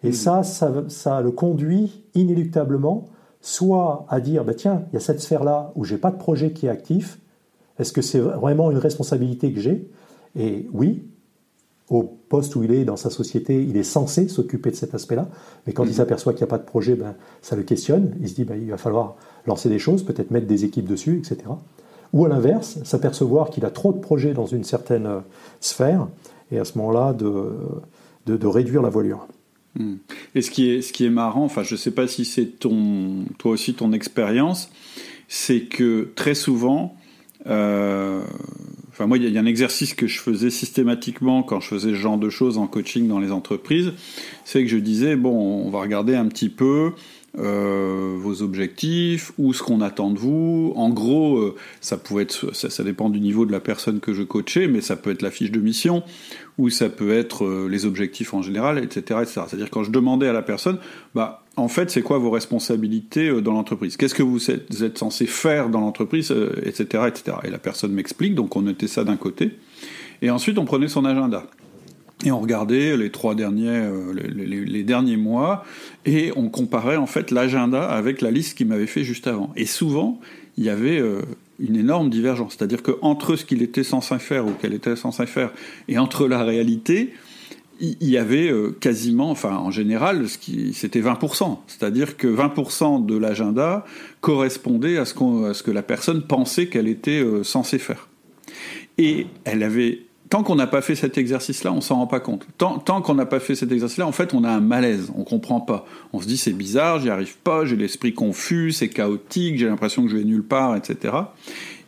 Et 0.04 0.14
ça, 0.14 0.44
ça, 0.44 1.22
le 1.22 1.32
conduit 1.32 2.06
inéluctablement 2.14 3.06
soit 3.42 4.06
à 4.08 4.22
dire, 4.22 4.46
bah 4.46 4.54
tiens, 4.54 4.84
il 4.92 4.94
y 4.94 4.98
a 4.98 5.02
cette 5.02 5.20
sphère-là 5.20 5.72
où 5.76 5.84
j'ai 5.84 5.98
pas 5.98 6.12
de 6.12 6.18
projet 6.18 6.52
qui 6.52 6.68
est 6.68 6.70
actif, 6.70 7.20
est-ce 7.80 7.92
que 7.92 8.02
c'est 8.02 8.20
vraiment 8.20 8.72
une 8.72 8.78
responsabilité 8.78 9.52
que 9.52 9.60
j'ai? 9.60 9.92
Et 10.36 10.70
oui, 10.72 11.04
au 11.90 12.04
poste 12.04 12.56
où 12.56 12.64
il 12.64 12.72
est 12.74 12.84
dans 12.84 12.98
sa 12.98 13.10
société, 13.10 13.64
il 13.64 13.78
est 13.78 13.84
censé 13.84 14.28
s'occuper 14.28 14.72
de 14.72 14.76
cet 14.76 14.94
aspect-là. 14.94 15.30
Mais 15.66 15.74
quand 15.74 15.84
il 15.84 15.90
mhm. 15.90 15.96
s'aperçoit 15.96 16.34
qu'il 16.34 16.42
n'y 16.42 16.50
a 16.50 16.52
pas 16.52 16.58
de 16.58 16.66
projet, 16.66 16.96
ben, 16.96 17.16
ça 17.42 17.56
le 17.56 17.64
questionne. 17.64 18.16
Il 18.22 18.28
se 18.28 18.36
dit 18.36 18.44
ben, 18.44 18.60
il 18.62 18.70
va 18.70 18.78
falloir 18.78 19.16
lancer 19.46 19.70
des 19.70 19.80
choses, 19.80 20.04
peut-être 20.04 20.32
mettre 20.32 20.48
des 20.48 20.66
équipes 20.66 20.88
dessus, 20.88 21.18
etc. 21.18 21.50
Ou 22.14 22.26
à 22.26 22.30
l'inverse, 22.30 22.80
s'apercevoir 22.84 23.50
qu'il 23.50 23.66
a 23.66 23.70
trop 23.70 23.94
de 23.94 24.00
projets 24.00 24.34
dans 24.34 24.46
une 24.46 24.64
certaine 24.64 25.06
euh, 25.06 25.20
sphère, 25.60 26.08
et 26.52 26.60
à 26.60 26.66
ce 26.66 26.78
moment-là 26.78 27.14
de, 27.14 27.54
de, 28.26 28.48
réduire 28.48 28.82
la 28.82 28.90
voilure. 28.90 29.28
Hmm. 29.76 29.96
Et 30.36 30.42
ce 30.42 30.52
qui 30.52 30.70
est, 30.70 30.82
ce 30.82 30.94
qui 30.94 31.06
est 31.06 31.10
marrant, 31.10 31.44
enfin 31.44 31.64
je 31.64 31.76
ne 31.76 31.78
sais 31.78 31.92
pas 31.92 32.08
si 32.08 32.26
c'est 32.26 32.60
ton, 32.60 33.26
toi 33.38 33.52
aussi 33.52 33.74
ton 33.74 33.92
expérience, 33.92 34.70
c'est 35.28 35.62
que 35.62 36.10
très 36.16 36.36
souvent, 36.36 36.96
euh, 37.48 38.22
enfin 38.98 39.06
moi 39.06 39.18
il 39.18 39.30
y, 39.30 39.38
a 39.38 39.42
un 39.42 39.46
exercice 39.46 39.94
que 39.94 40.08
je 40.08 40.20
faisais 40.20 40.50
systématiquement 40.50 41.44
quand 41.44 41.60
je 41.60 41.68
faisais 41.68 41.90
ce 41.90 41.96
genre 41.96 42.18
de 42.18 42.30
choses 42.30 42.58
en 42.58 42.66
coaching 42.66 43.08
dans 43.08 43.20
les 43.20 43.32
entreprises, 43.32 43.94
c'est 44.44 44.64
que 44.64 44.70
je 44.70 44.78
disais 44.78 45.16
bon 45.16 45.66
on 45.66 45.70
va 45.70 45.82
regarder 45.82 46.16
un 46.16 46.26
petit 46.26 46.50
peu 46.50 46.94
euh, 47.38 48.16
vos 48.18 48.42
objectifs 48.42 49.32
ou 49.38 49.54
ce 49.54 49.62
qu'on 49.62 49.82
attend 49.82 50.10
de 50.10 50.18
vous. 50.18 50.74
En 50.76 50.90
gros, 50.90 51.38
euh, 51.38 51.56
ça 51.82 51.96
pouvait 51.96 52.24
être, 52.24 52.56
ça, 52.56 52.84
dépend 52.84 53.12
du 53.12 53.20
niveau 53.20 53.46
de 53.46 53.52
la 53.52 53.60
personne 53.60 54.00
que 54.00 54.12
je 54.12 54.24
coachais, 54.24 54.68
mais 54.68 54.82
ça 54.82 54.96
peut 54.96 55.12
être 55.12 55.22
la 55.22 55.30
fiche 55.30 55.52
de 55.52 55.60
mission 55.60 56.02
ou 56.58 56.72
ça 56.72 56.90
peut 56.90 57.12
être 57.12 57.46
euh, 57.46 57.68
les 57.70 57.86
objectifs 57.86 58.34
en 58.34 58.42
général, 58.42 58.80
etc., 58.80 59.20
etc. 59.22 59.42
C'est-à-dire 59.48 59.70
quand 59.70 59.84
je 59.84 59.92
demandais 59.92 60.28
à 60.28 60.34
la 60.34 60.42
personne, 60.42 60.80
bah 61.14 61.44
en 61.58 61.68
fait, 61.68 61.92
c'est 61.92 62.02
quoi 62.02 62.18
vos 62.20 62.30
responsabilités 62.30 63.42
dans 63.42 63.54
l'entreprise? 63.54 63.98
Qu'est-ce 63.98 64.16
que 64.16 64.24
vous 64.24 64.52
êtes, 64.52 64.98
censé 64.98 65.26
faire 65.26 65.70
dans 65.70 65.82
l'entreprise, 65.82 66.34
etc., 66.64 67.04
etc. 67.08 67.38
Et 67.44 67.50
la 67.50 67.58
personne 67.58 67.92
m'explique, 67.92 68.36
donc 68.36 68.56
on 68.56 68.62
notait 68.62 68.88
ça 68.88 69.04
d'un 69.04 69.18
côté, 69.18 69.52
et 70.22 70.30
ensuite 70.30 70.58
on 70.58 70.66
prenait 70.66 70.88
son 70.88 71.04
agenda. 71.04 71.48
Et 72.26 72.32
on 72.32 72.40
regardait 72.40 72.98
les 72.98 73.12
trois 73.12 73.36
derniers, 73.36 73.70
euh, 73.70 74.12
les, 74.14 74.84
derniers 74.84 75.18
mois, 75.18 75.64
et 76.06 76.32
on 76.36 76.50
comparait 76.50 76.96
en 76.96 77.06
fait 77.06 77.30
l'agenda 77.30 77.84
avec 77.84 78.22
la 78.22 78.32
liste 78.32 78.58
qu'il 78.58 78.68
m'avait 78.68 78.88
fait 78.88 79.04
juste 79.04 79.28
avant. 79.28 79.52
Et 79.56 79.68
souvent, 79.68 80.20
il 80.58 80.64
y 80.64 80.70
avait 80.70 81.00
euh, 81.00 81.22
une 81.60 81.76
énorme 81.76 82.10
divergence. 82.10 82.56
C'est-à-dire 82.58 82.82
qu'entre 82.82 83.36
ce 83.36 83.46
qu'il 83.46 83.62
était 83.62 83.84
censé 83.84 84.18
faire 84.18 84.48
ou 84.48 84.52
qu'elle 84.52 84.74
était 84.74 84.96
censée 84.96 85.28
faire, 85.28 85.52
et 85.88 86.00
entre 86.00 86.28
la 86.28 86.44
réalité, 86.44 87.14
il 87.80 88.10
y 88.10 88.18
avait 88.18 88.50
euh, 88.50 88.76
quasiment, 88.80 89.30
enfin 89.30 89.56
en 89.58 89.72
général, 89.72 90.26
c'était 90.28 91.02
20%. 91.02 91.60
C'est-à-dire 91.68 92.18
que 92.18 92.28
20% 92.28 93.06
de 93.06 93.18
l'agenda 93.18 93.86
correspondait 94.22 94.98
à 94.98 95.06
ce, 95.06 95.14
ce, 95.54 95.64
que 95.64 95.72
la 95.72 95.84
personne 95.84 96.24
pensait 96.24 96.68
qu'elle 96.68 96.88
était 96.88 97.24
censée 97.44 97.80
faire. 97.80 98.08
Et 98.98 99.28
elle 99.44 99.64
avait 99.64 100.08
tant 100.30 100.44
qu'on 100.44 100.56
n'a 100.56 100.68
pas 100.68 100.82
fait 100.82 100.96
cet 100.96 101.18
exercice-là, 101.18 101.72
on 101.72 101.82
s'en 101.82 101.96
rend 101.96 102.08
pas 102.08 102.20
compte. 102.20 102.46
Tant, 102.58 102.80
qu'on 102.80 103.16
n'a 103.16 103.26
pas 103.26 103.40
fait 103.40 103.56
cet 103.56 103.72
exercice-là, 103.72 104.08
en 104.08 104.12
fait, 104.12 104.34
on 104.34 104.44
a 104.44 104.50
un 104.50 104.60
malaise, 104.60 105.12
on 105.16 105.24
comprend 105.24 105.62
pas. 105.62 105.86
On 106.14 106.22
se 106.22 106.28
dit 106.28 106.38
c'est 106.38 106.54
bizarre, 106.54 107.00
j'y 107.00 107.10
arrive 107.10 107.38
pas, 107.38 107.66
j'ai 107.66 107.76
l'esprit 107.76 108.14
confus, 108.14 108.72
c'est 108.72 108.90
chaotique, 108.90 109.58
j'ai 109.58 109.68
l'impression 109.68 110.04
que 110.04 110.10
je 110.10 110.18
vais 110.18 110.24
nulle 110.24 110.44
part, 110.44 110.76
etc. 110.76 111.14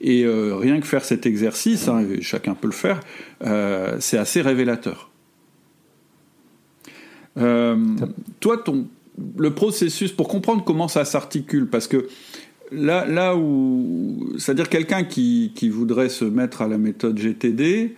Et 0.02 0.24
euh, 0.24 0.56
rien 0.56 0.80
que 0.80 0.88
faire 0.88 1.04
cet 1.04 1.26
exercice, 1.26 1.88
hein, 1.88 2.06
chacun 2.22 2.54
peut 2.54 2.68
le 2.68 2.74
faire, 2.74 3.00
euh, 3.44 3.98
c'est 4.00 4.18
assez 4.18 4.42
révélateur. 4.42 5.09
Euh, 7.38 7.78
toi, 8.40 8.58
ton, 8.58 8.88
le 9.38 9.52
processus, 9.52 10.12
pour 10.12 10.28
comprendre 10.28 10.64
comment 10.64 10.88
ça 10.88 11.06
s'articule, 11.06 11.68
parce 11.68 11.88
que 11.88 12.08
là, 12.72 13.06
là 13.06 13.36
où, 13.36 14.34
c'est-à-dire 14.38 14.70
quelqu'un 14.70 15.04
qui, 15.04 15.52
qui, 15.56 15.70
voudrait 15.70 16.10
se 16.10 16.26
mettre 16.26 16.62
à 16.62 16.68
la 16.68 16.78
méthode 16.78 17.18
GTD, 17.18 17.96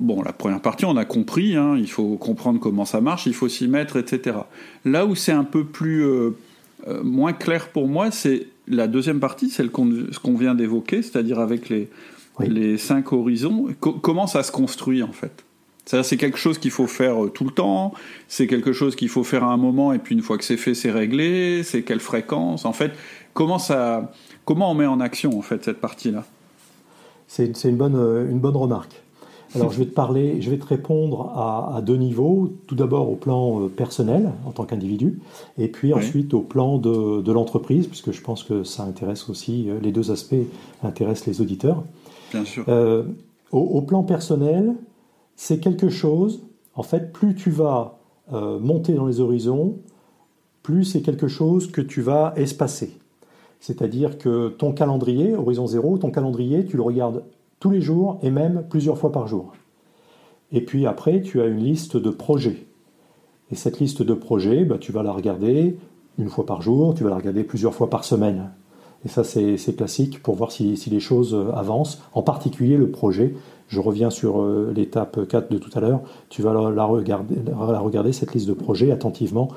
bon, 0.00 0.22
la 0.22 0.32
première 0.32 0.60
partie, 0.60 0.84
on 0.84 0.96
a 0.96 1.04
compris, 1.04 1.56
hein, 1.56 1.76
il 1.78 1.90
faut 1.90 2.16
comprendre 2.16 2.60
comment 2.60 2.84
ça 2.84 3.00
marche, 3.00 3.26
il 3.26 3.34
faut 3.34 3.48
s'y 3.48 3.68
mettre, 3.68 3.96
etc. 3.96 4.36
Là 4.84 5.06
où 5.06 5.14
c'est 5.14 5.32
un 5.32 5.44
peu 5.44 5.64
plus 5.64 6.04
euh, 6.04 6.30
euh, 6.88 7.02
moins 7.02 7.32
clair 7.32 7.68
pour 7.68 7.88
moi, 7.88 8.10
c'est 8.10 8.48
la 8.68 8.86
deuxième 8.86 9.20
partie, 9.20 9.50
celle 9.50 9.70
qu'on, 9.70 9.90
ce 10.10 10.18
qu'on 10.18 10.36
vient 10.36 10.54
d'évoquer, 10.54 11.02
c'est-à-dire 11.02 11.40
avec 11.40 11.68
les, 11.68 11.88
les 12.40 12.78
cinq 12.78 13.12
horizons. 13.12 13.68
comment 13.80 14.26
ça 14.26 14.42
se 14.42 14.52
construit 14.52 15.02
en 15.02 15.12
fait? 15.12 15.44
C'est 15.84 16.16
quelque 16.16 16.38
chose 16.38 16.58
qu'il 16.58 16.70
faut 16.70 16.86
faire 16.86 17.24
euh, 17.24 17.28
tout 17.28 17.44
le 17.44 17.50
temps, 17.50 17.92
c'est 18.28 18.46
quelque 18.46 18.72
chose 18.72 18.96
qu'il 18.96 19.08
faut 19.08 19.24
faire 19.24 19.44
à 19.44 19.52
un 19.52 19.56
moment 19.56 19.92
et 19.92 19.98
puis 19.98 20.14
une 20.14 20.22
fois 20.22 20.38
que 20.38 20.44
c'est 20.44 20.56
fait, 20.56 20.74
c'est 20.74 20.90
réglé, 20.90 21.62
c'est 21.64 21.82
quelle 21.82 22.00
fréquence 22.00 22.64
En 22.64 22.72
fait, 22.72 22.92
comment, 23.34 23.58
ça, 23.58 24.12
comment 24.44 24.70
on 24.70 24.74
met 24.74 24.86
en 24.86 25.00
action 25.00 25.36
en 25.38 25.42
fait 25.42 25.64
cette 25.64 25.80
partie-là? 25.80 26.24
C'est 27.26 27.64
une 27.64 27.76
bonne, 27.76 27.96
euh, 27.96 28.30
une 28.30 28.38
bonne 28.38 28.56
remarque. 28.56 29.00
Alors 29.54 29.70
je 29.70 29.78
vais 29.78 29.84
te 29.84 29.94
parler, 29.94 30.40
je 30.40 30.48
vais 30.48 30.56
te 30.56 30.64
répondre 30.64 31.30
à, 31.36 31.82
deux 31.82 31.96
niveaux. 31.96 32.50
Tout 32.66 32.74
d'abord 32.74 33.10
au 33.10 33.16
plan 33.16 33.60
euh, 33.60 33.68
personnel 33.68 34.30
en 34.46 34.50
tant 34.50 34.64
qu'individu, 34.64 35.20
et 35.58 35.68
puis 35.68 35.92
ensuite 35.92 36.32
au 36.32 36.40
plan 36.40 36.78
de, 36.78 37.20
de 37.20 37.32
l'entreprise, 37.32 37.86
puisque 37.86 38.12
je 38.12 38.22
pense 38.22 38.44
que 38.44 38.64
ça 38.64 38.84
intéresse 38.84 39.28
aussi 39.28 39.68
les 39.82 39.92
deux 39.92 40.10
aspects 40.10 40.34
intéressent 40.82 41.26
les 41.26 41.40
auditeurs. 41.42 41.82
Bien 42.32 42.46
sûr. 42.46 42.64
au, 43.50 43.82
plan 43.82 44.04
personnel, 44.04 44.74
c'est 45.44 45.58
quelque 45.58 45.88
chose, 45.88 46.44
en 46.76 46.84
fait, 46.84 47.12
plus 47.12 47.34
tu 47.34 47.50
vas 47.50 47.98
euh, 48.32 48.60
monter 48.60 48.92
dans 48.94 49.06
les 49.06 49.18
horizons, 49.18 49.78
plus 50.62 50.84
c'est 50.84 51.02
quelque 51.02 51.26
chose 51.26 51.68
que 51.68 51.80
tu 51.80 52.00
vas 52.00 52.32
espacer. 52.36 52.96
C'est-à-dire 53.58 54.18
que 54.18 54.50
ton 54.50 54.72
calendrier, 54.72 55.34
horizon 55.34 55.66
zéro, 55.66 55.98
ton 55.98 56.12
calendrier, 56.12 56.64
tu 56.64 56.76
le 56.76 56.84
regardes 56.84 57.24
tous 57.58 57.70
les 57.72 57.80
jours 57.80 58.20
et 58.22 58.30
même 58.30 58.66
plusieurs 58.70 58.96
fois 58.96 59.10
par 59.10 59.26
jour. 59.26 59.52
Et 60.52 60.60
puis 60.60 60.86
après, 60.86 61.22
tu 61.22 61.40
as 61.40 61.46
une 61.46 61.58
liste 61.58 61.96
de 61.96 62.10
projets. 62.10 62.64
Et 63.50 63.56
cette 63.56 63.80
liste 63.80 64.02
de 64.02 64.14
projets, 64.14 64.64
bah, 64.64 64.78
tu 64.78 64.92
vas 64.92 65.02
la 65.02 65.10
regarder 65.10 65.76
une 66.18 66.28
fois 66.28 66.46
par 66.46 66.62
jour, 66.62 66.94
tu 66.94 67.02
vas 67.02 67.10
la 67.10 67.16
regarder 67.16 67.42
plusieurs 67.42 67.74
fois 67.74 67.90
par 67.90 68.04
semaine. 68.04 68.52
Et 69.04 69.08
ça, 69.08 69.24
c'est 69.24 69.76
classique 69.76 70.22
pour 70.22 70.36
voir 70.36 70.52
si, 70.52 70.76
les 70.90 71.00
choses 71.00 71.36
avancent, 71.54 72.00
en 72.12 72.22
particulier 72.22 72.76
le 72.76 72.90
projet. 72.90 73.34
Je 73.68 73.80
reviens 73.80 74.10
sur 74.10 74.42
euh, 74.42 74.72
l'étape 74.76 75.26
4 75.26 75.50
de 75.50 75.58
tout 75.58 75.70
à 75.74 75.80
l'heure. 75.80 76.02
Tu 76.28 76.42
vas 76.42 76.52
la, 76.52 76.84
regarder, 76.84 77.36
la 77.46 77.78
regarder, 77.80 78.12
cette 78.12 78.34
liste 78.34 78.46
de 78.46 78.52
projets, 78.52 78.92
attentivement 78.92 79.48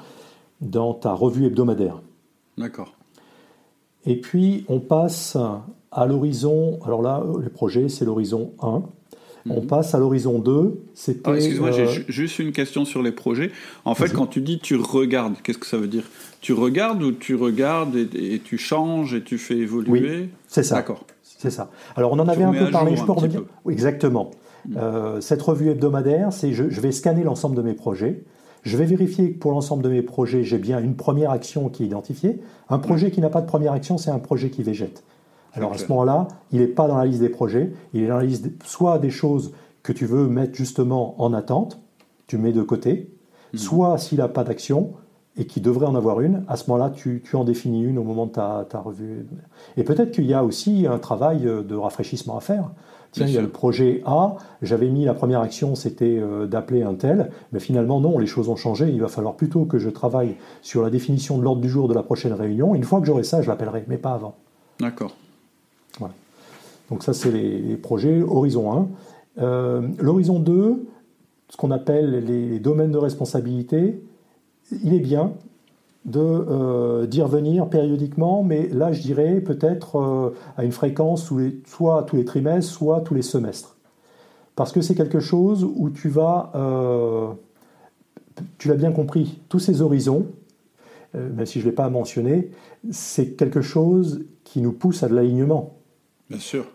dans 0.61 0.93
ta 0.93 1.13
revue 1.13 1.45
hebdomadaire. 1.45 2.01
D'accord. 2.57 2.93
Et 4.05 4.19
puis, 4.19 4.65
on 4.69 4.79
passe 4.79 5.37
à 5.91 6.05
l'horizon. 6.05 6.79
Alors 6.85 7.01
là, 7.01 7.23
les 7.41 7.49
projets, 7.49 7.89
c'est 7.89 8.05
l'horizon 8.05 8.51
1. 8.61 8.83
On 9.49 9.61
mhm. 9.61 9.67
passe 9.67 9.93
à 9.93 9.99
l'horizon 9.99 10.39
2. 10.39 10.79
C'était. 10.93 11.21
Ah, 11.29 11.35
excuse-moi, 11.35 11.71
j'ai 11.71 11.85
euh, 11.85 12.03
juste 12.07 12.39
une 12.39 12.51
question 12.51 12.83
sur 12.85 13.03
les 13.03 13.11
projets. 13.11 13.51
En 13.83 13.93
fait, 13.93 14.11
quand 14.11 14.27
tu 14.27 14.41
dis 14.41 14.59
tu 14.59 14.75
regardes, 14.75 15.35
qu'est-ce 15.43 15.57
que 15.57 15.67
ça 15.67 15.77
veut 15.77 15.87
dire? 15.87 16.03
Tu 16.41 16.53
regardes 16.53 17.03
ou 17.03 17.11
tu 17.11 17.35
regardes 17.35 17.95
et, 17.95 18.41
tu 18.43 18.57
changes 18.57 19.13
et 19.13 19.23
tu 19.23 19.37
fais 19.37 19.57
évoluer? 19.57 20.19
Oui, 20.21 20.29
c'est 20.47 20.63
ça. 20.63 20.75
D'accord. 20.75 21.05
C'est 21.23 21.51
ça. 21.51 21.69
Alors, 21.95 22.13
on 22.13 22.19
en 22.19 22.27
avait 22.27 22.43
un 22.43 22.53
peu 22.53 22.71
parlé, 22.71 22.95
je 22.95 23.03
peux 23.03 23.11
revenir 23.11 23.43
Exactement. 23.69 24.31
Mhm. 24.67 24.77
Euh, 24.77 25.21
cette 25.21 25.41
revue 25.41 25.69
hebdomadaire, 25.69 26.33
c'est 26.33 26.53
je, 26.53 26.69
je 26.69 26.81
vais 26.81 26.91
scanner 26.91 27.23
l'ensemble 27.23 27.55
de 27.55 27.61
mes 27.61 27.73
projets. 27.73 28.23
Je 28.63 28.77
vais 28.77 28.85
vérifier 28.85 29.33
que 29.33 29.37
pour 29.37 29.51
l'ensemble 29.51 29.83
de 29.83 29.89
mes 29.89 30.01
projets, 30.01 30.43
j'ai 30.43 30.57
bien 30.57 30.79
une 30.79 30.95
première 30.95 31.29
action 31.29 31.69
qui 31.69 31.83
est 31.83 31.85
identifiée. 31.85 32.39
Un 32.67 32.79
projet 32.79 33.11
qui 33.11 33.21
n'a 33.21 33.29
pas 33.29 33.41
de 33.41 33.45
première 33.45 33.73
action, 33.73 33.99
c'est 33.99 34.09
un 34.09 34.17
projet 34.17 34.49
qui 34.49 34.63
végète. 34.63 35.03
Alors 35.55 35.73
à 35.73 35.77
ce 35.77 35.87
moment-là, 35.87 36.27
il 36.51 36.59
n'est 36.59 36.67
pas 36.67 36.87
dans 36.87 36.97
la 36.97 37.05
liste 37.05 37.21
des 37.21 37.29
projets, 37.29 37.71
il 37.93 38.03
est 38.03 38.07
dans 38.07 38.17
la 38.17 38.23
liste 38.23 38.49
soit 38.65 38.99
des 38.99 39.09
choses 39.09 39.53
que 39.83 39.93
tu 39.93 40.05
veux 40.05 40.27
mettre 40.27 40.55
justement 40.55 41.15
en 41.21 41.33
attente, 41.33 41.79
tu 42.27 42.37
mets 42.37 42.51
de 42.51 42.61
côté, 42.61 43.09
mhm. 43.53 43.59
soit 43.59 43.97
s'il 43.97 44.17
n'a 44.17 44.27
pas 44.27 44.43
d'action 44.43 44.93
et 45.37 45.45
qu'il 45.45 45.63
devrait 45.63 45.85
en 45.85 45.95
avoir 45.95 46.21
une, 46.21 46.43
à 46.47 46.55
ce 46.55 46.69
moment-là, 46.69 46.91
tu, 46.91 47.21
en 47.33 47.43
définis 47.43 47.83
une 47.83 47.97
au 47.97 48.03
moment 48.03 48.25
de 48.25 48.31
ta, 48.31 48.65
ta 48.69 48.79
revue. 48.79 49.27
Et 49.75 49.83
peut-être 49.83 50.11
qu'il 50.11 50.25
y 50.25 50.33
a 50.33 50.45
aussi 50.45 50.87
un 50.87 50.97
travail 50.97 51.41
de 51.41 51.75
rafraîchissement 51.75 52.37
à 52.37 52.39
faire. 52.39 52.71
Tiens, 53.15 53.27
il 53.27 53.33
y 53.33 53.37
a 53.37 53.41
le 53.41 53.49
projet 53.49 54.01
A, 54.05 54.35
j'avais 54.61 54.89
mis 54.89 55.05
la 55.05 55.13
première 55.13 55.39
action, 55.39 55.75
c'était 55.75 56.17
euh, 56.19 56.47
d'appeler 56.47 56.83
un 56.83 56.95
tel, 56.95 57.31
mais 57.53 57.61
finalement 57.61 58.01
non, 58.01 58.17
les 58.17 58.25
choses 58.25 58.49
ont 58.49 58.57
changé, 58.57 58.89
il 58.89 58.99
va 58.99 59.07
falloir 59.07 59.35
plutôt 59.35 59.63
que 59.63 59.77
je 59.77 59.89
travaille 59.89 60.35
sur 60.61 60.83
la 60.83 60.89
définition 60.89 61.37
de 61.37 61.43
l'ordre 61.43 61.61
du 61.61 61.69
jour 61.69 61.87
de 61.87 61.93
la 61.93 62.03
prochaine 62.03 62.33
réunion. 62.33 62.75
Une 62.75 62.83
fois 62.83 62.99
que 62.99 63.05
j'aurai 63.05 63.23
ça, 63.23 63.41
je 63.41 63.47
l'appellerai, 63.47 63.85
mais 63.87 63.97
pas 63.97 64.11
avant. 64.11 64.35
D'accord. 64.81 65.15
Voilà. 65.99 66.13
Donc 66.89 67.03
ça, 67.03 67.13
c'est 67.13 67.31
les, 67.31 67.77
projets 67.77 68.21
Horizon 68.21 68.71
1. 68.71 68.87
Euh, 69.41 69.87
L'Horizon 69.99 70.39
2, 70.39 70.85
ce 71.49 71.57
qu'on 71.57 71.71
appelle 71.71 72.25
les 72.25 72.59
domaines 72.59 72.91
de 72.91 72.97
responsabilité, 72.97 74.01
il 74.83 74.93
est 74.93 74.99
bien, 74.99 75.33
euh, 76.15 77.07
d'y 77.07 77.21
revenir 77.21 77.67
périodiquement, 77.67 78.43
mais 78.43 78.67
là 78.67 78.91
je 78.91 79.01
dirais 79.01 79.41
peut-être 79.41 79.97
euh, 79.97 80.35
à 80.55 80.63
une 80.63 80.71
fréquence 80.71 81.31
soit 81.65 82.03
tous 82.03 82.15
les 82.15 82.25
trimestres, 82.25 82.71
soit 82.71 83.01
tous 83.01 83.15
les 83.15 83.23
semestres. 83.23 83.75
Parce 84.55 84.71
que 84.71 84.81
c'est 84.81 84.95
quelque 84.95 85.19
chose 85.19 85.63
où 85.63 85.89
tu 85.89 86.07
vas, 86.07 86.51
tu 88.57 88.69
l'as 88.69 88.75
bien 88.75 88.93
compris, 88.93 89.41
tous 89.49 89.59
ces 89.59 89.81
horizons, 89.81 90.27
même 91.13 91.45
si 91.45 91.59
je 91.59 91.65
ne 91.65 91.71
l'ai 91.71 91.75
pas 91.75 91.89
mentionné, 91.89 92.51
c'est 92.89 93.35
quelque 93.35 93.61
chose 93.61 94.23
qui 94.45 94.61
nous 94.61 94.71
pousse 94.71 95.03
à 95.03 95.09
de 95.09 95.15
l'alignement. 95.15 95.73
Bien 96.29 96.39
sûr. 96.39 96.65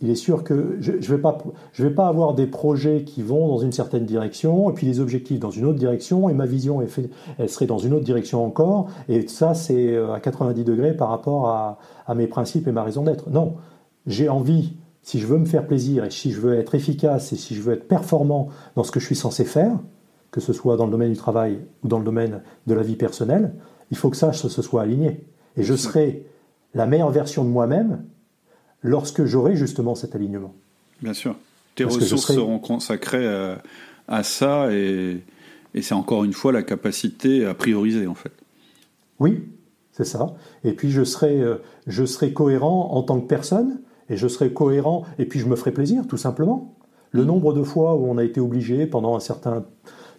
Il 0.00 0.10
est 0.10 0.14
sûr 0.14 0.44
que 0.44 0.76
je 0.80 0.92
ne 0.92 0.98
vais, 0.98 1.18
pas, 1.18 1.38
je 1.72 1.84
vais 1.84 1.94
pas 1.94 2.06
avoir 2.06 2.34
des 2.34 2.46
projets 2.46 3.04
qui 3.04 3.22
vont 3.22 3.48
dans 3.48 3.58
une 3.58 3.72
certaine 3.72 4.04
direction, 4.04 4.70
et 4.70 4.74
puis 4.74 4.86
des 4.86 5.00
objectifs 5.00 5.38
dans 5.38 5.50
une 5.50 5.64
autre 5.64 5.78
direction, 5.78 6.28
et 6.28 6.34
ma 6.34 6.46
vision 6.46 6.82
elle 7.38 7.48
serait 7.48 7.66
dans 7.66 7.78
une 7.78 7.92
autre 7.92 8.04
direction 8.04 8.44
encore, 8.44 8.88
et 9.08 9.26
ça 9.28 9.54
c'est 9.54 9.94
euh, 9.94 10.12
à 10.12 10.20
90 10.20 10.64
degrés 10.64 10.94
par 10.94 11.08
rapport 11.08 11.48
à, 11.48 11.78
mes 12.14 12.26
principes 12.26 12.66
et 12.68 12.72
ma 12.72 12.82
raison 12.82 13.04
d'être. 13.04 13.30
Non, 13.30 13.56
j'ai 14.06 14.28
envie 14.28 14.76
si 15.02 15.18
je 15.18 15.26
veux 15.26 15.38
me 15.38 15.46
faire 15.46 15.66
plaisir 15.66 16.04
et 16.04 16.10
si 16.10 16.32
je 16.32 16.40
veux 16.40 16.54
être 16.54 16.74
efficace 16.74 17.32
et 17.32 17.36
si 17.36 17.54
je 17.54 17.62
veux 17.62 17.72
être 17.72 17.88
performant 17.88 18.48
dans 18.76 18.84
ce 18.84 18.92
que 18.92 19.00
je 19.00 19.06
suis 19.06 19.16
censé 19.16 19.44
faire, 19.44 19.78
que 20.30 20.40
ce 20.40 20.52
soit 20.52 20.76
dans 20.76 20.84
le 20.84 20.90
domaine 20.90 21.12
du 21.12 21.18
travail 21.18 21.60
ou 21.82 21.88
dans 21.88 21.98
le 21.98 22.04
domaine 22.04 22.42
de 22.66 22.74
la 22.74 22.82
vie 22.82 22.96
personnelle, 22.96 23.54
il 23.90 23.96
faut 23.96 24.10
que 24.10 24.16
ça 24.16 24.32
se 24.32 24.48
soit 24.62 24.82
aligné. 24.82 25.26
Et 25.56 25.62
je 25.62 25.74
serai 25.74 26.26
la 26.74 26.86
meilleure 26.86 27.10
version 27.10 27.44
de 27.44 27.50
moi-même 27.50 28.04
lorsque 28.84 29.24
j'aurai 29.24 29.56
justement 29.56 29.96
cet 29.96 30.14
alignement. 30.14 30.54
Bien 31.02 31.14
sûr. 31.14 31.34
Tes 31.74 31.82
ressources 31.82 32.32
seront 32.32 32.60
consacrées 32.60 33.26
à, 34.06 34.22
ça 34.22 34.72
et, 34.72 35.20
et 35.74 35.82
c'est 35.82 35.94
encore 35.94 36.22
une 36.22 36.32
fois 36.32 36.52
la 36.52 36.62
capacité 36.62 37.44
à 37.44 37.54
prioriser 37.54 38.06
en 38.06 38.14
fait. 38.14 38.30
Oui, 39.18 39.42
c'est 39.90 40.04
ça. 40.04 40.34
Et 40.64 40.72
puis 40.72 40.90
je 40.90 41.02
serai, 41.04 41.40
euh, 41.40 41.56
je 41.86 42.04
serai 42.04 42.32
cohérent 42.32 42.90
en 42.92 43.02
tant 43.02 43.20
que 43.20 43.26
personne 43.26 43.80
et 44.08 44.16
je 44.16 44.28
serai 44.28 44.52
cohérent 44.52 45.04
et 45.18 45.24
puis 45.24 45.40
je 45.40 45.46
me 45.46 45.56
ferai 45.56 45.72
plaisir 45.72 46.06
tout 46.06 46.16
simplement. 46.16 46.74
Le 47.10 47.24
nombre 47.24 47.52
de 47.52 47.62
fois 47.62 47.94
où 47.94 48.06
on 48.06 48.18
a 48.18 48.24
été 48.24 48.40
obligé 48.40 48.86
pendant 48.86 49.16
un 49.16 49.20
certain 49.20 49.64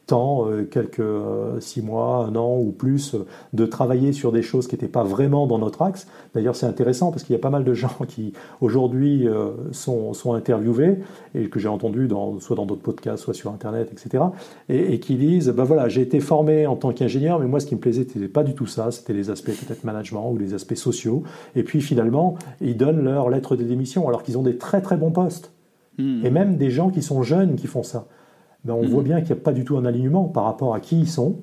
temps, 0.06 0.48
euh, 0.48 0.64
quelques 0.64 1.00
euh, 1.00 1.60
six 1.60 1.82
mois, 1.82 2.28
un 2.30 2.36
an 2.36 2.58
ou 2.58 2.72
plus, 2.72 3.16
euh, 3.16 3.26
de 3.54 3.66
travailler 3.66 4.14
sur 4.14 4.32
des 4.32 4.42
choses 4.42 4.68
qui 4.68 4.76
n'étaient 4.76 4.88
pas 4.88 5.04
vraiment 5.04 5.48
dans 5.48 5.58
notre 5.58 5.82
axe. 5.82 6.08
D'ailleurs, 6.34 6.56
c'est 6.56 6.66
intéressant 6.66 7.12
parce 7.12 7.24
qu'il 7.24 7.34
y 7.34 7.40
a 7.40 7.42
pas 7.42 7.50
mal 7.50 7.64
de 7.64 7.74
gens 7.74 7.96
qui 8.08 8.34
aujourd'hui 8.62 9.28
sont, 9.72 10.14
sont, 10.14 10.34
interviewés 10.34 11.00
et 11.34 11.50
que 11.50 11.60
j'ai 11.60 11.68
entendu 11.68 12.08
dans, 12.08 12.40
soit 12.40 12.56
dans 12.56 12.66
d'autres 12.66 12.82
podcasts, 12.82 13.24
soit 13.24 13.34
sur 13.34 13.52
Internet, 13.52 13.90
etc. 13.92 14.26
Et, 14.70 15.00
qui 15.00 15.16
disent, 15.16 15.50
ben 15.50 15.64
voilà, 15.64 15.88
j'ai 15.88 16.02
été 16.02 16.20
formé 16.20 16.68
en 16.68 16.76
tant 16.76 16.92
qu'ingénieur, 16.92 17.40
mais 17.40 17.48
moi, 17.48 17.60
ce 17.60 17.66
qui 17.66 17.76
me 17.76 17.80
plaisait, 17.80 18.06
c'était 18.12 18.28
pas 18.28 18.44
du 18.44 18.54
tout 18.54 18.68
ça. 18.68 18.92
C'était 18.92 19.14
les 19.14 19.30
aspects 19.30 19.52
peut-être 19.52 19.84
management 19.84 20.32
ou 20.32 20.38
les 20.38 20.54
aspects 20.54 20.76
sociaux. 20.76 21.24
Et 21.56 21.64
puis 21.64 21.82
finalement, 21.82 22.36
ils 22.60 22.76
donnent 22.76 23.04
leur 23.04 23.30
lettre 23.30 23.56
de 23.56 23.64
démission 23.64 24.08
alors 24.08 24.24
qu'ils 24.24 24.38
ont 24.38 24.44
des 24.44 24.58
très 24.58 24.82
très 24.82 24.98
bons 24.98 25.12
postes. 25.12 25.52
Hmm. 25.98 26.26
Et 26.26 26.30
même 26.30 26.58
des 26.58 26.70
gens 26.70 26.90
qui 26.90 27.02
sont 27.02 27.24
jeunes 27.24 27.56
qui 27.56 27.68
font 27.68 27.84
ça. 27.84 28.08
Ben, 28.66 28.74
on 28.74 28.86
voit 28.88 29.02
mhm. 29.02 29.08
bien 29.08 29.22
qu'il 29.22 29.34
n'y 29.34 29.40
a 29.40 29.44
pas 29.44 29.54
du 29.54 29.64
tout 29.64 29.78
un 29.78 29.86
alignement 29.86 30.26
par 30.26 30.44
rapport 30.44 30.74
à 30.74 30.80
qui 30.80 31.00
ils 31.00 31.08
sont, 31.08 31.42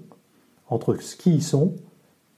entre 0.69 0.97
ce 1.01 1.17
qui 1.17 1.35
ils 1.35 1.43
sont, 1.43 1.75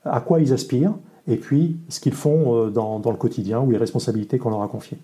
à 0.05 0.21
quoi 0.21 0.41
ils 0.41 0.53
aspirent, 0.53 0.95
et 1.27 1.37
puis 1.37 1.79
ce 1.89 2.01
qu'ils 2.01 2.13
font 2.13 2.67
euh, 2.67 2.71
dans, 2.71 3.01
le 3.05 3.17
quotidien 3.17 3.61
ou 3.61 3.71
les 3.71 3.79
responsabilités 3.79 4.39
qu'on 4.39 4.51
leur 4.51 4.63
a 4.63 4.69
confiées. 4.69 4.99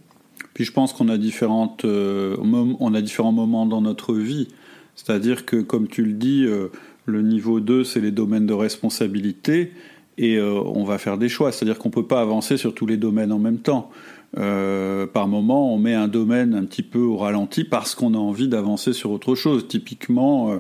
Puis 0.53 0.65
je 0.65 0.73
pense 0.73 0.93
qu'on 0.93 1.09
a, 1.09 1.17
différentes, 1.17 1.85
euh, 1.87 2.37
on 2.43 2.95
a 2.95 3.01
différents 3.01 3.33
moments 3.33 3.65
dans 3.65 3.81
notre 3.81 4.15
vie. 4.15 4.49
C'est-à-dire 4.97 5.47
que, 5.47 5.57
comme 5.57 5.89
tu 5.89 6.05
le 6.05 6.13
dis, 6.13 6.45
euh, 6.45 6.69
le 7.07 7.23
niveau 7.23 7.61
2, 7.61 7.85
c'est 7.85 8.01
les 8.01 8.11
domaines 8.11 8.47
de 8.47 8.53
responsabilité, 8.53 9.73
et 10.19 10.39
on 10.39 10.85
va 10.85 10.99
faire 10.99 11.17
des 11.17 11.31
choix. 11.31 11.51
C'est-à-dire 11.51 11.79
qu'on 11.79 11.89
ne 11.89 11.95
peut 11.95 12.07
pas 12.07 12.21
avancer 12.21 12.59
sur 12.59 12.75
tous 12.75 12.85
les 12.85 12.99
domaines 12.99 13.33
en 13.33 13.39
même 13.39 13.57
temps. 13.57 13.91
Euh, 14.39 15.07
par 15.07 15.27
moment, 15.27 15.75
on 15.75 15.79
met 15.79 15.95
un 15.95 16.09
domaine 16.09 16.55
un 16.55 16.65
petit 16.65 16.83
peu 16.83 17.01
au 17.01 17.17
ralenti 17.17 17.65
parce 17.65 17.95
qu'on 17.95 18.15
a 18.15 18.19
envie 18.19 18.49
d'avancer 18.49 18.93
sur 18.93 19.11
autre 19.11 19.35
chose. 19.35 19.67
Typiquement, 19.67 20.53
euh, 20.53 20.59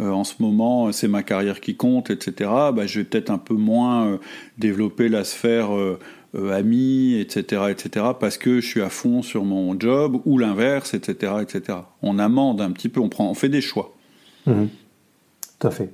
euh, 0.00 0.10
en 0.10 0.24
ce 0.24 0.34
moment, 0.40 0.92
c'est 0.92 1.08
ma 1.08 1.22
carrière 1.22 1.60
qui 1.60 1.74
compte, 1.74 2.10
etc. 2.10 2.50
Bah, 2.74 2.86
je 2.86 3.00
vais 3.00 3.04
peut-être 3.04 3.30
un 3.30 3.38
peu 3.38 3.54
moins 3.54 4.18
développer 4.58 5.08
la 5.08 5.24
sphère 5.24 5.70
amis, 6.34 7.14
etc., 7.18 7.62
etc., 7.70 8.06
parce 8.20 8.36
que 8.36 8.60
je 8.60 8.66
suis 8.66 8.82
à 8.82 8.90
fond 8.90 9.22
sur 9.22 9.44
mon 9.44 9.78
job, 9.80 10.20
ou 10.26 10.38
l'inverse, 10.38 10.94
etc., 10.94 11.32
etc. 11.40 11.78
On 12.02 12.18
amende 12.18 12.60
un 12.60 12.70
petit 12.70 12.88
peu, 12.88 13.00
on, 13.00 13.08
prend, 13.08 13.30
on 13.30 13.34
fait 13.34 13.48
des 13.48 13.62
choix. 13.62 13.94
Mmh. 14.46 14.66
Tout, 15.58 15.66
à 15.66 15.70
fait. 15.70 15.90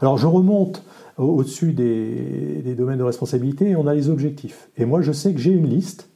Alors, 0.00 0.16
je 0.16 0.26
remonte 0.26 0.82
au-dessus 1.18 1.72
des, 1.72 2.62
des, 2.64 2.74
domaines 2.74 2.98
de 2.98 3.02
responsabilité 3.02 3.70
et 3.70 3.76
on 3.76 3.86
a 3.86 3.92
les 3.92 4.08
objectifs. 4.08 4.70
Et 4.78 4.86
moi, 4.86 5.02
je 5.02 5.12
sais 5.12 5.34
que 5.34 5.40
j'ai 5.40 5.50
une 5.50 5.68
liste 5.68 6.09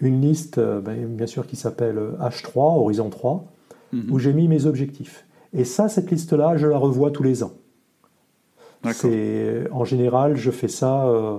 une 0.00 0.20
liste, 0.20 0.58
euh, 0.58 0.80
ben, 0.80 1.06
bien 1.06 1.26
sûr, 1.26 1.46
qui 1.46 1.56
s'appelle 1.56 1.98
H3, 2.20 2.78
Horizon 2.80 3.10
3, 3.10 3.44
mhm. 3.92 4.10
où 4.10 4.18
j'ai 4.18 4.32
mis 4.32 4.48
mes 4.48 4.66
objectifs. 4.66 5.26
Et 5.52 5.64
ça, 5.64 5.88
cette 5.88 6.10
liste-là, 6.10 6.56
je 6.56 6.66
la 6.66 6.78
revois 6.78 7.10
tous 7.10 7.22
les 7.22 7.42
ans. 7.42 7.52
C'est, 8.92 9.68
en 9.72 9.84
général, 9.84 10.36
je 10.36 10.50
fais 10.50 10.68
ça. 10.68 11.04
Euh, 11.04 11.36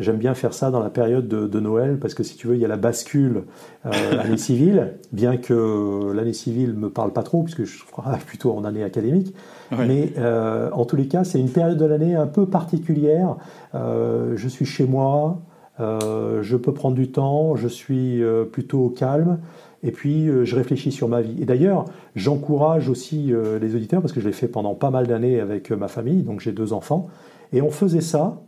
j'aime 0.00 0.16
bien 0.16 0.32
faire 0.32 0.54
ça 0.54 0.70
dans 0.70 0.80
la 0.80 0.88
période 0.88 1.28
de, 1.28 1.60
Noël 1.60 1.98
parce 1.98 2.14
que 2.14 2.22
si 2.22 2.36
tu 2.36 2.46
veux, 2.46 2.54
il 2.54 2.60
y 2.60 2.64
a 2.64 2.68
la 2.68 2.78
bascule 2.78 3.42
euh, 3.84 3.90
l'année 4.16 4.38
civile, 4.38 4.94
bien 5.12 5.36
que 5.36 6.12
l'année 6.14 6.32
civile 6.32 6.72
me 6.72 6.88
parle 6.88 7.12
pas 7.12 7.22
trop 7.22 7.42
puisque 7.42 7.64
je 7.64 7.84
crois 7.84 8.16
plutôt 8.26 8.56
en 8.56 8.64
année 8.64 8.84
académique. 8.84 9.34
Mais 9.76 10.14
en 10.72 10.86
tous 10.86 10.96
les 10.96 11.08
cas, 11.08 11.24
c'est 11.24 11.40
une 11.40 11.50
période 11.50 11.76
de 11.76 11.84
l'année 11.84 12.14
un 12.14 12.26
peu 12.26 12.46
particulière. 12.46 13.36
je 13.74 14.48
suis 14.48 14.64
chez 14.64 14.86
moi, 14.86 15.42
euh, 15.80 16.42
je 16.42 16.56
peux 16.56 16.72
prendre 16.72 16.96
du 16.96 17.10
temps, 17.10 17.56
je 17.56 17.68
suis 17.68 18.22
euh, 18.22 18.44
plutôt 18.44 18.88
calme, 18.88 19.38
et 19.82 19.92
puis 19.92 20.28
euh, 20.28 20.44
je 20.44 20.56
réfléchis 20.56 20.90
sur 20.90 21.08
ma 21.08 21.20
vie. 21.20 21.40
Et 21.40 21.44
d'ailleurs, 21.44 21.84
j'encourage 22.16 22.88
aussi 22.88 23.32
les 23.60 23.74
auditeurs, 23.74 24.00
parce 24.00 24.12
que 24.12 24.20
je 24.20 24.26
l'ai 24.26 24.32
fait 24.32 24.48
pendant 24.48 24.74
pas 24.74 24.90
mal 24.90 25.06
d'années 25.06 25.40
avec 25.40 25.70
ma 25.70 25.88
famille, 25.88 26.22
donc 26.22 26.40
j'ai 26.40 26.52
deux 26.52 26.72
enfants, 26.72 27.08
et 27.52 27.62
on 27.62 27.70
faisait 27.70 28.00
ça 28.00 28.42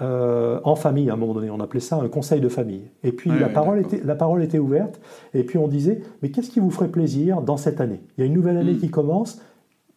en 0.00 0.74
famille 0.74 1.10
à 1.10 1.12
un 1.12 1.16
moment 1.16 1.32
donné, 1.32 1.48
on 1.48 1.60
appelait 1.60 1.78
ça 1.78 1.94
un 1.94 2.08
conseil 2.08 2.40
de 2.40 2.48
famille. 2.48 2.90
Et 3.04 3.12
puis 3.12 3.30
la, 3.30 3.48
parole 3.48 3.78
était, 3.78 4.00
la 4.04 4.16
parole 4.16 4.42
était 4.42 4.58
ouverte, 4.58 5.00
et 5.32 5.44
puis 5.44 5.58
on 5.58 5.68
disait, 5.68 6.00
mais 6.22 6.30
qu'est-ce 6.30 6.50
qui 6.50 6.58
vous 6.58 6.72
ferait 6.72 6.88
plaisir 6.88 7.40
dans 7.40 7.56
cette 7.56 7.80
année? 7.80 8.00
Il 8.16 8.22
y 8.22 8.24
a 8.24 8.26
une 8.26 8.32
nouvelle 8.32 8.56
année 8.56 8.72
hmm. 8.72 8.80
qui 8.80 8.90
commence, 8.90 9.40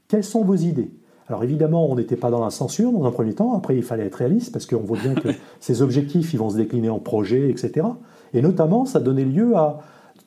quelles 0.08 0.24
sont 0.24 0.44
vos 0.44 0.56
idées? 0.56 0.92
Alors 1.28 1.44
évidemment, 1.44 1.90
on 1.90 1.96
n'était 1.96 2.16
pas 2.16 2.30
dans 2.30 2.44
la 2.44 2.52
censure 2.52 2.92
dans 2.92 3.06
un 3.06 3.12
premier 3.12 3.34
temps. 3.34 3.56
Après, 3.56 3.76
il 3.76 3.84
fallait 3.84 4.06
être 4.06 4.16
réaliste 4.16 4.52
parce 4.52 4.66
qu'on 4.66 4.82
voit 4.82 5.00
bien 5.00 5.16
que 5.16 5.30
ces 5.60 5.82
objectifs, 5.82 6.34
ils 6.34 6.38
vont 6.38 6.50
se 6.50 6.58
décliner 6.58 6.90
en 6.90 7.00
projets, 7.00 7.50
etc. 7.50 7.88
Et 8.34 8.42
notamment, 8.42 8.86
ça 8.86 9.00
donnait 9.00 9.26
lieu 9.26 9.56
à, 9.56 9.80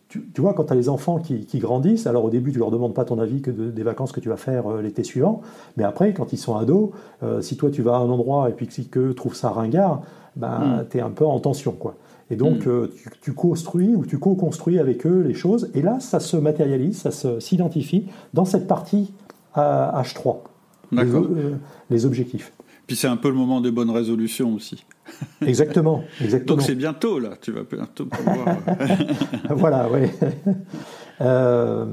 tu, 0.09 0.23
vois, 0.39 0.55
quand 0.55 0.65
tu 0.65 0.73
as 0.73 0.77
les 0.77 0.89
enfants 0.89 1.19
qui, 1.19 1.59
grandissent, 1.59 2.07
alors 2.07 2.25
au 2.25 2.31
début, 2.31 2.53
tu 2.53 2.59
leur 2.59 2.71
demandes 2.71 2.95
pas 2.95 3.05
ton 3.05 3.19
avis 3.19 3.43
que 3.43 3.51
des 3.51 3.83
vacances 3.83 4.13
que 4.13 4.21
tu 4.21 4.29
vas 4.29 4.37
faire 4.37 4.67
euh, 4.67 4.83
l'été 4.83 5.05
suivant, 5.05 5.43
mais 5.77 5.85
après, 5.85 6.15
quand 6.15 6.33
ils 6.33 6.39
sont 6.39 6.57
ados, 6.57 6.91
euh, 7.23 7.43
si 7.43 7.57
toi 7.57 7.71
tu 7.71 7.83
vas 7.83 7.97
à 7.97 7.99
un 7.99 8.09
endroit 8.09 8.49
et 8.49 8.53
puis 8.53 8.67
que 8.67 8.73
si 8.73 8.87
qu'eux 8.89 9.15
trouvent 9.15 9.35
ça 9.35 9.51
ringard, 9.51 10.01
ben, 10.37 10.87
tu 10.91 10.99
es 10.99 11.01
un 11.01 11.11
peu 11.11 11.27
en 11.27 11.39
tension, 11.41 11.73
quoi. 11.73 11.95
Et 12.31 12.37
donc, 12.37 12.67
hmm. 12.67 12.71
euh, 12.71 12.93
tu, 13.21 13.33
construis 13.33 13.95
ou 13.95 14.07
tu 14.07 14.19
co-construis 14.19 14.79
avec 14.79 15.07
eux 15.07 15.21
les 15.21 15.35
choses, 15.35 15.71
et 15.75 15.83
là, 15.83 16.01
ça 16.01 16.21
se 16.21 16.37
matérialise, 16.37 17.03
ça 17.03 17.41
s'identifie 17.41 18.07
dans 18.33 18.45
cette 18.45 18.67
partie 18.67 19.13
H3. 19.57 20.37
Euh, 20.97 21.55
les, 21.91 22.07
objectifs. 22.07 22.53
Puis 22.87 22.97
c'est 22.97 23.09
un 23.09 23.17
peu 23.17 23.29
le 23.29 23.35
moment 23.35 23.61
des 23.61 23.71
bonnes 23.71 23.91
résolutions 23.91 24.55
aussi. 24.55 24.85
Exactement, 25.45 26.05
exactement. 26.21 26.57
Donc 26.57 26.65
c'est 26.65 26.75
bientôt 26.75 27.19
là, 27.19 27.31
tu 27.41 27.53
vas 27.53 27.63
bientôt 27.71 28.07
pouvoir. 28.07 28.59
voilà, 29.51 29.89
oui. 29.91 30.09
Euh, 31.21 31.85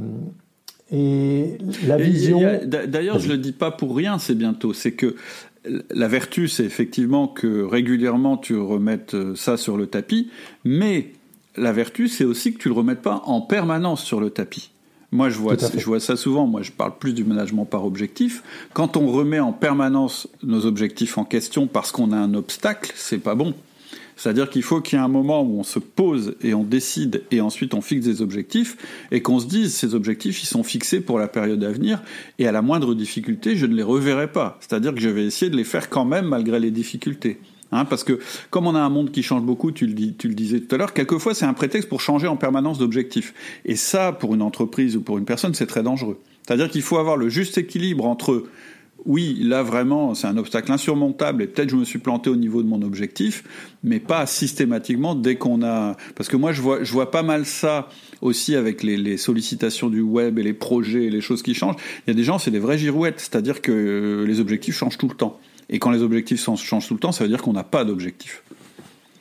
et 0.92 1.58
la 1.88 1.98
vision. 1.98 2.40
D'ailleurs, 2.64 3.18
je 3.18 3.28
le 3.28 3.40
dis 3.40 3.54
pas 3.54 3.72
pour 3.72 3.96
rien, 3.96 4.20
c'est 4.20 4.36
bientôt. 4.36 4.72
C'est 4.72 4.92
que 4.92 5.16
la 5.90 6.08
vertu, 6.08 6.48
c'est 6.48 6.64
effectivement 6.64 7.28
que 7.28 7.64
régulièrement 7.64 8.38
tu 8.38 8.56
remettes 8.56 9.16
euh, 9.16 9.36
ça 9.36 9.58
sur 9.58 9.78
le 9.78 9.88
tapis, 9.88 10.30
mais 10.64 11.14
la 11.58 11.72
vertu, 11.72 12.08
c'est 12.08 12.26
aussi 12.26 12.54
que 12.54 12.60
tu 12.60 12.70
le 12.70 12.76
remettes 12.76 13.02
pas 13.02 13.24
en 13.26 13.42
permanence 13.42 14.04
sur 14.04 14.20
le 14.20 14.30
tapis. 14.30 14.72
Moi, 15.16 15.30
je 15.30 15.38
vois, 15.38 15.56
je 15.58 15.86
vois 15.86 16.02
ça 16.02 16.18
souvent. 16.18 16.46
Moi, 16.46 16.62
je 16.62 16.72
parle 16.72 16.98
plus 16.98 17.14
du 17.14 17.24
management 17.24 17.64
par 17.64 17.86
objectif. 17.86 18.44
Quand 18.74 18.98
on 18.98 19.08
remet 19.08 19.40
en 19.40 19.54
permanence 19.54 20.28
nos 20.44 20.66
objectifs 20.66 21.18
en 21.18 21.24
question 21.24 21.68
parce 21.68 21.94
qu'on 21.94 22.12
a 22.12 22.18
un 22.18 22.34
obstacle, 22.34 22.92
c'est 22.96 23.20
pas 23.20 23.34
bon. 23.34 23.54
C'est-à-dire 24.18 24.50
qu'il 24.50 24.64
faut 24.64 24.82
qu'il 24.82 24.98
y 24.98 25.02
ait 25.02 25.06
un 25.06 25.10
moment 25.10 25.42
où 25.42 25.60
on 25.60 25.64
se 25.64 25.80
pose 25.80 26.36
et 26.42 26.54
on 26.54 26.64
décide 26.64 27.24
et 27.32 27.42
ensuite 27.42 27.74
on 27.74 27.82
fixe 27.82 28.06
des 28.06 28.22
objectifs 28.22 28.78
et 29.12 29.22
qu'on 29.22 29.40
se 29.40 29.46
dise 29.46 29.74
ces 29.74 29.94
objectifs 29.94 30.42
ils 30.42 30.46
sont 30.46 30.64
fixés 30.64 31.02
pour 31.02 31.20
la 31.20 31.28
période 31.28 31.62
à 31.66 31.72
venir 31.72 32.02
et 32.40 32.48
à 32.48 32.54
la 32.54 32.62
moindre 32.62 32.96
difficulté 32.96 33.58
je 33.58 33.66
ne 33.66 33.76
les 33.76 33.84
reverrai 33.84 34.32
pas. 34.32 34.58
C'est-à-dire 34.62 34.94
que 34.94 35.02
je 35.02 35.10
vais 35.10 35.26
essayer 35.26 35.52
de 35.52 35.58
les 35.58 35.66
faire 35.66 35.90
quand 35.90 36.06
même 36.06 36.26
malgré 36.26 36.62
les 36.62 36.72
difficultés. 36.72 37.40
Hein, 37.76 37.86
parce 37.86 38.04
que 38.04 38.20
comme 38.50 38.68
on 38.68 38.76
a 38.76 38.80
un 38.80 38.90
monde 38.90 39.12
qui 39.12 39.24
change 39.24 39.44
beaucoup, 39.44 39.72
tu 39.72 39.86
le, 39.86 39.94
disais 39.94 40.62
tout 40.62 40.74
à 40.74 40.78
l'heure, 40.78 40.94
quelquefois 40.94 41.34
c'est 41.34 41.46
un 41.46 41.54
prétexte 41.54 41.90
pour 41.90 42.02
changer 42.02 42.28
en 42.28 42.38
permanence 42.38 42.78
d'objectif. 42.78 43.34
Et 43.66 43.76
ça, 43.76 44.12
pour 44.12 44.34
une 44.34 44.42
entreprise 44.42 44.96
ou 44.96 45.02
pour 45.02 45.18
une 45.18 45.26
personne, 45.26 45.54
c'est 45.54 45.68
très 45.68 45.84
dangereux. 45.84 46.20
C'est-à-dire 46.44 46.70
qu'il 46.70 46.82
faut 46.82 46.98
avoir 46.98 47.18
le 47.18 47.30
juste 47.30 47.58
équilibre 47.58 48.06
entre 48.06 48.46
oui, 49.06 49.38
là 49.42 49.62
vraiment, 49.62 50.16
c'est 50.16 50.26
un 50.26 50.38
obstacle 50.38 50.72
insurmontable 50.72 51.44
et 51.44 51.48
peut-être 51.48 51.70
je 51.70 51.76
me 51.76 51.84
suis 51.84 52.00
planté 52.00 52.30
au 52.30 52.36
niveau 52.36 52.64
de 52.64 52.68
mon 52.68 52.82
objectif, 52.82 53.44
mais 53.84 54.00
pas 54.00 54.26
systématiquement 54.26 55.14
dès 55.14 55.36
qu'on 55.36 55.64
a. 55.64 55.96
Parce 56.16 56.28
que 56.28 56.38
moi, 56.38 56.54
je 56.54 56.62
vois, 56.62 57.12
pas 57.12 57.22
mal 57.22 57.46
ça 57.46 57.90
aussi 58.22 58.56
avec 58.56 58.82
les, 58.82 58.98
les, 58.98 59.18
sollicitations 59.18 59.90
du 59.90 60.02
web 60.02 60.40
et 60.40 60.44
les 60.44 60.54
projets 60.54 61.04
et 61.04 61.10
les 61.12 61.22
choses 61.22 61.44
qui 61.44 61.54
changent. 61.54 61.76
Il 62.08 62.10
y 62.10 62.12
a 62.12 62.16
des 62.16 62.24
gens, 62.24 62.40
c'est 62.40 62.50
des 62.50 62.60
vraies 62.60 62.80
girouettes, 62.80 63.20
c'est-à-dire 63.20 63.62
que 63.62 64.26
les 64.28 64.40
objectifs 64.40 64.76
changent 64.76 64.98
tout 64.98 65.10
le 65.10 65.16
temps. 65.16 65.40
Et 65.70 65.80
quand 65.80 65.92
les 65.92 66.02
objectifs 66.02 66.40
changent 66.40 66.88
tout 66.88 66.94
le 66.94 67.00
temps, 67.00 67.12
ça 67.12 67.24
veut 67.24 67.30
dire 67.30 67.42
qu'on 67.42 67.54
n'a 67.54 67.64
pas 67.64 67.86
d'objectif. 67.86 68.44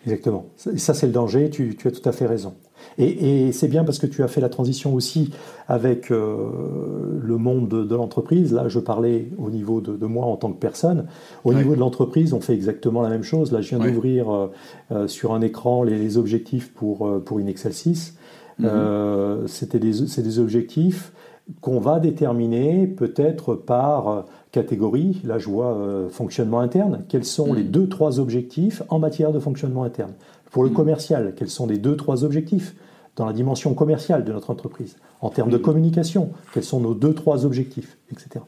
Exactement. 0.06 0.46
Et 0.72 0.78
ça, 0.78 0.92
c'est 0.92 1.06
le 1.06 1.12
danger, 1.12 1.48
tu, 1.50 1.76
as 1.84 1.90
tout 1.90 2.06
à 2.06 2.12
fait 2.12 2.26
raison. 2.26 2.54
Et, 2.98 3.50
c'est 3.52 3.68
bien 3.68 3.82
parce 3.84 3.98
que 3.98 4.06
tu 4.06 4.22
as 4.22 4.28
fait 4.28 4.42
la 4.42 4.50
transition 4.50 4.94
aussi 4.94 5.30
avec 5.68 6.10
euh, 6.10 7.18
le 7.22 7.36
monde 7.38 7.68
de, 7.68 7.94
l'entreprise. 7.94 8.52
Là, 8.52 8.68
je 8.68 8.78
parlais 8.78 9.30
au 9.38 9.50
niveau 9.50 9.80
de, 9.80 10.06
moi 10.06 10.26
en 10.26 10.36
tant 10.36 10.52
que 10.52 10.58
personne. 10.58 11.06
Au 11.44 11.54
niveau 11.54 11.74
de 11.74 11.80
l'entreprise, 11.80 12.34
on 12.34 12.40
fait 12.40 12.52
exactement 12.52 13.00
la 13.00 13.08
même 13.08 13.22
chose. 13.22 13.50
Là, 13.52 13.62
je 13.62 13.74
viens 13.74 13.78
d'ouvrir 13.78 14.30
euh, 14.30 14.46
euh, 14.92 15.08
sur 15.08 15.32
un 15.32 15.40
écran 15.40 15.82
les, 15.82 16.18
objectifs 16.18 16.72
pour, 16.72 17.10
pour 17.24 17.38
une 17.38 17.48
Excel 17.48 17.72
6. 17.72 18.16
Mhm. 18.58 19.48
C'était 19.48 19.80
des, 19.80 20.06
c'est 20.06 20.22
des 20.22 20.38
objectifs 20.38 21.12
qu'on 21.60 21.78
va 21.78 22.00
déterminer 22.00 22.86
peut-être 22.86 23.54
par 23.54 24.24
catégorie. 24.50 25.20
Là, 25.24 25.38
je 25.38 25.48
vois 25.48 25.76
fonctionnement 26.10 26.60
interne. 26.60 27.04
Quels 27.08 27.24
sont 27.24 27.52
les 27.52 27.64
mhm. 27.64 27.70
deux, 27.70 27.88
trois 27.88 28.18
objectifs 28.18 28.82
en 28.88 28.98
matière 28.98 29.32
de 29.32 29.38
fonctionnement 29.38 29.84
interne? 29.84 30.12
Pour 30.50 30.62
le 30.62 30.70
mhm. 30.70 30.76
commercial, 30.76 31.34
quels 31.36 31.50
sont 31.50 31.66
les 31.66 31.78
deux, 31.78 31.96
trois 31.96 32.24
objectifs? 32.24 32.74
Dans 33.16 33.26
la 33.26 33.32
dimension 33.32 33.74
commerciale 33.74 34.24
de 34.24 34.32
notre 34.32 34.50
entreprise, 34.50 34.96
en 35.20 35.30
termes 35.30 35.50
de 35.50 35.56
communication, 35.56 36.30
quels 36.52 36.64
sont 36.64 36.80
nos 36.80 36.94
deux, 36.94 37.14
trois 37.14 37.46
objectifs, 37.46 37.96
etc. 38.10 38.44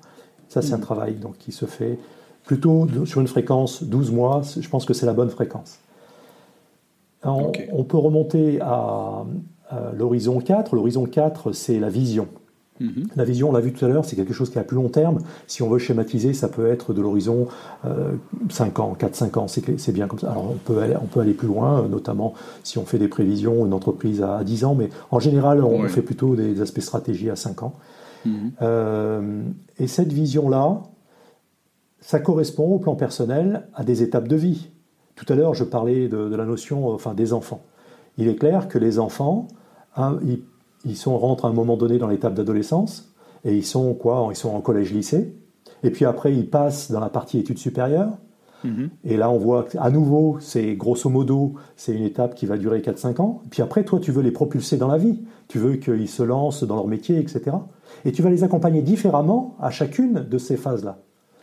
Ça, 0.49 0.61
c'est 0.61 0.73
un 0.73 0.79
mm. 0.79 0.81
travail 0.81 1.15
donc, 1.15 1.39
qui 1.39 1.53
se 1.53 1.67
fait 1.67 1.99
plutôt 2.45 2.87
sur 3.05 3.21
une 3.21 3.27
fréquence 3.27 3.83
12 3.83 4.13
mois, 4.13 4.43
je 4.59 4.69
pense 4.69 4.85
que 4.85 4.95
c'est 4.95 5.07
la 5.07 5.13
bonne 5.13 5.31
fréquence. 5.31 5.79
On, 7.25 7.85
peut 7.85 7.97
remonter 7.97 8.61
à, 8.61 9.25
à 9.69 9.93
l'horizon 9.97 10.39
4. 10.39 10.77
L'horizon 10.77 11.07
4, 11.07 11.51
c'est 11.53 11.81
la 11.81 11.89
vision. 11.89 12.29
Mhm. 12.81 13.09
La 13.17 13.25
vision, 13.25 13.49
on 13.49 13.53
l'a 13.53 13.61
vu 13.61 13.73
tout 13.73 13.85
à 13.85 13.89
l'heure, 13.89 14.05
c'est 14.05 14.17
quelque 14.17 14.35
chose 14.35 14.51
qui 14.51 14.59
est 14.59 14.61
à 14.61 14.65
plus 14.65 14.77
long 14.77 14.89
terme. 14.89 15.19
Si 15.47 15.63
on 15.63 15.69
veut 15.69 15.79
schématiser, 15.79 16.35
ça 16.35 16.49
peut 16.49 16.67
être 16.67 16.93
de 16.93 17.01
l'horizon 17.01 17.49
5 18.51 18.79
euh, 18.79 18.83
ans, 18.83 18.97
4-5 18.99 19.39
ans, 19.39 19.47
c'est 19.49 19.93
bien 19.93 20.07
comme 20.07 20.19
ça. 20.19 20.31
Alors 20.31 20.51
on 20.51 20.57
peut, 20.57 20.79
aller, 20.79 20.95
on 21.01 21.07
peut 21.07 21.21
aller 21.21 21.35
plus 21.35 21.49
loin, 21.49 21.83
euh, 21.83 21.89
notamment 21.89 22.35
si 22.63 22.79
on 22.79 22.85
fait 22.85 22.99
des 22.99 23.09
prévisions, 23.09 23.67
une 23.67 23.73
entreprise 23.73 24.23
à, 24.23 24.45
10 24.45 24.65
ans, 24.65 24.75
mais 24.75 24.91
en 25.11 25.21
général, 25.21 25.65
on 25.65 25.89
fait 25.89 26.03
plutôt 26.03 26.37
des 26.37 26.61
aspects 26.61 26.81
stratégie 26.81 27.31
à 27.31 27.37
5 27.37 27.63
ans. 27.63 27.75
Mhm. 28.25 28.53
Euh, 28.63 29.43
et 29.79 29.87
cette 29.87 30.13
vision-là, 30.13 30.83
ça 32.01 32.21
correspond 32.21 32.75
au 32.75 32.79
plan 32.79 32.95
personnel 32.95 33.69
à 33.75 33.85
des 33.85 34.03
étapes 34.03 34.29
de 34.29 34.37
vie. 34.37 34.71
Tout 35.15 35.27
à 35.33 35.35
l'heure, 35.35 35.55
je 35.55 35.65
parlais 35.65 36.09
de, 36.09 36.35
la 36.35 36.45
notion 36.45 36.91
enfin, 36.91 37.15
des 37.15 37.33
enfants. 37.33 37.65
Il 38.19 38.29
est 38.29 38.37
clair 38.37 38.69
que 38.69 38.79
les 38.79 38.99
enfants, 38.99 39.49
hein, 39.97 40.19
ils 40.25 40.43
ils 40.87 40.97
sont, 40.97 41.19
rentrent 41.19 41.45
à 41.45 41.49
un 41.49 41.53
moment 41.53 41.77
donné 41.77 41.99
dans 41.99 42.09
l'étape 42.09 42.35
d'adolescence, 42.35 43.13
et 43.45 43.55
ils 43.55 43.65
sont 43.65 43.93
quoi 43.95 44.27
Ils 44.31 44.37
sont 44.37 44.51
en 44.51 44.61
collège-lycée, 44.61 45.35
et 45.83 45.91
puis 45.91 46.05
après 46.05 46.35
ils 46.35 46.49
passent 46.49 46.91
dans 46.91 47.01
la 47.01 47.11
partie 47.11 47.39
études 47.39 47.59
supérieures, 47.59 48.13
mhm. 48.65 48.91
et 49.05 49.17
là 49.17 49.31
on 49.31 49.39
voit 49.39 49.67
à 49.79 49.91
nouveau, 49.91 50.39
c'est 50.41 50.75
grosso 50.75 51.11
modo, 51.11 51.55
c'est 51.77 51.95
une 51.95 52.05
étape 52.05 52.35
qui 52.35 52.47
va 52.47 52.57
durer 52.57 52.81
4-5 52.81 53.21
ans, 53.21 53.43
puis 53.51 53.63
après 53.63 53.85
toi 53.85 54.01
tu 54.01 54.13
veux 54.13 54.23
les 54.23 54.31
propulser 54.31 54.77
dans 54.77 54.89
la 54.89 54.99
vie, 54.99 55.21
tu 55.49 55.59
veux 55.59 55.77
qu'ils 55.77 56.09
se 56.09 56.23
lancent 56.23 56.65
dans 56.65 56.77
leur 56.77 56.89
métier, 56.89 57.19
etc. 57.19 57.57
Et 58.05 58.13
tu 58.13 58.23
vas 58.23 58.31
les 58.31 58.45
accompagner 58.45 58.83
différemment 58.83 59.57
à 59.61 59.71
chacune 59.71 60.27
de 60.29 60.39
ces 60.39 60.57
phases-là. 60.57 60.99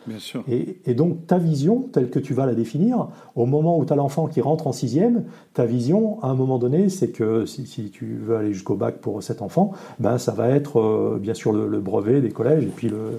Bien 0.06 0.18
sûr. 0.18 0.44
Et, 0.48 0.94
donc 0.94 1.26
ta 1.26 1.38
vision, 1.38 1.88
telle 1.92 2.10
que 2.10 2.18
tu 2.18 2.34
vas 2.34 2.46
la 2.46 2.54
définir, 2.54 3.08
au 3.36 3.46
moment 3.46 3.78
où 3.78 3.84
tu 3.84 3.92
as 3.92 3.96
l'enfant 3.96 4.26
qui 4.26 4.40
rentre 4.40 4.66
en 4.66 4.72
sixième, 4.72 5.24
ta 5.54 5.64
vision, 5.64 6.22
à 6.22 6.28
un 6.28 6.34
moment 6.34 6.58
donné, 6.58 6.88
c'est 6.88 7.08
que 7.08 7.46
si, 7.46 7.64
tu 7.90 8.18
veux 8.22 8.36
aller 8.36 8.52
jusqu'au 8.52 8.76
bac 8.76 8.98
pour 8.98 9.22
cet 9.22 9.42
enfant, 9.42 9.72
ben 9.98 10.18
ça 10.18 10.32
va 10.32 10.50
être 10.50 10.80
euh, 10.80 11.18
bien 11.20 11.34
sûr 11.34 11.52
le, 11.52 11.80
brevet 11.80 12.20
des 12.20 12.30
collèges 12.30 12.64
et 12.64 12.72
puis 12.74 12.88
le, 12.88 13.12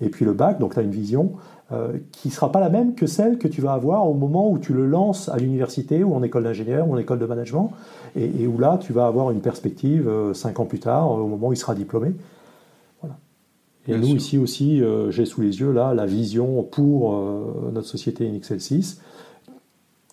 et 0.00 0.08
puis 0.08 0.24
le 0.24 0.32
bac. 0.32 0.58
Donc 0.58 0.74
tu 0.74 0.80
as 0.80 0.82
une 0.82 0.90
vision 0.90 1.32
euh, 1.70 1.98
qui 2.12 2.28
ne 2.28 2.32
sera 2.32 2.50
pas 2.50 2.60
la 2.60 2.70
même 2.70 2.94
que 2.94 3.06
celle 3.06 3.36
que 3.36 3.46
tu 3.46 3.60
vas 3.60 3.72
avoir 3.72 4.08
au 4.08 4.14
moment 4.14 4.50
où 4.50 4.58
tu 4.58 4.72
le 4.72 4.86
lances 4.86 5.28
à 5.28 5.36
l'université 5.36 6.02
ou 6.02 6.14
en 6.14 6.22
école 6.22 6.44
d'ingénieur 6.44 6.88
ou 6.88 6.94
en 6.94 6.98
école 6.98 7.18
de 7.18 7.26
management, 7.26 7.72
et, 8.16 8.46
où 8.46 8.58
là 8.58 8.78
tu 8.80 8.94
vas 8.94 9.06
avoir 9.06 9.30
une 9.30 9.40
perspective 9.40 10.08
euh, 10.08 10.32
cinq 10.32 10.60
ans 10.60 10.64
plus 10.64 10.80
tard, 10.80 11.10
au 11.10 11.26
moment 11.26 11.48
où 11.48 11.52
il 11.52 11.58
sera 11.58 11.74
diplômé. 11.74 12.14
Et 13.88 13.96
nous, 13.96 14.14
ici 14.14 14.36
aussi, 14.36 14.82
euh, 14.82 15.10
j'ai 15.10 15.24
sous 15.24 15.40
les 15.40 15.60
yeux 15.60 15.72
là 15.72 15.94
la 15.94 16.04
vision 16.04 16.62
pour 16.62 17.14
euh, 17.14 17.70
notre 17.72 17.88
société 17.88 18.28
Inxl 18.28 18.60
6. 18.60 19.00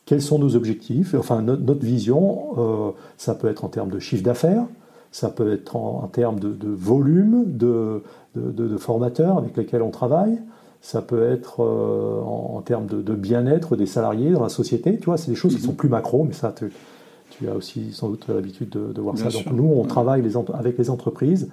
Quels 0.06 0.22
sont 0.22 0.40
nos 0.40 0.56
objectifs? 0.56 1.14
Enfin, 1.14 1.42
notre, 1.42 1.84
vision, 1.84 2.54
euh, 2.58 2.92
ça 3.18 3.36
peut 3.36 3.50
être 3.50 3.66
en 3.66 3.70
termes 3.70 3.90
de 3.90 4.00
chiffre 4.00 4.24
d'affaires, 4.24 4.64
ça 5.12 5.30
peut 5.30 5.52
être 5.52 5.76
en, 5.76 6.08
termes 6.08 6.40
de, 6.40 6.70
volume 6.70 7.44
de, 7.48 8.02
de, 8.36 8.78
formateurs 8.78 9.38
avec 9.38 9.58
lesquels 9.58 9.82
on 9.82 9.90
travaille, 9.90 10.40
ça 10.82 11.02
peut 11.02 11.32
être 11.32 11.62
en, 11.62 12.62
termes 12.62 12.86
de, 12.86 13.16
bien-être 13.16 13.76
des 13.76 13.88
salariés 13.88 14.32
dans 14.32 14.44
la 14.44 14.50
société. 14.50 14.98
Tu 14.98 15.06
vois, 15.06 15.18
c'est 15.18 15.32
des 15.32 15.36
choses 15.36 15.56
qui 15.56 15.62
mhm. 15.62 15.68
sont 15.68 15.74
plus 15.74 15.90
macro, 15.90 16.24
mais 16.24 16.34
ça, 16.34 16.54
tu, 16.54 17.50
as 17.50 17.56
aussi 17.56 17.92
sans 17.92 18.10
doute 18.10 18.28
l'habitude 18.28 18.70
de, 18.70 19.02
voir 19.02 19.18
ça. 19.18 19.30
Donc 19.30 19.52
nous, 19.52 19.74
on 19.76 19.86
travaille 19.86 20.22
les, 20.22 20.38
avec 20.54 20.78
les 20.78 20.90
entreprises 20.90 21.50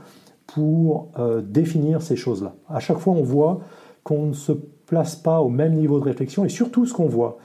pour 0.55 1.09
euh, 1.18 1.40
définir 1.40 2.03
ces 2.03 2.16
choses-là. 2.16 2.55
À 2.68 2.80
chaque 2.80 2.98
fois, 2.98 3.14
on 3.14 3.22
voit 3.22 3.61
qu'on 4.05 4.26
ne 4.26 4.32
se 4.32 4.53
place 4.86 5.16
pas 5.16 5.40
au 5.40 5.48
même 5.48 5.74
niveau 5.74 5.98
de 5.98 6.05
réflexion 6.05 6.44
et 6.44 6.48
surtout 6.48 6.86
ce 6.86 6.92
qu'on 6.92 7.07
voit. 7.07 7.38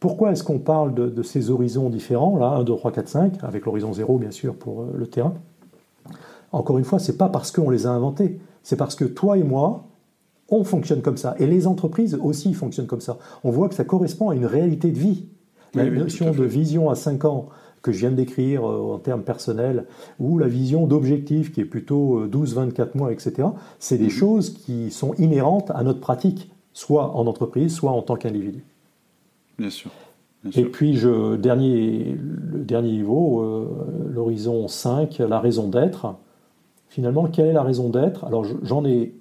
Pourquoi 0.00 0.30
est-ce 0.30 0.44
qu'on 0.44 0.60
parle 0.60 0.94
de, 0.94 1.22
ces 1.22 1.50
horizons 1.50 1.90
différents, 1.90 2.36
là, 2.36 2.50
1, 2.50 2.64
2, 2.64 2.76
3, 2.76 2.92
4, 2.92 3.08
5, 3.08 3.32
avec 3.42 3.66
l'horizon 3.66 3.92
0 3.92 4.18
bien 4.18 4.30
sûr 4.30 4.54
pour 4.54 4.82
euh, 4.82 4.94
le 4.94 5.06
terrain? 5.08 5.34
Encore 6.52 6.78
une 6.78 6.84
fois, 6.84 6.98
ce 6.98 7.10
n'est 7.10 7.18
pas 7.18 7.28
parce 7.28 7.50
qu'on 7.50 7.70
les 7.70 7.86
a 7.86 7.90
inventés, 7.90 8.38
c'est 8.62 8.76
parce 8.76 8.94
que 8.94 9.04
toi 9.04 9.36
et 9.36 9.42
moi, 9.42 9.84
on 10.48 10.64
fonctionne 10.64 11.02
comme 11.02 11.16
ça. 11.16 11.34
Et 11.38 11.46
les 11.46 11.66
entreprises 11.66 12.14
aussi 12.22 12.54
fonctionnent 12.54 12.86
comme 12.86 13.00
ça. 13.00 13.18
On 13.44 13.50
voit 13.50 13.68
que 13.68 13.74
ça 13.74 13.84
correspond 13.84 14.30
à 14.30 14.34
une 14.34 14.46
réalité 14.46 14.90
de 14.90 14.98
vie. 14.98 15.26
La 15.74 15.84
notion 15.84 16.30
de 16.30 16.44
vision 16.44 16.88
à 16.88 16.94
5 16.94 17.26
ans, 17.26 17.48
que 17.82 17.92
je 17.92 17.98
viens 17.98 18.10
de 18.10 18.16
décrire 18.16 18.64
euh, 18.64 18.94
en 18.94 18.98
termes 18.98 19.22
personnels, 19.22 19.84
ou 20.18 20.38
la 20.38 20.48
vision 20.48 20.86
d'objectif 20.86 21.52
qui 21.52 21.60
est 21.60 21.64
plutôt 21.64 22.26
12-24 22.26 22.80
euh, 22.80 22.86
mois, 22.94 23.12
etc., 23.12 23.48
c'est 23.78 23.98
des 23.98 24.04
mhm. 24.04 24.10
choses 24.10 24.50
qui 24.50 24.90
sont 24.90 25.14
inhérentes 25.14 25.70
à 25.74 25.82
notre 25.82 26.00
pratique, 26.00 26.50
soit 26.72 27.16
en 27.16 27.26
entreprise, 27.26 27.74
soit 27.74 27.92
en 27.92 28.02
tant 28.02 28.16
qu'individu. 28.16 28.64
Bien 29.58 29.70
sûr. 29.70 29.90
Et 30.54 30.64
puis, 30.64 30.96
je, 30.96 31.34
dernier, 31.36 32.16
le 32.16 32.60
dernier 32.60 32.92
niveau, 32.92 33.42
euh, 33.42 33.66
l'horizon 34.12 34.68
5, 34.68 35.18
la 35.18 35.40
raison 35.40 35.68
d'être. 35.68 36.14
Finalement, 36.88 37.26
quelle 37.26 37.48
est 37.48 37.52
la 37.52 37.64
raison 37.64 37.88
d'être? 37.88 38.24
Alors, 38.24 38.44
j'en 38.62 38.84
ai 38.84 39.14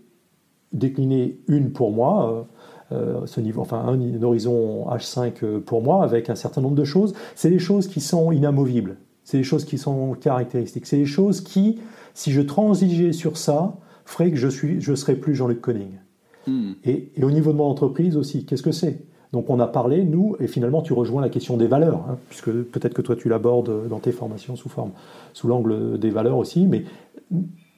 décliné 0.74 1.40
une 1.48 1.72
pour 1.72 1.92
moi. 1.92 2.48
Euh, 2.94 3.26
ce 3.26 3.42
niveau, 3.42 3.62
enfin 3.62 3.84
un, 3.86 4.24
horizon 4.24 4.86
H5 4.90 5.44
euh, 5.44 5.60
pour 5.60 5.82
moi 5.82 6.06
avec 6.06 6.30
un 6.30 6.36
certain 6.36 6.62
nombre 6.62 6.76
de 6.76 6.86
choses. 6.86 7.14
C'est 7.36 7.50
des 7.50 7.60
choses 7.60 7.88
qui 7.88 8.00
sont 8.00 8.32
inamovibles, 8.32 8.96
c'est 9.26 9.38
des 9.38 9.44
choses 9.44 9.66
qui 9.66 9.78
sont 9.78 10.14
caractéristiques, 10.14 10.86
c'est 10.86 10.98
des 10.98 11.06
choses 11.06 11.42
qui, 11.42 11.80
si 12.14 12.32
je 12.32 12.40
transigeais 12.40 13.12
sur 13.12 13.36
ça, 13.36 13.76
ferait 14.06 14.32
que 14.32 14.38
je 14.38 14.48
suis, 14.48 14.80
je 14.80 14.96
serais 14.96 15.16
plus 15.16 15.36
Jean-Luc 15.36 15.60
Conning. 15.60 16.00
Hmm. 16.48 16.72
Et, 16.86 17.12
au 17.22 17.30
niveau 17.30 17.52
de 17.52 17.58
mon 17.58 17.66
entreprise 17.66 18.16
aussi, 18.16 18.46
qu'est-ce 18.46 18.64
que 18.64 18.72
c'est? 18.72 19.02
Donc 19.34 19.50
on 19.50 19.60
a 19.60 19.68
parlé, 19.68 20.06
nous, 20.06 20.38
et 20.40 20.48
finalement 20.48 20.82
tu 20.82 20.94
rejoins 20.94 21.22
la 21.22 21.28
question 21.28 21.58
des 21.58 21.68
valeurs, 21.68 22.06
hein, 22.10 22.18
puisque 22.30 22.50
peut-être 22.50 22.94
que 22.94 23.02
toi 23.02 23.18
tu 23.18 23.28
l'abordes 23.28 23.90
dans 23.90 24.00
tes 24.00 24.14
formations 24.14 24.56
sous 24.56 24.70
forme, 24.70 24.92
sous 25.34 25.50
l'angle 25.50 26.00
des 26.00 26.10
valeurs 26.10 26.38
aussi, 26.38 26.66
mais 26.66 26.86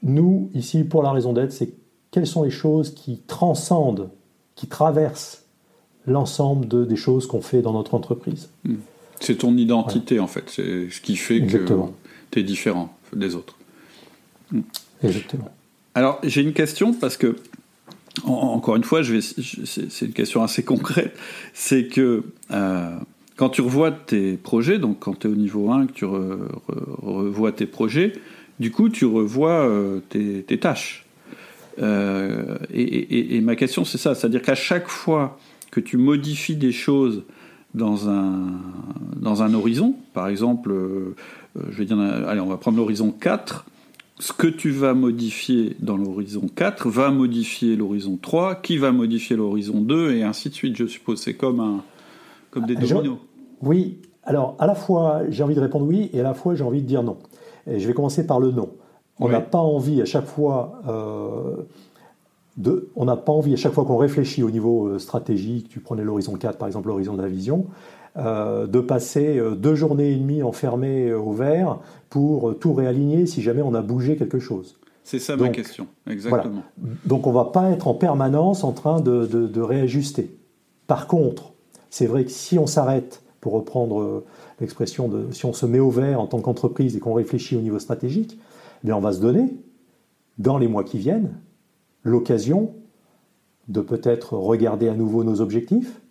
nous, 0.03 0.51
ici, 0.53 0.83
pour 0.83 1.01
la 1.01 1.11
raison 1.11 1.33
d'être, 1.33 1.51
c'est 1.51 1.73
quelles 2.11 2.27
sont 2.27 2.43
les 2.43 2.51
choses 2.51 2.93
qui 2.93 3.23
transcendent 3.25 4.11
qui 4.59 4.67
traverse 4.67 5.43
l'ensemble 6.05 6.85
des 6.85 6.95
choses 6.97 7.27
qu'on 7.27 7.41
fait 7.41 7.61
dans 7.61 7.71
notre 7.71 7.95
entreprise. 7.95 8.49
Hmm. 8.65 8.75
C'est 9.21 9.37
ton 9.37 9.55
identité 9.55 10.19
en 10.19 10.27
fait, 10.27 10.43
c'est 10.47 10.89
ce 10.89 10.99
qui 10.99 11.15
fait 11.15 11.45
que 11.45 11.65
tu 12.31 12.39
es 12.39 12.43
différent 12.43 12.93
des 13.15 13.35
autres. 13.35 13.55
Hmm. 14.51 14.59
Exactement. 15.01 15.49
Alors 15.95 16.19
j'ai 16.23 16.41
une 16.41 16.51
question 16.51 16.93
parce 16.93 17.15
que, 17.15 17.37
encore 18.25 18.75
une 18.75 18.83
fois, 18.83 19.01
c'est 19.01 20.05
une 20.05 20.13
question 20.13 20.43
assez 20.43 20.63
concrète, 20.63 21.15
c'est 21.53 21.87
que 21.87 22.25
euh, 22.51 22.97
quand 23.37 23.47
tu 23.47 23.61
revois 23.61 23.91
tes 23.91 24.33
projets, 24.35 24.77
donc 24.77 24.99
quand 24.99 25.19
tu 25.19 25.27
es 25.27 25.31
au 25.31 25.35
niveau 25.37 25.71
1, 25.71 25.87
que 25.87 25.93
tu 25.93 26.03
revois 26.03 27.53
tes 27.53 27.65
projets, 27.65 28.11
du 28.59 28.71
coup 28.71 28.89
tu 28.89 29.05
revois 29.05 29.65
euh, 29.65 30.01
tes, 30.09 30.43
tes 30.43 30.59
tâches. 30.59 31.05
Euh, 31.81 32.57
et, 32.73 33.39
ma 33.41 33.55
question, 33.55 33.85
c'est 33.85 33.97
ça, 33.97 34.15
c'est-à-dire 34.15 34.41
qu'à 34.41 34.55
chaque 34.55 34.87
fois 34.87 35.37
que 35.71 35.79
tu 35.79 35.97
modifies 35.97 36.55
des 36.55 36.71
choses 36.71 37.23
dans 37.73 38.09
un, 38.09 38.51
dans 39.15 39.43
un 39.43 39.53
horizon, 39.53 39.95
par 40.13 40.27
exemple, 40.27 40.71
euh, 40.71 41.15
je 41.69 41.77
vais 41.77 41.85
dire, 41.85 41.99
allez, 41.99 42.41
on 42.41 42.47
va 42.47 42.57
prendre 42.57 42.77
l'horizon 42.77 43.11
4, 43.11 43.65
ce 44.19 44.33
que 44.33 44.47
tu 44.47 44.71
vas 44.71 44.93
modifier 44.93 45.77
dans 45.79 45.95
l'horizon 45.95 46.49
4 46.53 46.89
va 46.89 47.09
modifier 47.09 47.75
l'horizon 47.75 48.17
3, 48.21 48.55
qui 48.55 48.77
va 48.77 48.91
modifier 48.91 49.35
l'horizon 49.35 49.81
2, 49.81 50.13
et 50.13 50.23
ainsi 50.23 50.49
de 50.49 50.53
suite, 50.53 50.75
je 50.75 50.85
suppose. 50.85 51.21
C'est 51.21 51.35
comme, 51.35 51.59
un, 51.59 51.83
comme 52.51 52.65
des 52.65 52.75
dominos. 52.75 53.19
Oui, 53.61 53.97
alors 54.23 54.55
à 54.59 54.67
la 54.67 54.75
fois 54.75 55.21
j'ai 55.29 55.43
envie 55.43 55.55
de 55.55 55.59
répondre 55.59 55.85
oui, 55.85 56.09
et 56.13 56.19
à 56.19 56.23
la 56.23 56.33
fois 56.33 56.55
j'ai 56.55 56.63
envie 56.63 56.81
de 56.81 56.87
dire 56.87 57.03
non. 57.03 57.17
Et 57.67 57.79
je 57.79 57.87
vais 57.87 57.93
commencer 57.93 58.25
par 58.25 58.39
le 58.39 58.51
non. 58.51 58.69
On 59.19 59.29
n'a 59.29 59.41
pas 59.41 59.59
envie 59.59 60.01
à 60.01 60.05
chaque 60.05 60.25
fois 60.25 60.81
euh, 60.87 61.63
de, 62.57 62.89
on 62.95 63.05
n'a 63.05 63.17
pas 63.17 63.31
envie, 63.31 63.53
à 63.53 63.57
chaque 63.57 63.73
fois 63.73 63.85
qu'on 63.85 63.97
réfléchit 63.97 64.43
au 64.43 64.51
niveau 64.51 64.87
euh, 64.87 64.99
stratégique, 64.99 65.69
tu 65.69 65.79
prenais 65.79 66.03
l'horizon 66.03 66.35
4 66.35 66.57
par 66.57 66.67
exemple, 66.67 66.87
l'horizon 66.87 67.15
de 67.15 67.21
la 67.21 67.27
vision, 67.27 67.65
euh, 68.17 68.65
de 68.65 68.79
passer 68.79 69.41
deux 69.57 69.75
journées 69.75 70.11
et 70.11 70.15
demie 70.15 70.41
enfermées 70.41 71.13
au 71.13 71.31
vert 71.31 71.79
pour 72.09 72.57
tout 72.57 72.73
réaligner 72.73 73.25
si 73.25 73.41
jamais 73.41 73.61
on 73.61 73.73
a 73.73 73.81
bougé 73.81 74.15
quelque 74.15 74.39
chose. 74.39 74.77
C'est 75.03 75.19
ça 75.19 75.35
ma 75.35 75.49
question, 75.49 75.87
exactement. 76.07 76.61
Donc 77.05 77.25
on 77.27 77.31
ne 77.31 77.35
va 77.35 77.45
pas 77.45 77.71
être 77.71 77.87
en 77.87 77.95
permanence 77.95 78.63
en 78.63 78.73
train 78.73 79.01
de, 79.01 79.25
de 79.25 79.61
réajuster. 79.61 80.35
Par 80.87 81.07
contre, 81.07 81.53
c'est 81.89 82.05
vrai 82.05 82.25
que 82.25 82.31
si 82.31 82.59
on 82.59 82.67
s'arrête, 82.67 83.23
pour 83.41 83.53
reprendre 83.53 84.23
l'expression 84.59 85.07
de 85.07 85.31
si 85.31 85.45
on 85.45 85.53
se 85.53 85.65
met 85.65 85.79
au 85.79 85.89
vert 85.89 86.19
en 86.19 86.27
tant 86.27 86.39
qu'entreprise 86.39 86.95
et 86.95 86.99
qu'on 86.99 87.13
réfléchit 87.13 87.55
au 87.55 87.61
niveau 87.61 87.79
stratégique, 87.79 88.37
on 88.85 88.99
va 88.99 89.13
se 89.13 89.19
donner, 89.19 89.55
dans 90.37 90.57
les 90.57 90.67
mois 90.67 90.83
qui 90.83 90.97
viennent, 90.97 91.35
l'occasion 92.03 92.73
de 93.67 93.81
peut-être 93.81 94.33
regarder 94.33 94.89
à 94.89 94.95
nouveau 94.95 95.23
nos 95.23 95.41
objectifs 95.41 96.01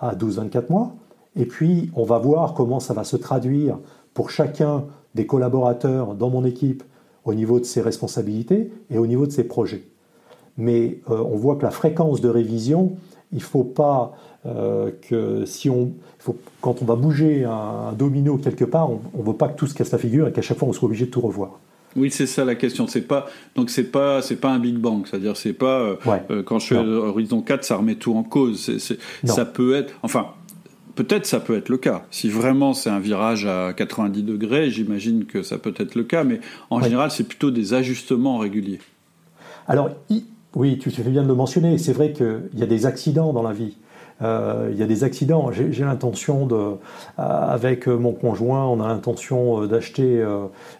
à 0.00 0.14
12-24 0.14 0.70
mois. 0.70 0.94
Et 1.36 1.46
puis, 1.46 1.90
on 1.94 2.04
va 2.04 2.18
voir 2.18 2.54
comment 2.54 2.80
ça 2.80 2.94
va 2.94 3.04
se 3.04 3.16
traduire 3.16 3.78
pour 4.14 4.30
chacun 4.30 4.84
des 5.14 5.26
collaborateurs 5.26 6.14
dans 6.14 6.30
mon 6.30 6.44
équipe 6.44 6.82
au 7.24 7.34
niveau 7.34 7.60
de 7.60 7.64
ses 7.64 7.80
responsabilités 7.80 8.72
et 8.90 8.98
au 8.98 9.06
niveau 9.06 9.26
de 9.26 9.32
ses 9.32 9.44
projets. 9.44 9.84
Mais 10.56 11.00
euh, 11.10 11.18
on 11.18 11.36
voit 11.36 11.56
que 11.56 11.62
la 11.62 11.70
fréquence 11.70 12.20
de 12.20 12.28
révision, 12.28 12.96
il 13.32 13.38
ne 13.38 13.42
faut 13.42 13.64
pas 13.64 14.14
euh, 14.44 14.90
que 15.08 15.44
si 15.46 15.70
on, 15.70 15.92
faut, 16.18 16.36
quand 16.60 16.82
on 16.82 16.84
va 16.84 16.96
bouger 16.96 17.44
un, 17.44 17.92
domino 17.92 18.36
quelque 18.36 18.64
part, 18.64 18.90
on 18.90 19.00
ne 19.18 19.22
veut 19.22 19.36
pas 19.36 19.48
que 19.48 19.56
tout 19.56 19.66
se 19.66 19.74
casse 19.74 19.92
la 19.92 19.98
figure 19.98 20.28
et 20.28 20.32
qu'à 20.32 20.42
chaque 20.42 20.58
fois 20.58 20.68
on 20.68 20.72
soit 20.72 20.86
obligé 20.86 21.06
de 21.06 21.10
tout 21.10 21.20
revoir. 21.20 21.60
Oui, 21.96 22.10
c'est 22.10 22.26
ça 22.26 22.44
la 22.44 22.54
question. 22.54 22.86
C'est 22.86 23.02
pas 23.02 23.26
donc 23.54 23.70
c'est 23.70 23.90
pas 23.90 24.22
c'est 24.22 24.36
pas 24.36 24.50
un 24.50 24.58
big 24.58 24.76
bang, 24.76 25.06
c'est-à-dire 25.06 25.36
c'est 25.36 25.52
pas 25.52 25.80
euh, 25.80 25.96
euh, 26.30 26.42
quand 26.42 26.58
je 26.58 26.66
suis 26.66 26.76
à 26.76 26.82
horizon 26.82 27.42
4, 27.42 27.64
ça 27.64 27.76
remet 27.76 27.96
tout 27.96 28.14
en 28.14 28.22
cause. 28.22 28.70
ça 29.24 29.44
peut 29.44 29.74
être, 29.74 29.94
enfin 30.02 30.28
peut-être 30.94 31.26
ça 31.26 31.40
peut 31.40 31.56
être 31.56 31.68
le 31.68 31.78
cas. 31.78 32.04
Si 32.10 32.28
vraiment 32.28 32.74
c'est 32.74 32.90
un 32.90 33.00
virage 33.00 33.46
à 33.46 33.72
90 33.72 34.22
degrés, 34.22 34.70
j'imagine 34.70 35.24
que 35.24 35.42
ça 35.42 35.58
peut 35.58 35.74
être 35.78 35.94
le 35.94 36.04
cas, 36.04 36.24
mais 36.24 36.40
en 36.70 36.80
général 36.80 37.10
c'est 37.10 37.24
plutôt 37.24 37.50
des 37.50 37.74
ajustements 37.74 38.38
réguliers. 38.38 38.80
Alors 39.68 39.90
oui, 40.54 40.78
tu 40.78 40.90
fais 40.90 41.02
bien 41.02 41.22
de 41.22 41.28
le 41.28 41.34
mentionner. 41.34 41.78
C'est 41.78 41.92
vrai 41.92 42.12
qu'il 42.12 42.50
y 42.54 42.62
a 42.62 42.66
des 42.66 42.84
accidents 42.86 43.32
dans 43.32 43.42
la 43.42 43.52
vie. 43.52 43.76
Euh, 44.22 44.68
il 44.70 44.78
y 44.78 44.82
a 44.82 44.86
des 44.86 45.04
accidents. 45.04 45.50
J'ai 45.52 45.84
l'intention 45.84 46.46
de, 46.46 46.54
euh, 46.54 46.72
avec 47.16 47.86
mon 47.86 48.12
conjoint, 48.12 48.66
on 48.66 48.80
a 48.80 48.88
l'intention 48.88 49.62
euh, 49.62 49.66
d'acheter 49.66 50.22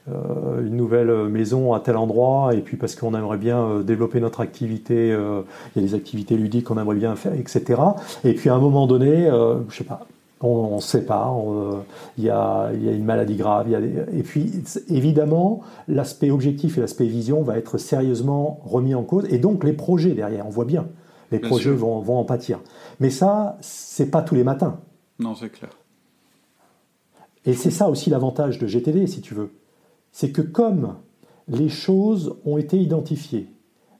une 0.07 0.76
nouvelle 0.76 1.12
maison 1.28 1.72
à 1.72 1.80
tel 1.80 1.97
endroit, 1.97 2.55
et 2.55 2.61
puis 2.61 2.76
parce 2.76 2.95
qu'on 2.95 3.14
aimerait 3.14 3.38
bien 3.38 3.80
développer 3.80 4.20
notre 4.20 4.40
activité, 4.40 5.09
il 5.09 5.82
y 5.82 5.84
a 5.84 5.88
des 5.88 5.95
activités 5.95 6.36
ludiques 6.36 6.64
qu'on 6.64 6.78
aimerait 6.78 6.97
bien 6.97 7.14
faire, 7.16 7.34
etc. 7.34 7.80
Et 8.24 8.34
puis 8.34 8.51
à 8.51 8.55
un 8.55 8.59
moment 8.59 8.86
donné, 8.86 9.28
je 9.68 9.76
sais 9.76 9.84
pas, 9.84 10.07
on, 10.40 10.76
ne 10.76 10.80
sait 10.80 11.03
pas, 11.03 11.34
il 12.18 12.24
y, 12.24 12.30
a, 12.30 12.70
une 12.72 13.05
maladie 13.05 13.36
grave, 13.36 13.68
et 13.72 14.22
puis 14.22 14.53
évidemment 14.88 15.61
l'aspect 15.88 16.30
objectif 16.30 16.78
et 16.78 16.80
l'aspect 16.80 17.07
vision 17.07 17.43
va 17.43 17.57
être 17.57 17.78
sérieusement 17.78 18.61
remis 18.64 18.95
en 18.95 19.03
cause, 19.03 19.26
et 19.30 19.38
donc 19.38 19.64
les 19.64 19.72
projets 19.72 20.12
derrière, 20.12 20.47
on 20.47 20.51
voit 20.51 20.66
bien, 20.66 20.86
les 21.30 21.38
projets 21.38 21.70
vont, 21.70 22.01
vont, 22.01 22.18
en 22.18 22.24
pâtir. 22.24 22.61
Mais 23.03 23.11
ça, 23.11 23.59
c'est 23.61 24.12
pas 24.12 24.22
tous 24.22 24.36
les 24.36 24.44
matins. 24.44 24.78
Non, 25.18 25.34
c'est 25.34 25.50
clair. 25.50 25.70
Et 27.44 27.53
c'est 27.55 27.72
ça 27.72 27.88
aussi 27.88 28.11
l'avantage 28.11 28.61
de 28.61 28.68
GTD, 28.68 29.09
si 29.09 29.20
tu 29.20 29.34
veux. 29.34 29.50
C'est 30.12 30.30
que 30.30 30.40
comme 30.40 30.94
les 31.48 31.68
choses 31.68 32.36
ont 32.44 32.59
été 32.59 32.78
identifiées, 32.78 33.48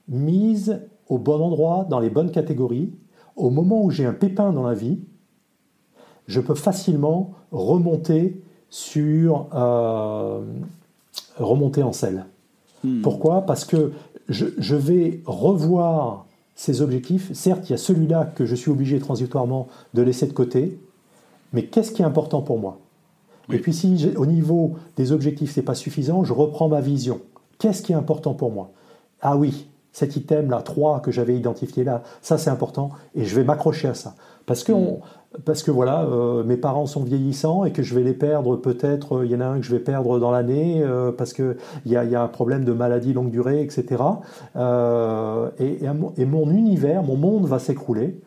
mises 0.07 0.79
au 1.09 1.17
bon 1.17 1.41
endroit, 1.41 1.85
dans 1.89 1.99
les 1.99 2.09
bonnes 2.09 2.31
catégories, 2.31 2.93
au 3.35 3.49
moment 3.49 3.83
où 3.83 3.91
j'ai 3.91 4.05
un 4.05 4.13
pépin 4.13 4.53
dans 4.53 4.63
la 4.63 4.73
vie, 4.73 5.01
je 6.27 6.39
peux 6.39 6.55
facilement 6.55 7.33
remonter 7.51 8.41
sur 8.69 9.49
euh, 9.53 10.45
remonter 11.35 11.83
en 11.83 11.91
selle. 11.91 12.25
Hmm. 12.85 13.01
Pourquoi? 13.01 13.41
Parce 13.41 13.65
que 13.65 13.91
je, 14.29 14.45
je, 14.57 14.77
vais 14.77 15.21
revoir 15.25 16.25
ces 16.55 16.81
objectifs. 16.81 17.33
Certes, 17.33 17.69
il 17.69 17.71
y 17.71 17.75
a 17.75 17.77
celui-là 17.77 18.31
que 18.35 18.45
je 18.45 18.55
suis 18.55 18.71
obligé 18.71 18.99
transitoirement 18.99 19.67
de 19.93 20.01
laisser 20.01 20.27
de 20.27 20.33
côté, 20.33 20.79
mais 21.51 21.65
qu'est-ce 21.65 21.91
qui 21.91 22.01
est 22.01 22.05
important 22.05 22.41
pour 22.41 22.59
moi? 22.59 22.79
Et 23.51 23.59
puis 23.59 23.73
si 23.73 24.11
au 24.15 24.25
niveau 24.25 24.75
des 24.95 25.11
objectifs 25.11 25.51
c'est 25.53 25.61
pas 25.61 25.75
suffisant, 25.75 26.23
je 26.23 26.33
reprends 26.33 26.69
ma 26.69 26.79
vision. 26.81 27.19
Qu'est-ce 27.59 27.81
qui 27.81 27.91
est 27.91 27.95
important 27.95 28.33
pour 28.33 28.51
moi? 28.51 28.71
Ah 29.21 29.35
oui, 29.35 29.67
cet 29.91 30.15
item 30.15 30.49
là 30.49 30.61
3 30.61 31.01
que 31.01 31.11
j'avais 31.11 31.35
identifié 31.35 31.83
là, 31.83 32.03
ça 32.21 32.37
c'est 32.37 32.49
important 32.49 32.91
et 33.15 33.25
je 33.25 33.35
vais 33.35 33.43
m'accrocher 33.43 33.89
à 33.89 33.93
ça. 33.93 34.15
Parce 34.45 34.63
que, 34.63 34.73
parce 35.45 35.63
que 35.63 35.71
voilà, 35.71 36.03
euh, 36.03 36.43
mes 36.43 36.57
parents 36.57 36.85
sont 36.85 37.03
vieillissants 37.03 37.65
et 37.65 37.71
que 37.71 37.81
je 37.81 37.95
vais 37.95 38.03
les 38.03 38.13
perdre 38.13 38.55
peut-être, 38.55 39.19
euh, 39.19 39.25
il 39.25 39.31
y 39.31 39.35
en 39.35 39.41
a 39.41 39.45
un 39.45 39.59
que 39.59 39.65
je 39.65 39.71
vais 39.71 39.79
perdre 39.79 40.19
dans 40.19 40.31
l'année 40.31 40.81
euh, 40.83 41.11
parce 41.11 41.33
qu'il 41.33 41.55
y 41.85 41.95
a, 41.95 42.03
y 42.03 42.15
a 42.15 42.21
un 42.21 42.27
problème 42.27 42.63
de 42.65 42.73
maladie 42.73 43.13
longue 43.13 43.31
durée, 43.31 43.61
etc. 43.61 44.03
et, 45.59 45.79
et, 46.17 46.25
mon 46.25 46.51
univers, 46.51 47.03
mon 47.03 47.15
monde 47.15 47.45
va 47.45 47.59
s'écrouler. 47.59 48.19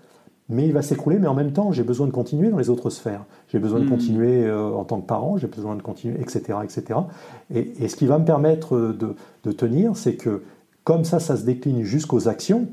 Mais 0.48 0.64
il 0.66 0.72
va 0.72 0.82
s'écrouler, 0.82 1.18
mais 1.18 1.26
en 1.26 1.34
même 1.34 1.50
temps, 1.50 1.72
j'ai 1.72 1.82
besoin 1.82 2.06
de 2.06 2.12
continuer 2.12 2.50
dans 2.50 2.58
les 2.58 2.70
autres 2.70 2.88
sphères. 2.88 3.24
J'ai 3.48 3.58
besoin 3.58 3.80
de 3.80 3.84
mm. 3.84 3.88
continuer 3.88 4.52
en 4.52 4.84
tant 4.84 5.00
que 5.00 5.06
parent, 5.06 5.38
j'ai 5.38 5.48
besoin 5.48 5.74
de 5.74 5.82
continuer, 5.82 6.20
etc. 6.20 6.60
etc. 6.62 7.00
Et, 7.52 7.72
et, 7.80 7.88
ce 7.88 7.96
qui 7.96 8.06
va 8.06 8.16
me 8.20 8.24
permettre 8.24 8.76
de, 8.76 9.16
de 9.42 9.52
tenir, 9.52 9.96
c'est 9.96 10.14
que 10.14 10.42
comme 10.84 11.02
ça, 11.02 11.18
ça 11.18 11.36
se 11.36 11.42
décline 11.42 11.82
jusqu'aux 11.82 12.28
actions, 12.28 12.68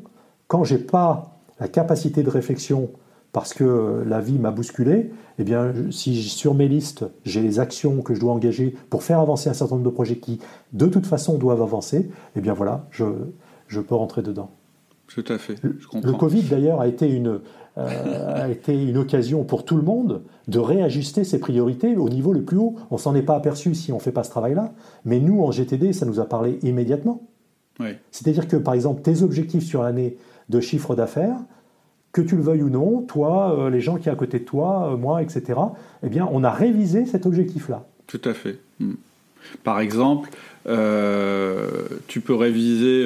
quand 0.47 0.63
j'ai 0.63 0.77
pas 0.77 1.39
la 1.59 1.67
capacité 1.67 2.21
de 2.21 2.29
réflexion 2.29 2.89
parce 3.33 3.53
que 3.53 4.03
la 4.07 4.21
vie 4.21 4.37
m'a 4.37 4.51
bousculé, 4.51 5.11
eh 5.39 5.43
bien, 5.43 5.73
si 5.91 6.21
sur 6.23 6.53
mes 6.53 6.67
listes, 6.67 7.03
j'ai 7.25 7.41
les 7.41 7.59
actions 7.59 8.01
que 8.01 8.13
je 8.13 8.19
dois 8.19 8.31
engager 8.31 8.75
pour 8.91 9.03
faire 9.03 9.19
avancer 9.19 9.49
un 9.49 9.53
certain 9.53 9.75
nombre 9.75 9.89
de 9.89 9.93
projets 9.93 10.17
qui, 10.17 10.39
de 10.71 10.85
toute 10.85 11.07
façon, 11.07 11.37
doivent 11.37 11.63
avancer, 11.63 12.09
eh 12.35 12.41
bien 12.41 12.53
voilà, 12.53 12.87
je, 12.91 13.05
je 13.67 13.81
peux 13.81 13.95
rentrer 13.95 14.21
dedans. 14.21 14.51
Tout 15.07 15.25
à 15.27 15.37
fait. 15.39 15.55
Le 15.63 16.13
Covid, 16.13 16.43
d'ailleurs, 16.43 16.79
a 16.79 16.87
été 16.87 17.09
une, 17.09 17.39
euh, 17.79 18.43
a 18.43 18.49
été 18.49 18.81
une 18.81 18.97
occasion 18.97 19.43
pour 19.43 19.65
tout 19.65 19.77
le 19.77 19.83
monde 19.83 20.21
de 20.47 20.59
réajuster 20.59 21.23
ses 21.23 21.39
priorités 21.39 21.97
au 21.97 22.09
niveau 22.09 22.33
le 22.33 22.43
plus 22.43 22.57
haut. 22.57 22.75
On 22.91 22.97
s'en 22.97 23.15
est 23.15 23.23
pas 23.23 23.35
aperçu 23.35 23.73
si 23.73 23.91
on 23.91 23.97
ne 23.97 24.01
fait 24.01 24.11
pas 24.11 24.23
ce 24.23 24.29
travail-là, 24.29 24.73
mais 25.05 25.19
nous, 25.19 25.43
en 25.43 25.51
GTD, 25.51 25.91
ça 25.93 26.05
nous 26.05 26.19
a 26.19 26.25
parlé 26.25 26.59
immédiatement. 26.61 27.23
Oui. 27.79 27.89
C'est-à-dire 28.11 28.47
que, 28.47 28.57
par 28.57 28.75
exemple, 28.75 29.01
tes 29.01 29.23
objectifs 29.23 29.65
sur 29.65 29.81
l'année 29.81 30.17
de 30.49 30.59
chiffre 30.59 30.95
d'affaires, 30.95 31.39
que 32.13 32.21
tu 32.21 32.35
le 32.35 32.43
veuilles 32.43 32.61
ou 32.61 32.69
non, 32.69 33.01
toi, 33.01 33.57
euh, 33.57 33.69
les 33.71 33.81
gens 33.81 33.97
qui 33.97 34.05
sont 34.05 34.11
à 34.11 34.15
côté 34.15 34.39
de 34.39 34.45
toi, 34.45 34.91
euh, 34.93 34.97
moi, 34.97 35.21
etc., 35.23 35.59
eh 36.03 36.09
bien, 36.09 36.29
on 36.31 36.43
a 36.43 36.51
révisé 36.51 37.05
cet 37.05 37.25
objectif-là. 37.25 37.85
Tout 38.07 38.21
à 38.23 38.33
fait. 38.33 38.59
Hmm. 38.79 38.93
Par 39.63 39.79
exemple, 39.79 40.29
euh, 40.67 41.67
tu 42.07 42.21
peux 42.21 42.35
réviser 42.35 43.05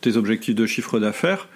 tes 0.00 0.16
objectifs 0.16 0.54
de 0.54 0.64
chiffre 0.64 0.98
d'affaires, 0.98 1.48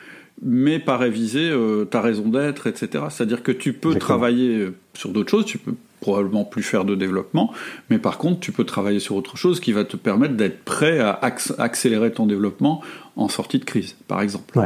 mais 0.42 0.78
pas 0.78 0.98
réviser 0.98 1.50
ta 1.90 2.02
raison 2.02 2.28
d'être, 2.28 2.66
etc. 2.66 3.04
C'est-à-dire 3.08 3.42
que 3.42 3.52
tu 3.52 3.72
peux 3.72 3.94
travailler 3.94 4.68
sur 4.92 5.10
d'autres 5.10 5.30
choses, 5.30 5.46
tu 5.46 5.56
peux 5.56 5.74
probablement 6.00 6.44
plus 6.44 6.62
faire 6.62 6.84
de 6.84 6.94
développement, 6.94 7.52
mais 7.90 7.98
par 7.98 8.18
contre, 8.18 8.40
tu 8.40 8.52
peux 8.52 8.64
travailler 8.64 9.00
sur 9.00 9.16
autre 9.16 9.36
chose 9.36 9.60
qui 9.60 9.72
va 9.72 9.84
te 9.84 9.96
permettre 9.96 10.34
d'être 10.34 10.64
prêt 10.64 11.00
à 11.00 11.18
accélérer 11.58 12.12
ton 12.12 12.26
développement 12.26 12.82
en 13.16 13.28
sortie 13.28 13.58
de 13.58 13.64
crise, 13.64 13.96
par 14.06 14.22
exemple. 14.22 14.58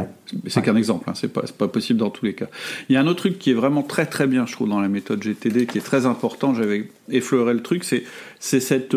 C'est 0.47 0.61
qu'un 0.61 0.75
exemple, 0.75 1.09
hein, 1.09 1.13
c'est 1.15 1.31
pas, 1.31 1.43
pas 1.57 1.67
possible 1.67 1.99
dans 1.99 2.11
tous 2.11 2.25
les 2.25 2.33
cas. 2.33 2.47
Il 2.87 2.93
y 2.93 2.97
a 2.97 3.01
un 3.01 3.07
autre 3.07 3.19
truc 3.19 3.39
qui 3.39 3.51
est 3.51 3.55
vraiment 3.55 3.81
très 3.83 4.05
très 4.05 4.27
bien, 4.27 4.45
je 4.45 4.53
trouve, 4.53 4.69
dans 4.69 4.81
la 4.81 4.89
méthode 4.89 5.21
GTD, 5.23 5.65
qui 5.65 5.79
est 5.79 5.81
très 5.81 6.05
important, 6.05 6.53
j'avais 6.53 6.89
effleuré 7.09 7.53
le 7.53 7.61
truc, 7.61 7.83
c'est 7.83 8.03
cette... 8.39 8.95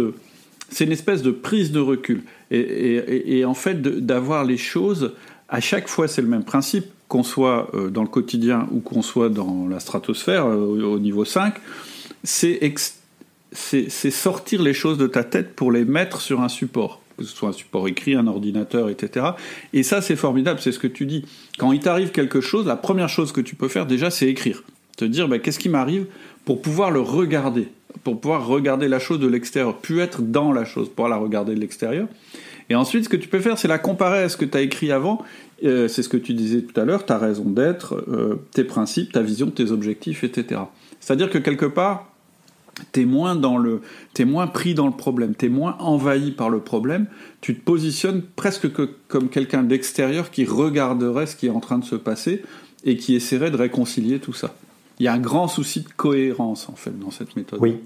C'est 0.69 0.85
une 0.85 0.91
espèce 0.91 1.23
de 1.23 1.31
prise 1.31 1.71
de 1.71 1.79
recul. 1.79 2.25
Et, 2.51 3.45
en 3.45 3.55
fait, 3.55 3.81
d'avoir 3.81 4.45
les 4.45 4.57
choses, 4.57 5.15
à 5.49 5.61
chaque 5.61 5.89
fois, 5.89 6.09
c'est 6.09 6.23
le 6.23 6.29
même 6.29 6.45
principe, 6.45 6.87
qu'on 7.09 7.23
soit 7.23 7.71
euh, 7.75 7.89
dans 7.89 8.03
le 8.03 8.09
quotidien 8.09 8.67
ou 8.73 8.81
qu'on 8.81 9.01
soit 9.01 9.29
dans 9.29 9.69
la 9.69 9.79
stratosphère, 9.79 10.47
euh, 10.47 10.83
au 10.83 10.99
niveau 10.99 11.25
5, 11.25 11.55
c'est 12.27 14.11
sortir 14.11 14.63
les 14.63 14.75
choses 14.75 14.99
de 14.99 15.07
ta 15.07 15.25
tête 15.25 15.55
pour 15.55 15.73
les 15.73 15.85
mettre 15.85 16.21
sur 16.21 16.41
un 16.41 16.49
support, 16.49 17.01
que 17.17 17.25
ce 17.25 17.35
soit 17.35 17.51
un 17.51 17.53
support 17.53 17.89
écrit, 17.89 18.15
un 18.15 18.27
ordinateur, 18.27 18.89
etc. 18.89 19.27
Et 19.73 19.83
ça, 19.83 20.03
c'est 20.03 20.17
formidable, 20.17 20.61
c'est 20.61 20.73
ce 20.73 20.79
que 20.79 20.87
tu 20.87 21.07
dis. 21.07 21.25
Quand 21.59 21.73
il 21.73 21.81
t'arrive 21.81 22.11
quelque 22.11 22.41
chose, 22.41 22.67
la 22.67 22.77
première 22.77 23.09
chose 23.09 23.33
que 23.33 23.41
tu 23.41 23.55
peux 23.55 23.69
faire 23.69 23.87
déjà, 23.87 24.11
c'est 24.11 24.27
écrire. 24.27 24.63
Te 24.97 25.05
dire, 25.05 25.29
bah, 25.29 25.39
qu'est-ce 25.39 25.59
qui 25.59 25.69
m'arrive 25.69 26.07
pour 26.45 26.63
pouvoir 26.63 26.91
le 26.91 27.01
regarder, 27.01 27.69
pour 28.05 28.21
pouvoir 28.21 28.47
regarder 28.47 28.89
la 28.89 28.99
chose 28.99 29.21
de 29.21 29.27
l'extérieur, 29.27 29.77
puis 29.77 29.99
être 29.99 30.23
dans 30.23 30.53
la 30.53 30.65
chose, 30.65 30.89
pour 30.89 31.09
la 31.09 31.17
regarder 31.17 31.55
de 31.55 31.61
l'extérieur. 31.61 32.09
Et 32.69 32.75
ensuite, 32.75 33.05
ce 33.05 33.09
que 33.09 33.17
tu 33.17 33.29
peux 33.29 33.41
faire, 33.41 33.59
c'est 33.59 33.69
la 33.69 33.79
comparer 33.79 34.23
à 34.23 34.29
ce 34.29 34.37
que 34.37 34.45
tu 34.45 34.57
as 34.57 34.61
écrit 34.61 34.91
avant. 34.91 35.23
Euh, 35.65 35.89
c'est 35.89 36.03
ce 36.03 36.09
que 36.09 36.17
tu 36.17 36.35
disais 36.35 36.63
tout 36.63 36.79
à 36.79 36.85
l'heure, 36.85 37.07
ta 37.07 37.19
raison 37.19 37.45
d'être, 37.45 38.05
euh, 38.09 38.37
tes 38.53 38.65
principes, 38.65 39.13
ta 39.13 39.23
vision, 39.23 39.51
tes 39.51 39.71
objectifs, 39.71 40.25
etc. 40.25 40.63
C'est-à-dire 41.01 41.31
que 41.31 41.39
quelque 41.39 41.67
part, 41.67 42.11
t'es 42.93 43.05
moins 43.05 43.37
dans 43.37 43.59
le, 43.59 43.81
t'es 44.15 44.25
moins 44.25 44.47
pris 44.47 44.75
dans 44.75 44.87
le 44.87 44.93
problème, 44.93 45.35
t'es 45.35 45.49
moins 45.49 45.77
envahi 45.79 46.31
par 46.31 46.51
le 46.51 46.61
problème. 46.61 47.07
Tu 47.41 47.57
te 47.57 47.65
positionnes 47.65 48.23
presque 48.37 48.73
que, 48.73 48.89
comme 49.09 49.29
quelqu'un 49.29 49.63
d'extérieur 49.63 50.31
qui 50.31 50.45
regarderait 50.45 51.27
ce 51.27 51.37
qui 51.37 51.47
est 51.47 51.51
en 51.51 51.61
train 51.61 51.79
de 51.79 51.85
se 51.85 51.97
passer 51.97 52.43
et 52.85 52.97
qui 52.97 53.15
essaierait 53.15 53.51
de 53.51 53.57
réconcilier 53.57 54.19
tout 54.19 54.33
ça. 54.33 54.55
Il 54.99 55.05
y 55.05 55.09
a 55.09 55.13
un 55.13 55.19
grand 55.19 55.49
souci 55.49 55.81
de 55.81 55.89
cohérence 55.97 56.69
en 56.69 56.75
fait 56.75 56.99
dans 56.99 57.11
cette 57.11 57.37
méthode. 57.37 57.61
Oui, 57.61 57.79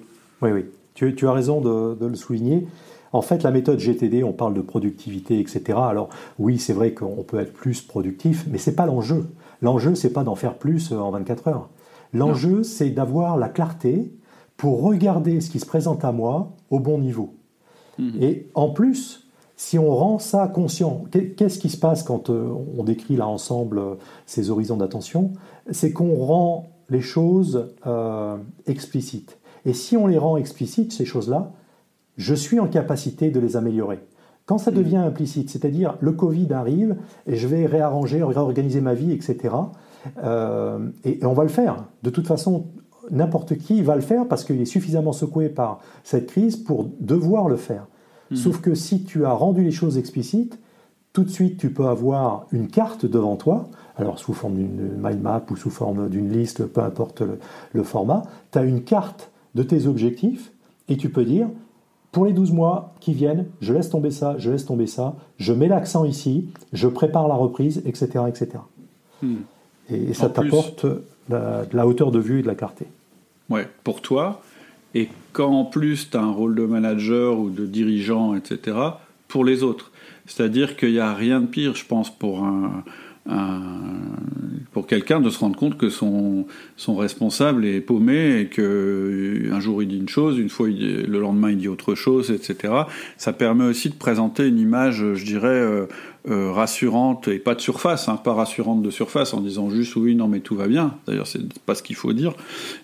oui, 0.42 0.50
oui. 0.52 0.64
Tu, 0.94 1.14
tu 1.14 1.26
as 1.26 1.32
raison 1.32 1.60
de, 1.60 1.94
de, 1.98 2.06
le 2.06 2.14
souligner. 2.14 2.66
En 3.12 3.22
fait, 3.22 3.42
la 3.42 3.50
méthode 3.50 3.78
GTD, 3.78 4.22
on 4.22 4.32
parle 4.32 4.54
de 4.54 4.60
productivité, 4.60 5.40
etc. 5.40 5.78
Alors 5.82 6.10
oui, 6.38 6.58
c'est 6.58 6.72
vrai 6.72 6.92
qu'on 6.92 7.24
peut 7.24 7.40
être 7.40 7.52
plus 7.52 7.80
productif, 7.80 8.44
mais 8.50 8.58
c'est 8.58 8.74
pas 8.76 8.86
l'enjeu. 8.86 9.26
L'enjeu, 9.62 9.94
c'est 9.94 10.12
pas 10.12 10.24
d'en 10.24 10.36
faire 10.36 10.54
plus 10.54 10.92
en 10.92 11.10
24 11.10 11.48
heures. 11.48 11.68
L'enjeu, 12.12 12.62
c'est 12.62 12.90
d'avoir 12.90 13.36
la 13.36 13.48
clarté 13.48 14.10
pour 14.60 14.82
regarder 14.82 15.40
ce 15.40 15.48
qui 15.48 15.58
se 15.58 15.64
présente 15.64 16.04
à 16.04 16.12
moi 16.12 16.52
au 16.68 16.80
bon 16.80 16.98
niveau. 16.98 17.32
Mhm. 17.98 18.22
Et 18.22 18.50
en 18.54 18.68
plus, 18.68 19.26
si 19.56 19.78
on 19.78 19.88
rend 19.96 20.18
ça 20.18 20.48
conscient, 20.48 21.04
qu'est-ce 21.10 21.58
qui 21.58 21.70
se 21.70 21.78
passe 21.78 22.02
quand 22.02 22.28
euh, 22.28 22.46
on 22.76 22.84
décrit 22.84 23.16
là 23.16 23.26
ensemble 23.26 23.78
euh, 23.78 23.94
ces 24.26 24.50
horizons 24.50 24.76
d'attention? 24.76 25.32
C'est 25.70 25.92
qu'on 25.92 26.14
rend 26.14 26.68
les 26.90 27.00
choses 27.00 27.72
euh, 27.86 28.36
explicites. 28.66 29.38
Et 29.64 29.72
si 29.72 29.96
on 29.96 30.06
les 30.06 30.18
rend 30.18 30.36
explicites, 30.36 30.92
ces 30.92 31.06
choses-là, 31.06 31.52
je 32.18 32.34
suis 32.34 32.60
en 32.60 32.66
capacité 32.66 33.30
de 33.30 33.40
les 33.40 33.56
améliorer. 33.56 34.00
Quand 34.44 34.58
ça 34.58 34.72
mhm. 34.72 34.76
devient 34.76 34.96
implicite, 34.98 35.48
c'est-à-dire 35.48 35.96
le 36.00 36.12
Covid 36.12 36.52
arrive 36.52 36.96
et 37.26 37.36
je 37.36 37.48
vais 37.48 37.64
réarranger, 37.64 38.22
réorganiser 38.22 38.82
ma 38.82 38.92
vie, 38.92 39.12
etc. 39.12 39.54
et, 41.04 41.24
on 41.24 41.32
va 41.32 41.44
le 41.44 41.48
faire. 41.48 41.86
De 42.02 42.10
toute 42.10 42.26
façon, 42.26 42.66
n'importe 43.10 43.56
qui 43.56 43.82
va 43.82 43.94
le 43.94 44.00
faire 44.00 44.26
parce 44.26 44.44
qu'il 44.44 44.60
est 44.60 44.66
suffisamment 44.66 45.12
secoué 45.12 45.48
par 45.48 45.80
cette 46.04 46.26
crise 46.26 46.56
pour 46.56 46.88
devoir 47.00 47.48
le 47.48 47.56
faire. 47.56 47.86
Hmm. 48.30 48.36
Sauf 48.36 48.60
que 48.60 48.74
si 48.74 49.04
tu 49.04 49.24
as 49.24 49.32
rendu 49.32 49.62
les 49.62 49.70
choses 49.70 49.98
explicites, 49.98 50.58
tout 51.12 51.24
de 51.24 51.30
suite 51.30 51.58
tu 51.58 51.70
peux 51.70 51.86
avoir 51.86 52.46
une 52.52 52.68
carte 52.68 53.06
devant 53.06 53.36
toi, 53.36 53.68
alors 53.96 54.18
sous 54.18 54.32
forme 54.32 54.54
d'une 54.54 54.96
mind 54.96 55.20
map 55.20 55.44
ou 55.50 55.56
sous 55.56 55.70
forme 55.70 56.08
d'une 56.08 56.30
liste, 56.30 56.64
peu 56.66 56.80
importe 56.80 57.22
le, 57.72 57.82
format, 57.82 58.22
tu 58.52 58.58
as 58.58 58.62
une 58.62 58.82
carte 58.82 59.30
de 59.54 59.62
tes 59.62 59.86
objectifs 59.86 60.52
et 60.88 60.96
tu 60.96 61.10
peux 61.10 61.24
dire, 61.24 61.48
pour 62.12 62.24
les 62.24 62.32
12 62.32 62.52
mois 62.52 62.94
qui 63.00 63.12
viennent, 63.12 63.46
je 63.60 63.72
laisse 63.72 63.90
tomber 63.90 64.10
ça, 64.10 64.36
je 64.38 64.50
laisse 64.50 64.64
tomber 64.64 64.86
ça, 64.86 65.16
je 65.36 65.52
mets 65.52 65.68
l'accent 65.68 66.04
ici, 66.04 66.48
je 66.72 66.88
prépare 66.88 67.28
la 67.28 67.34
reprise, 67.34 67.82
etc. 67.84 68.24
etc. 68.28 68.48
Hmm. 69.22 69.36
Et, 69.90 70.14
ça 70.14 70.28
t'apporte 70.28 70.86
de 70.86 71.76
la 71.76 71.86
hauteur 71.86 72.10
de 72.10 72.18
vue 72.18 72.40
et 72.40 72.42
de 72.42 72.46
la 72.46 72.54
clarté. 72.54 72.86
Ouais, 73.50 73.68
pour 73.84 74.00
toi. 74.00 74.42
Et 74.94 75.08
quand 75.32 75.50
en 75.50 75.64
plus 75.64 76.10
tu 76.10 76.16
as 76.16 76.22
un 76.22 76.30
rôle 76.30 76.54
de 76.54 76.64
manager 76.64 77.38
ou 77.38 77.50
de 77.50 77.66
dirigeant, 77.66 78.34
etc., 78.34 78.76
pour 79.28 79.44
les 79.44 79.62
autres. 79.62 79.90
C'est-à-dire 80.26 80.76
qu'il 80.76 80.92
n'y 80.92 80.98
a 80.98 81.14
rien 81.14 81.40
de 81.40 81.46
pire, 81.46 81.74
je 81.74 81.84
pense, 81.84 82.10
pour 82.10 82.44
un, 82.44 82.84
pour 84.72 84.86
quelqu'un 84.86 85.20
de 85.20 85.30
se 85.30 85.38
rendre 85.38 85.56
compte 85.56 85.76
que 85.76 85.88
son, 85.88 86.46
responsable 86.88 87.64
est 87.64 87.80
paumé 87.80 88.40
et 88.40 88.46
que 88.46 89.50
un 89.52 89.60
jour 89.60 89.82
il 89.82 89.88
dit 89.88 89.96
une 89.96 90.08
chose, 90.08 90.38
une 90.38 90.48
fois 90.48 90.68
le 90.68 91.20
lendemain 91.20 91.50
il 91.50 91.58
dit 91.58 91.68
autre 91.68 91.94
chose, 91.94 92.30
etc. 92.30 92.74
Ça 93.16 93.32
permet 93.32 93.64
aussi 93.64 93.90
de 93.90 93.94
présenter 93.94 94.46
une 94.46 94.58
image, 94.58 95.04
je 95.14 95.24
dirais, 95.24 95.48
euh, 95.48 95.86
euh, 96.28 96.52
rassurante 96.52 97.28
et 97.28 97.38
pas 97.38 97.54
de 97.54 97.60
surface, 97.60 98.08
hein, 98.08 98.16
pas 98.16 98.34
rassurante 98.34 98.82
de 98.82 98.90
surface 98.90 99.34
en 99.34 99.40
disant 99.40 99.70
juste 99.70 99.96
oui, 99.96 100.14
non 100.14 100.28
mais 100.28 100.40
tout 100.40 100.56
va 100.56 100.68
bien. 100.68 100.94
D'ailleurs 101.06 101.26
c'est 101.26 101.40
pas 101.64 101.74
ce 101.74 101.82
qu'il 101.82 101.96
faut 101.96 102.12
dire, 102.12 102.34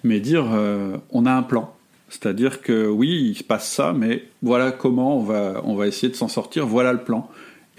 mais 0.03 0.21
dire 0.21 0.47
euh, 0.53 0.97
on 1.11 1.27
a 1.27 1.33
un 1.33 1.43
plan. 1.43 1.73
C'est-à-dire 2.09 2.63
que 2.63 2.87
oui, 2.87 3.31
il 3.31 3.37
se 3.37 3.43
passe 3.43 3.69
ça, 3.69 3.93
mais 3.93 4.25
voilà 4.41 4.71
comment 4.71 5.19
on 5.19 5.23
va, 5.25 5.61
on 5.65 5.75
va 5.75 5.89
essayer 5.89 6.09
de 6.09 6.17
s'en 6.17 6.29
sortir, 6.29 6.67
voilà 6.67 6.93
le 6.93 7.03
plan 7.03 7.29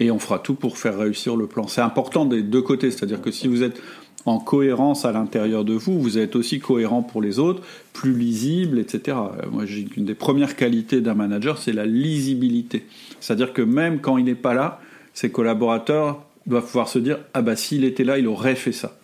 et 0.00 0.10
on 0.10 0.18
fera 0.18 0.38
tout 0.38 0.54
pour 0.54 0.78
faire 0.78 0.98
réussir 0.98 1.36
le 1.36 1.46
plan. 1.46 1.66
C'est 1.66 1.80
important 1.80 2.24
des 2.24 2.42
deux 2.42 2.62
côtés, 2.62 2.90
c'est-à-dire 2.90 3.20
que 3.20 3.30
si 3.30 3.48
vous 3.48 3.62
êtes 3.62 3.80
en 4.26 4.38
cohérence 4.38 5.04
à 5.04 5.12
l'intérieur 5.12 5.64
de 5.64 5.74
vous, 5.74 6.00
vous 6.00 6.18
êtes 6.18 6.36
aussi 6.36 6.60
cohérent 6.60 7.02
pour 7.02 7.22
les 7.22 7.38
autres, 7.38 7.62
plus 7.92 8.12
lisible, 8.12 8.78
etc. 8.78 9.16
Moi, 9.50 9.64
j'ai 9.66 9.86
une 9.96 10.04
des 10.04 10.14
premières 10.14 10.56
qualités 10.56 11.00
d'un 11.00 11.14
manager, 11.14 11.58
c'est 11.58 11.72
la 11.72 11.86
lisibilité. 11.86 12.84
C'est-à-dire 13.20 13.52
que 13.52 13.62
même 13.62 14.00
quand 14.00 14.18
il 14.18 14.24
n'est 14.24 14.34
pas 14.34 14.54
là, 14.54 14.80
ses 15.14 15.30
collaborateurs 15.30 16.22
doivent 16.46 16.66
pouvoir 16.66 16.88
se 16.88 16.98
dire 16.98 17.18
ah 17.34 17.42
bah 17.42 17.56
s'il 17.56 17.84
était 17.84 18.04
là, 18.04 18.18
il 18.18 18.26
aurait 18.26 18.54
fait 18.54 18.72
ça. 18.72 18.98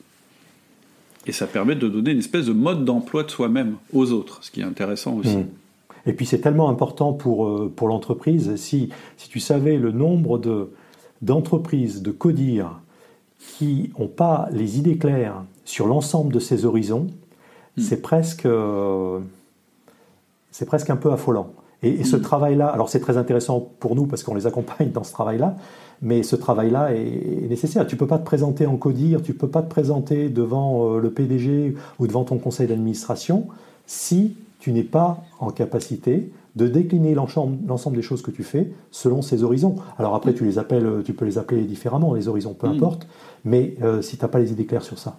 Et 1.27 1.33
ça 1.33 1.47
permet 1.47 1.75
de 1.75 1.89
donner 1.89 2.13
une 2.13 2.19
espèce 2.19 2.47
de 2.47 2.53
mode 2.53 2.85
d'emploi 2.85 3.23
de 3.23 3.31
soi-même 3.31 3.77
aux 3.93 4.13
autres, 4.13 4.39
ce 4.43 4.51
qui 4.51 4.61
est 4.61 4.65
intéressant 4.65 5.17
aussi. 5.17 5.39
Mmh. 5.39 5.47
Et 6.07 6.13
puis 6.13 6.27
c'est 6.27 6.41
tellement 6.41 6.69
important 6.69 7.15
pour, 7.15 7.47
euh, 7.47 7.73
pour 7.75 7.89
l'entreprise. 7.89 8.55
Si, 8.57 8.91
si 9.17 9.29
tu 9.31 9.41
savais 9.41 9.79
le 9.79 9.91
nombre 9.91 10.39
de, 10.39 10.69
d'entreprises, 11.25 12.03
de 12.03 12.11
codir, 12.11 12.81
qui 13.39 13.93
n'ont 13.99 14.09
pas 14.09 14.49
les 14.53 14.79
idées 14.79 14.97
claires 14.97 15.45
sur 15.65 15.87
l'ensemble 15.87 16.33
de 16.33 16.39
ces 16.39 16.65
horizons, 16.65 17.09
hmm. 17.77 17.81
c'est 17.81 18.01
presque, 18.01 18.49
c'est 20.51 20.67
presque 20.67 20.91
un 20.91 20.97
peu 20.97 21.13
affolant. 21.13 21.53
Et, 21.83 22.05
ce 22.05 22.17
hmm. 22.17 22.23
travail-là, 22.23 22.69
alors 22.69 22.89
c'est 22.89 23.01
très 23.01 23.17
intéressant 23.17 23.61
pour 23.79 23.95
nous 23.95 24.07
parce 24.07 24.23
qu'on 24.23 24.35
les 24.35 24.47
accompagne 24.47 24.91
dans 24.91 25.05
ce 25.05 25.13
travail-là, 25.13 25.57
mais 26.03 26.23
ce 26.23 26.37
travail-là 26.37 26.95
est, 26.95 27.49
nécessaire. 27.49 27.87
Tu 27.87 27.95
ne 27.95 27.99
peux 27.99 28.07
pas 28.07 28.19
te 28.19 28.25
présenter 28.25 28.67
en 28.67 28.77
codir, 28.77 29.23
tu 29.23 29.33
ne 29.33 29.37
peux 29.37 29.49
pas 29.49 29.63
te 29.63 29.71
présenter 29.71 30.29
devant 30.29 30.95
euh, 30.95 31.01
le 31.01 31.11
PDG 31.11 31.75
ou 31.99 32.07
devant 32.07 32.25
ton 32.25 32.39
conseil 32.39 32.67
d'administration 32.67 33.47
si 33.87 34.37
tu 34.59 34.73
n'es 34.73 34.83
pas 34.83 35.23
en 35.41 35.51
capacité 35.51 36.31
de 36.57 36.69
décliner 36.69 37.15
l'ensemble 37.15 37.97
des 37.97 38.03
choses 38.03 38.23
que 38.23 38.31
tu 38.31 38.45
fais 38.45 38.71
selon 38.91 39.23
ces 39.23 39.43
horizons. 39.43 39.77
Alors 39.99 40.15
après, 40.15 40.35
tu 40.35 40.45
les 40.45 40.59
appelles, 40.59 41.03
tu 41.05 41.13
peux 41.13 41.25
les 41.25 41.39
appeler 41.39 41.63
différemment, 41.63 42.15
les 42.15 42.29
horizons, 42.29 42.55
peu 42.55 42.69
hmm. 42.69 42.77
importe, 42.77 43.07
mais 43.45 43.75
euh, 43.83 44.03
si 44.03 44.17
tu 44.17 44.23
n'as 44.23 44.29
pas 44.29 44.39
les 44.39 44.53
idées 44.53 44.67
claires 44.67 44.85
sur 44.85 44.99
ça. 44.99 45.19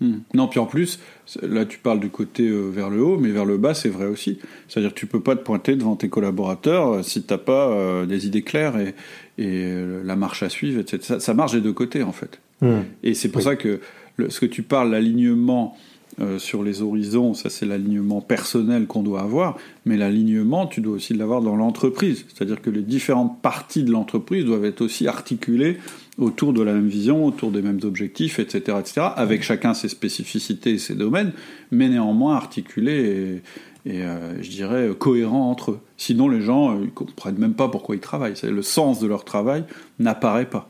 Hmm. 0.00 0.18
Non, 0.34 0.48
puis 0.48 0.58
en 0.58 0.66
plus, 0.66 0.98
là 1.40 1.64
tu 1.64 1.78
parles 1.78 2.00
du 2.00 2.10
côté 2.10 2.48
euh, 2.48 2.68
vers 2.68 2.90
le 2.90 3.02
haut, 3.02 3.16
mais 3.16 3.30
vers 3.30 3.46
le 3.46 3.56
bas, 3.56 3.72
c'est 3.74 3.88
vrai 3.88 4.06
aussi. 4.06 4.38
C'est-à-dire 4.68 4.92
que 4.92 4.98
tu 4.98 5.06
peux 5.06 5.20
pas 5.20 5.36
te 5.36 5.42
pointer 5.42 5.76
devant 5.76 5.96
tes 5.96 6.08
collaborateurs 6.08 6.88
euh, 6.88 7.02
si 7.02 7.22
tu 7.22 7.32
n'as 7.32 7.38
pas 7.38 8.04
des 8.06 8.26
idées 8.26 8.42
claires 8.42 8.74
et, 8.76 8.94
la 9.36 10.14
marche 10.16 10.42
à 10.44 10.48
suivre, 10.48 10.80
etc. 10.80 11.16
Ça, 11.18 11.34
marche 11.34 11.52
des 11.52 11.60
deux 11.60 11.72
côtés, 11.72 12.02
en 12.02 12.12
fait. 12.12 12.40
Hmm. 12.60 12.82
Et 13.02 13.14
c'est 13.14 13.30
pour 13.30 13.42
ça 13.42 13.56
que 13.56 13.80
ce 14.28 14.38
que 14.38 14.46
tu 14.46 14.62
parles, 14.62 14.90
l'alignement 14.90 15.76
euh, 16.20 16.38
sur 16.38 16.62
les 16.62 16.80
horizons, 16.80 17.34
ça 17.34 17.50
c'est 17.50 17.66
l'alignement 17.66 18.20
personnel 18.20 18.86
qu'on 18.86 19.02
doit 19.02 19.22
avoir, 19.22 19.56
mais 19.84 19.96
l'alignement, 19.96 20.66
tu 20.66 20.80
dois 20.80 20.94
aussi 20.94 21.12
l'avoir 21.12 21.42
dans 21.42 21.56
l'entreprise. 21.56 22.24
C'est-à-dire 22.28 22.62
que 22.62 22.70
les 22.70 22.82
différentes 22.82 23.42
parties 23.42 23.82
de 23.82 23.90
l'entreprise 23.90 24.44
doivent 24.44 24.64
être 24.64 24.80
aussi 24.80 25.08
articulées 25.08 25.78
autour 26.18 26.52
de 26.52 26.62
la 26.62 26.72
même 26.72 26.86
vision, 26.86 27.26
autour 27.26 27.50
des 27.50 27.62
mêmes 27.62 27.80
objectifs, 27.82 28.38
etc., 28.38 28.78
etc., 28.78 29.08
avec 29.16 29.42
chacun 29.42 29.74
ses 29.74 29.88
spécificités 29.88 30.70
et 30.70 30.78
ses 30.78 30.94
domaines, 30.94 31.32
mais 31.72 31.88
néanmoins 31.88 32.36
articulées 32.36 33.42
et, 33.84 34.02
euh, 34.02 34.40
je 34.40 34.50
dirais 34.50 34.90
cohérents 34.96 35.50
entre 35.50 35.72
eux. 35.72 35.80
Sinon, 35.96 36.28
les 36.28 36.42
gens 36.42 36.78
ne 36.78 36.84
euh, 36.84 36.90
comprennent 36.94 37.38
même 37.38 37.54
pas 37.54 37.68
pourquoi 37.68 37.96
ils 37.96 38.00
travaillent. 38.00 38.34
Le 38.42 38.62
sens 38.62 39.00
de 39.00 39.08
leur 39.08 39.24
travail 39.24 39.64
n'apparaît 39.98 40.48
pas, 40.48 40.68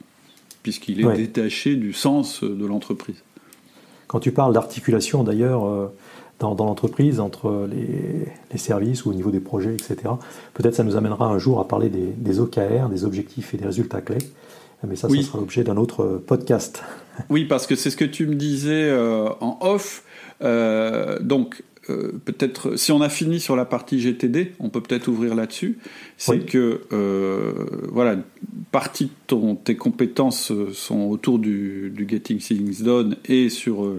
puisqu'il 0.62 1.01
est 1.01 1.16
détaché 1.16 1.76
du 1.76 1.92
sens 1.92 2.42
de 2.42 2.64
l'entreprise. 2.64 3.22
Quand 4.14 4.20
tu 4.20 4.30
parles 4.30 4.52
d'articulation 4.52 5.24
d'ailleurs 5.24 5.66
euh, 5.66 5.92
dans, 6.38 6.54
l'entreprise 6.54 7.18
entre 7.18 7.68
les, 7.68 8.58
services 8.58 9.04
ou 9.04 9.10
au 9.10 9.12
niveau 9.12 9.32
des 9.32 9.40
projets, 9.40 9.72
etc., 9.72 9.96
peut-être 10.52 10.76
ça 10.76 10.84
nous 10.84 10.94
amènera 10.94 11.26
un 11.26 11.38
jour 11.38 11.58
à 11.58 11.66
parler 11.66 11.88
des, 11.88 12.38
OKR, 12.38 12.90
des 12.90 13.04
objectifs 13.04 13.54
et 13.54 13.56
des 13.56 13.66
résultats 13.66 14.00
clés. 14.02 14.18
Mais 14.86 14.94
ça, 14.94 15.08
ça 15.08 15.20
sera 15.20 15.38
l'objet 15.40 15.64
d'un 15.64 15.76
autre 15.76 16.22
podcast. 16.24 16.84
Oui, 17.28 17.44
parce 17.44 17.66
que 17.66 17.74
c'est 17.74 17.90
ce 17.90 17.96
que 17.96 18.04
tu 18.04 18.28
me 18.28 18.36
disais 18.36 18.84
euh, 18.84 19.30
en 19.40 19.58
off. 19.60 20.04
Euh, 20.42 21.18
donc, 21.18 21.64
euh, 21.91 22.12
peut-être, 22.24 22.76
si 22.76 22.93
on 22.93 23.01
a 23.01 23.09
fini 23.09 23.41
sur 23.41 23.57
la 23.57 23.64
partie 23.64 24.01
GTD, 24.01 24.53
on 24.59 24.70
peut 24.70 24.80
peut-être 24.80 25.09
ouvrir 25.09 25.35
là-dessus. 25.35 25.78
C'est 26.16 26.47
que, 26.47 26.82
euh, 26.93 27.53
voilà, 27.91 28.16
partie 28.70 29.11
de 29.28 29.55
tes 29.62 29.76
compétences 29.76 30.51
euh, 30.51 30.72
sont 30.72 31.03
autour 31.03 31.39
du, 31.39 31.93
Getting 32.09 32.39
Things 32.39 32.82
Done 32.82 33.16
et 33.26 33.49
sur 33.49 33.91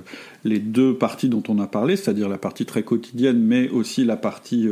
les 0.43 0.59
deux 0.59 0.95
parties 0.95 1.29
dont 1.29 1.43
on 1.47 1.59
a 1.59 1.67
parlé, 1.67 1.95
c'est-à-dire 1.95 2.29
la 2.29 2.37
partie 2.37 2.65
très 2.65 2.83
quotidienne, 2.83 3.39
mais 3.39 3.69
aussi 3.69 4.05
la 4.05 4.17
partie 4.17 4.67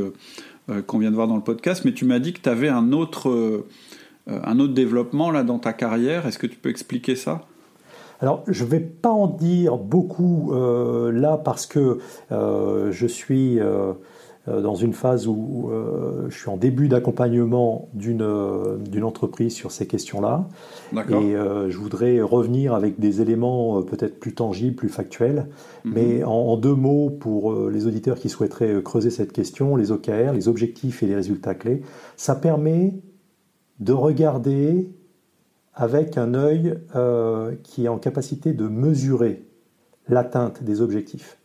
qu'on 0.87 0.99
vient 0.99 1.09
de 1.09 1.15
voir 1.15 1.27
dans 1.27 1.35
le 1.35 1.41
podcast. 1.43 1.83
Mais 1.85 1.93
tu 1.93 2.05
m'as 2.05 2.19
dit 2.19 2.33
que 2.33 2.41
tu 2.41 2.49
avais 2.49 2.69
un 2.69 2.91
autre, 2.91 3.65
un 4.27 4.59
autre 4.59 4.73
développement 4.73 5.31
là 5.31 5.43
dans 5.43 5.59
ta 5.59 5.73
carrière. 5.73 6.27
Est-ce 6.27 6.37
que 6.37 6.47
tu 6.47 6.57
peux 6.57 6.69
expliquer 6.69 7.15
ça? 7.15 7.47
Alors, 8.23 8.41
je 8.47 8.63
ne 8.63 8.69
vais 8.69 8.79
pas 8.79 9.11
en 9.11 9.27
dire 9.27 9.75
beaucoup 9.75 10.53
euh, 10.53 11.11
là 11.11 11.35
parce 11.35 11.65
que 11.65 11.97
euh, 12.31 12.89
je 12.89 13.05
suis, 13.05 13.59
euh, 13.59 13.91
dans 14.47 14.75
une 14.75 14.93
phase 14.93 15.27
où 15.27 15.69
je 16.29 16.33
suis 16.33 16.49
en 16.49 16.55
début 16.55 16.87
d'accompagnement 16.87 17.89
d'une 17.93 18.23
entreprise 19.03 19.53
sur 19.53 19.73
ces 19.73 19.87
questions-là. 19.87 20.47
Et 20.93 21.35
je 21.35 21.77
voudrais 21.77 22.21
revenir 22.21 22.73
avec 22.73 22.97
des 22.97 23.21
éléments 23.21 23.81
peut-être 23.81 24.21
plus 24.21 24.33
tangibles, 24.33 24.75
plus 24.77 24.89
factuels. 24.89 25.47
Mhm. 25.83 25.93
Mais 25.93 26.23
en, 26.23 26.55
deux 26.55 26.75
mots, 26.75 27.09
pour 27.09 27.53
les 27.69 27.87
auditeurs 27.87 28.17
qui 28.17 28.29
souhaiteraient 28.29 28.81
creuser 28.83 29.09
cette 29.09 29.33
question, 29.33 29.75
les 29.75 29.91
OKR, 29.91 30.31
les 30.33 30.47
objectifs 30.47 31.03
et 31.03 31.07
les 31.07 31.15
résultats 31.15 31.55
clés, 31.55 31.81
ça 32.15 32.35
permet 32.35 32.93
de 33.79 33.91
regarder 33.91 34.89
avec 35.75 36.17
un 36.17 36.33
œil 36.33 36.79
qui 37.63 37.85
est 37.85 37.87
en 37.87 37.97
capacité 37.97 38.53
de 38.53 38.67
mesurer 38.67 39.45
l'atteinte 40.07 40.63
des 40.63 40.81
objectifs. 40.81 41.37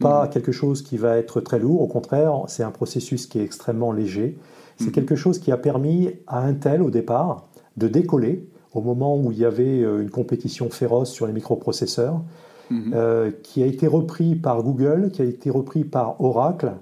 Pas 0.00 0.24
mhm. 0.24 0.30
quelque 0.30 0.52
chose 0.52 0.82
qui 0.82 0.96
va 0.96 1.18
être 1.18 1.40
très 1.40 1.58
lourd, 1.58 1.82
au 1.82 1.86
contraire, 1.86 2.32
c'est 2.48 2.62
un 2.62 2.70
processus 2.70 3.26
qui 3.26 3.38
est 3.38 3.44
extrêmement 3.44 3.92
léger. 3.92 4.38
C'est 4.78 4.86
mhm. 4.86 4.92
quelque 4.92 5.14
chose 5.14 5.38
qui 5.38 5.52
a 5.52 5.56
permis 5.56 6.10
à 6.26 6.44
Intel, 6.44 6.82
au 6.82 6.90
départ, 6.90 7.48
de 7.76 7.86
décoller 7.86 8.48
au 8.72 8.80
moment 8.80 9.16
où 9.16 9.32
il 9.32 9.38
y 9.38 9.44
avait 9.44 9.82
euh, 9.82 10.00
une 10.00 10.10
compétition 10.10 10.70
féroce 10.70 11.10
sur 11.10 11.26
les 11.26 11.32
microprocesseurs, 11.32 12.22
mhm. 12.70 12.92
euh, 12.94 13.30
qui 13.42 13.62
a 13.62 13.66
été 13.66 13.86
repris 13.86 14.36
par 14.36 14.62
Google, 14.62 15.10
qui 15.12 15.22
a 15.22 15.24
été 15.24 15.50
repris 15.50 15.84
par 15.84 16.20
Oracle. 16.20 16.72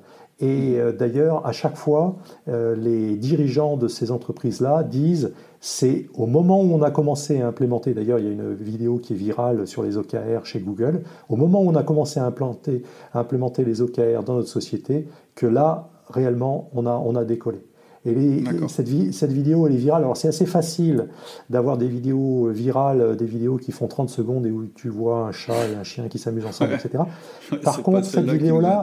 Et 0.41 0.79
euh, 0.79 0.93
d'ailleurs, 0.93 1.47
à 1.47 1.53
chaque 1.53 1.77
fois, 1.77 2.17
les 2.47 3.17
dirigeants 3.17 3.77
de 3.77 3.89
ces 3.89 4.11
entreprises-là 4.11 4.83
disent 4.85 5.33
c'est 5.61 6.07
au 6.15 6.27
moment 6.27 6.61
où 6.63 6.73
on 6.73 6.83
a 6.83 6.91
commencé 6.91 7.41
à 7.41 7.49
implémenter, 7.49 7.93
d'ailleurs 7.93 8.21
il 8.21 8.27
y 8.27 8.29
a 8.29 8.33
une 8.33 8.55
vidéo 8.55 8.99
qui 8.99 9.15
est 9.15 9.17
virale 9.17 9.67
sur 9.67 9.83
les 9.83 9.97
OKR 9.97 10.45
chez 10.45 10.61
Google, 10.61 11.03
au 11.29 11.35
moment 11.35 11.61
où 11.63 11.69
on 11.69 11.75
a 11.75 11.83
commencé 11.83 12.21
à, 12.21 12.33
implémenter 13.15 13.65
les 13.65 13.83
OKR 13.83 14.23
dans 14.25 14.35
notre 14.35 14.49
société, 14.49 15.09
que 15.35 15.47
là, 15.47 15.91
réellement, 16.09 16.71
on 16.75 17.17
a 17.17 17.25
décollé. 17.25 17.59
Et 18.05 18.45
cette, 18.69 18.89
cette, 19.13 19.33
vidéo, 19.33 19.67
elle 19.67 19.75
est 19.75 19.79
virale. 19.79 20.03
Alors, 20.03 20.17
c'est 20.17 20.29
assez 20.29 20.47
facile 20.47 21.09
d'avoir 21.51 21.77
des 21.79 21.89
vidéos 21.89 22.49
virales, 22.49 23.17
des 23.17 23.25
vidéos 23.25 23.57
qui 23.57 23.73
font 23.73 23.89
30 23.89 24.09
secondes 24.09 24.47
et 24.47 24.51
où 24.51 24.67
tu 24.67 24.89
vois 24.89 25.27
un 25.27 25.33
chat 25.33 25.69
et 25.69 25.75
un 25.75 25.83
chien 25.83 26.09
qui 26.09 26.19
s'amusent 26.19 26.47
ensemble, 26.47 26.75
etc. 26.75 27.05
Par 27.63 27.83
contre, 27.83 28.05
cette 28.05 28.31
vidéo-là. 28.31 28.83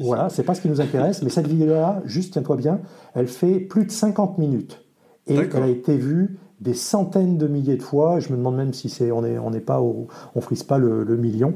Voilà, 0.00 0.28
c'est 0.28 0.42
pas 0.42 0.54
ce 0.54 0.60
qui 0.60 0.68
nous 0.68 0.80
intéresse, 0.80 1.22
mais 1.22 1.30
cette 1.30 1.48
vidéo-là, 1.48 2.02
juste 2.04 2.34
tiens-toi 2.34 2.56
bien, 2.56 2.80
elle 3.14 3.28
fait 3.28 3.58
plus 3.58 3.86
de 3.86 3.90
50 3.90 4.38
minutes. 4.38 4.82
Et 5.26 5.34
elle 5.34 5.62
a 5.62 5.68
été 5.68 5.96
vue 5.96 6.38
des 6.60 6.74
centaines 6.74 7.36
de 7.36 7.46
milliers 7.46 7.76
de 7.76 7.82
fois. 7.82 8.20
Je 8.20 8.30
me 8.30 8.36
demande 8.36 8.56
même 8.56 8.72
si 8.72 8.88
c'est 8.88 9.10
on 9.10 9.22
n'est 9.22 9.38
on 9.38 9.50
pas 9.60 9.80
on 9.80 10.40
frise 10.40 10.62
pas 10.62 10.78
le, 10.78 11.04
million. 11.16 11.54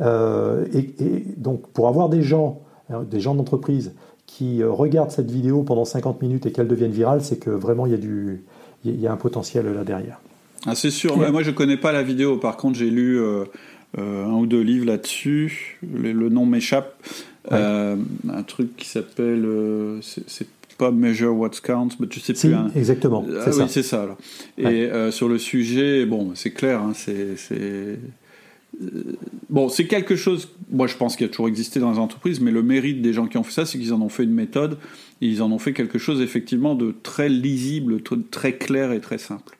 Euh, 0.00 0.66
et, 0.72 1.34
donc 1.36 1.68
pour 1.68 1.88
avoir 1.88 2.08
des 2.08 2.22
gens, 2.22 2.60
euh, 2.90 3.04
des 3.04 3.20
gens 3.20 3.34
d'entreprise 3.34 3.94
qui 4.26 4.62
euh, 4.62 4.70
regardent 4.70 5.10
cette 5.10 5.30
vidéo 5.30 5.62
pendant 5.62 5.84
50 5.84 6.20
minutes 6.22 6.46
et 6.46 6.52
qu'elle 6.52 6.68
devienne 6.68 6.90
virale, 6.90 7.22
c'est 7.22 7.38
que 7.38 7.50
vraiment 7.50 7.86
il 7.86 7.92
y 7.92 7.94
a 7.94 7.98
du 7.98 8.42
il 8.84 9.00
y 9.00 9.06
a 9.06 9.12
un 9.12 9.16
potentiel 9.16 9.66
là 9.72 9.84
derrière. 9.84 10.20
Ah, 10.66 10.74
c'est 10.74 10.90
sûr. 10.90 11.16
Moi 11.16 11.42
je 11.42 11.50
connais 11.50 11.76
pas 11.76 11.92
la 11.92 12.02
vidéo. 12.02 12.36
Par 12.36 12.56
contre 12.56 12.78
j'ai 12.78 12.90
lu 12.90 13.20
un 13.96 14.32
ou 14.32 14.46
deux 14.46 14.60
livres 14.60 14.86
là-dessus. 14.86 15.78
Le, 15.82 16.12
nom 16.28 16.46
m'échappe. 16.46 16.94
un 17.50 17.96
truc 18.46 18.76
qui 18.76 18.86
s'appelle 18.86 19.44
c'est 20.02 20.46
pas 20.76 20.90
Measure 20.90 21.34
What 21.34 21.50
Counts, 21.62 21.96
mais 22.00 22.06
je 22.10 22.20
sais 22.20 22.32
plus. 22.32 22.54
Hein. 22.54 22.70
Exactement. 22.74 23.24
Ah, 23.28 23.50
oui, 23.56 23.64
c'est 23.68 23.82
ça. 23.82 24.06
Et 24.58 24.64
euh, 24.64 25.10
sur 25.10 25.28
le 25.28 25.38
sujet, 25.38 26.06
bon, 26.06 26.32
c'est 26.34 26.50
clair, 26.50 26.80
hein, 26.80 26.92
c'est. 26.94 27.98
Euh, 28.82 29.16
bon, 29.48 29.68
c'est 29.68 29.86
quelque 29.86 30.16
chose, 30.16 30.48
moi 30.70 30.86
je 30.86 30.96
pense 30.96 31.16
qu'il 31.16 31.26
a 31.26 31.28
toujours 31.28 31.48
existé 31.48 31.80
dans 31.80 31.92
les 31.92 31.98
entreprises, 31.98 32.40
mais 32.40 32.50
le 32.50 32.62
mérite 32.62 33.02
des 33.02 33.12
gens 33.12 33.26
qui 33.26 33.38
ont 33.38 33.42
fait 33.42 33.52
ça, 33.52 33.66
c'est 33.66 33.78
qu'ils 33.78 33.92
en 33.92 34.00
ont 34.00 34.08
fait 34.08 34.24
une 34.24 34.34
méthode, 34.34 34.78
et 35.20 35.26
ils 35.26 35.42
en 35.42 35.50
ont 35.52 35.58
fait 35.58 35.72
quelque 35.72 35.98
chose 35.98 36.20
effectivement 36.20 36.74
de 36.74 36.94
très 37.02 37.28
lisible, 37.28 38.02
très 38.30 38.56
clair 38.56 38.92
et 38.92 39.00
très 39.00 39.18
simple. 39.18 39.58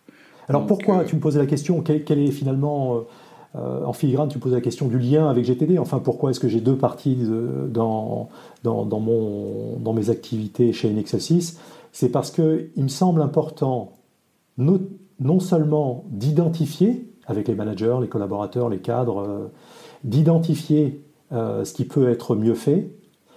Alors 0.49 0.67
pourquoi, 0.67 0.99
euh, 0.99 1.05
tu 1.05 1.17
me 1.17 1.21
posais 1.21 1.39
la 1.39 1.47
question, 1.47 1.83
quel, 1.83 2.19
est 2.19 2.31
finalement 2.31 3.05
euh, 3.57 3.85
en 3.85 3.93
filigrane, 3.93 4.29
tu 4.29 4.39
poses 4.39 4.53
la 4.53 4.61
question 4.61 4.87
du 4.87 4.99
lien 4.99 5.29
avec 5.29 5.45
GTD. 5.45 5.79
Enfin, 5.79 5.99
pourquoi 5.99 6.31
est-ce 6.31 6.41
que 6.41 6.49
j'ai 6.49 6.61
deux 6.61 6.77
parties 6.77 7.17
dans, 7.69 8.29
dans, 8.63 9.01
mon, 9.01 9.79
dans 9.79 9.93
mes 9.93 10.11
activités 10.11 10.73
chez 10.73 10.89
Inexcel 10.89 11.21
C'est 11.93 12.11
parce 12.11 12.31
qu'il 12.31 12.71
me 12.77 12.89
semble 12.89 13.23
important 13.23 13.97
non, 14.59 15.41
seulement 15.41 16.05
d'identifier 16.11 17.09
avec 17.27 17.49
les 17.49 17.55
managers, 17.55 17.97
les 18.01 18.09
collaborateurs, 18.09 18.69
les 18.69 18.79
cadres, 18.79 19.19
euh, 19.19 19.47
d'identifier 20.05 21.03
euh, 21.33 21.65
ce 21.65 21.75
qui 21.75 21.85
peut 21.85 22.09
être 22.09 22.37
mieux 22.37 22.55
fait, 22.55 22.93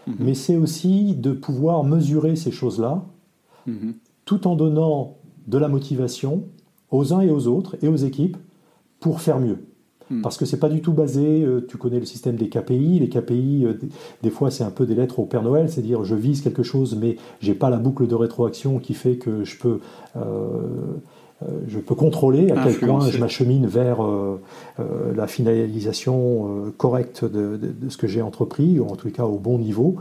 mhm. 0.07 0.15
mais 0.19 0.33
c'est 0.33 0.57
aussi 0.57 1.15
de 1.15 1.31
pouvoir 1.31 1.83
mesurer 1.83 2.35
ces 2.35 2.51
choses-là 2.51 3.03
mhm. 3.65 3.95
tout 4.25 4.47
en 4.47 4.55
donnant 4.55 5.17
de 5.47 5.57
la 5.57 5.67
motivation 5.67 6.43
aux 6.91 7.13
uns 7.13 7.21
et 7.21 7.31
aux 7.31 7.47
autres 7.47 7.77
et 7.81 7.87
aux 7.87 7.95
équipes 7.95 8.37
pour 8.99 9.21
faire 9.21 9.39
mieux. 9.39 9.57
Hmm. 10.09 10.21
Parce 10.21 10.37
que 10.37 10.45
c'est 10.45 10.59
pas 10.59 10.69
du 10.69 10.81
tout 10.81 10.93
basé, 10.93 11.43
euh, 11.43 11.65
tu 11.67 11.77
connais 11.77 11.99
le 11.99 12.05
système 12.05 12.35
des 12.35 12.49
KPI, 12.49 12.99
les 12.99 13.09
KPI, 13.09 13.67
des, 14.23 14.29
fois 14.31 14.49
c'est 14.49 14.63
un 14.63 14.71
peu 14.71 14.87
des 14.87 14.95
lettres 14.95 15.19
au 15.19 15.25
Père 15.25 15.43
Noël, 15.43 15.69
c'est-à-dire 15.69 16.03
je 16.03 16.15
vise 16.15 16.41
quelque 16.41 16.63
chose 16.63 16.97
mais 16.99 17.17
j'ai 17.41 17.53
pas 17.53 17.69
la 17.69 17.77
boucle 17.77 18.07
de 18.07 18.15
rétroaction 18.15 18.79
qui 18.79 18.95
fait 18.95 19.17
que 19.17 19.43
je 19.43 19.57
peux, 19.59 19.79
euh, 20.15 20.97
je 21.67 21.79
peux 21.79 21.95
contrôler 21.95 22.51
à 22.51 22.65
quel 22.65 22.79
point 22.79 23.09
je 23.09 23.17
m'achemine 23.17 23.65
vers 23.65 23.99
la 24.77 25.27
finalisation 25.27 26.71
correcte 26.77 27.23
de, 27.23 27.57
de, 27.57 27.89
ce 27.89 27.97
que 27.97 28.07
j'ai 28.07 28.21
entrepris, 28.21 28.79
ou 28.79 28.87
en 28.87 28.95
tout 28.95 29.09
cas 29.09 29.23
au 29.23 29.37
bon 29.37 29.57
niveau. 29.57 29.95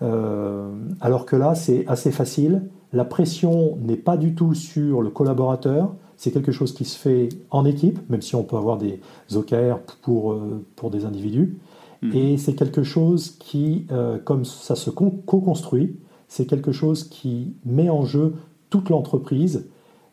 alors 0.00 1.26
que 1.26 1.36
là 1.36 1.54
c'est 1.54 1.86
assez 1.86 2.10
facile, 2.10 2.62
la 2.94 3.04
pression 3.04 3.76
n'est 3.82 3.96
pas 3.96 4.16
du 4.16 4.34
tout 4.34 4.54
sur 4.54 5.02
le 5.02 5.10
collaborateur, 5.10 5.94
c'est 6.16 6.30
quelque 6.30 6.52
chose 6.52 6.72
qui 6.72 6.84
se 6.84 6.96
fait 6.96 7.28
en 7.50 7.64
équipe, 7.64 7.98
même 8.08 8.22
si 8.22 8.34
on 8.36 8.44
peut 8.44 8.56
avoir 8.56 8.78
des 8.78 9.00
OKR 9.34 9.78
pour, 10.02 10.32
euh, 10.32 10.64
pour 10.76 10.90
des 10.90 11.04
individus. 11.04 11.58
Mhm. 12.02 12.14
Et 12.14 12.36
c'est 12.36 12.54
quelque 12.54 12.82
chose 12.82 13.36
qui, 13.38 13.86
euh, 13.90 14.18
comme 14.18 14.44
ça 14.44 14.76
se 14.76 14.90
co-construit, 14.90 15.96
c'est 16.28 16.46
quelque 16.46 16.72
chose 16.72 17.04
qui 17.04 17.54
met 17.64 17.90
en 17.90 18.04
jeu 18.04 18.34
toute 18.70 18.90
l'entreprise. 18.90 19.66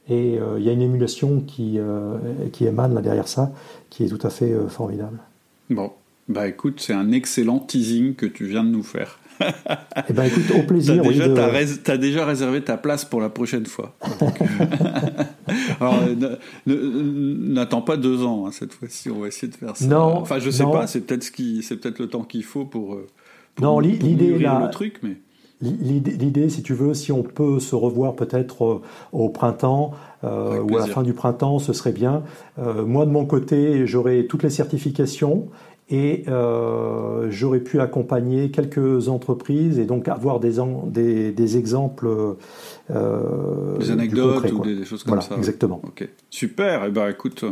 Et 0.09 0.37
euh, 0.39 0.59
il 0.59 0.65
y 0.65 0.69
a 0.69 0.71
une 0.73 0.81
émulation 0.81 1.41
qui, 1.41 1.79
qui 2.51 2.65
émane 2.65 2.93
là 2.93 3.01
derrière 3.01 3.27
ça, 3.27 3.51
qui 3.89 4.03
est 4.03 4.07
tout 4.07 4.25
à 4.25 4.29
fait 4.29 4.53
formidable. 4.67 5.19
Bon, 5.69 5.91
bah 6.27 6.47
écoute, 6.47 6.79
c'est 6.79 6.93
un 6.93 7.11
excellent 7.11 7.59
teasing 7.59 8.15
que 8.15 8.25
tu 8.25 8.45
viens 8.45 8.63
de 8.63 8.69
nous 8.69 8.83
faire. 8.83 9.19
Eh 10.09 10.13
ben 10.13 10.23
écoute, 10.23 10.43
au 10.55 10.63
plaisir. 10.63 11.01
T'as 11.01 11.57
déjà, 11.57 11.97
déjà, 11.97 12.25
réservé 12.25 12.61
ta 12.61 12.77
place 12.77 13.05
pour 13.05 13.21
la 13.21 13.29
prochaine 13.29 13.65
fois. 13.65 13.95
Alors, 15.79 15.95
n'attends 16.65 17.81
pas 17.81 17.97
deux 17.97 18.23
ans 18.23 18.45
hein, 18.45 18.51
cette 18.51 18.73
fois-ci. 18.73 19.09
On 19.09 19.19
va 19.19 19.27
essayer 19.27 19.51
de 19.51 19.55
faire 19.55 19.75
ça. 19.75 19.85
Non. 19.85 20.17
Enfin, 20.17 20.39
je 20.39 20.49
sais 20.49 20.63
pas. 20.63 20.87
C'est 20.87 21.01
peut-être 21.01 21.23
ce 21.23 21.31
qui, 21.31 21.63
c'est 21.63 21.77
peut-être 21.77 21.99
le 21.99 22.07
temps 22.07 22.23
qu'il 22.23 22.43
faut 22.43 22.65
pour. 22.65 22.95
Euh, 22.95 23.07
non, 23.61 23.79
l'idée 23.79 24.37
le 24.37 24.69
truc, 24.71 24.99
mais. 25.03 25.17
L'idée, 25.61 26.49
si 26.49 26.63
tu 26.63 26.73
veux, 26.73 26.93
si 26.93 27.11
on 27.11 27.23
peut 27.23 27.59
se 27.59 27.75
revoir 27.75 28.15
peut-être 28.15 28.65
euh, 28.65 28.81
au 29.11 29.29
printemps 29.29 29.91
euh, 30.23 30.61
ou 30.61 30.77
à 30.77 30.81
la 30.81 30.87
fin 30.87 31.03
du 31.03 31.13
printemps, 31.13 31.59
ce 31.59 31.73
serait 31.73 31.91
bien. 31.91 32.23
moi, 32.57 33.05
de 33.05 33.11
mon 33.11 33.25
côté, 33.25 33.85
j'aurai 33.87 34.25
toutes 34.27 34.43
les 34.43 34.49
certifications 34.49 35.47
et 35.91 36.23
euh, 36.29 37.27
j'aurais 37.29 37.59
pu 37.59 37.81
accompagner 37.81 38.49
quelques 38.49 39.09
entreprises 39.09 39.77
et 39.77 39.85
donc 39.85 40.07
avoir 40.07 40.39
des, 40.39 40.53
des, 40.85 41.31
des 41.31 41.57
exemples. 41.57 42.37
Euh, 42.89 43.77
des 43.77 43.91
anecdotes 43.91 44.51
ou 44.53 44.61
des, 44.61 44.85
choses 44.85 45.03
comme 45.03 45.19
voilà, 45.19 45.37
Exactement. 45.37 45.81
Ok, 45.83 46.07
super. 46.29 46.85
Et 46.85 46.87
eh 46.87 46.91
ben 46.91 47.09
écoute. 47.09 47.45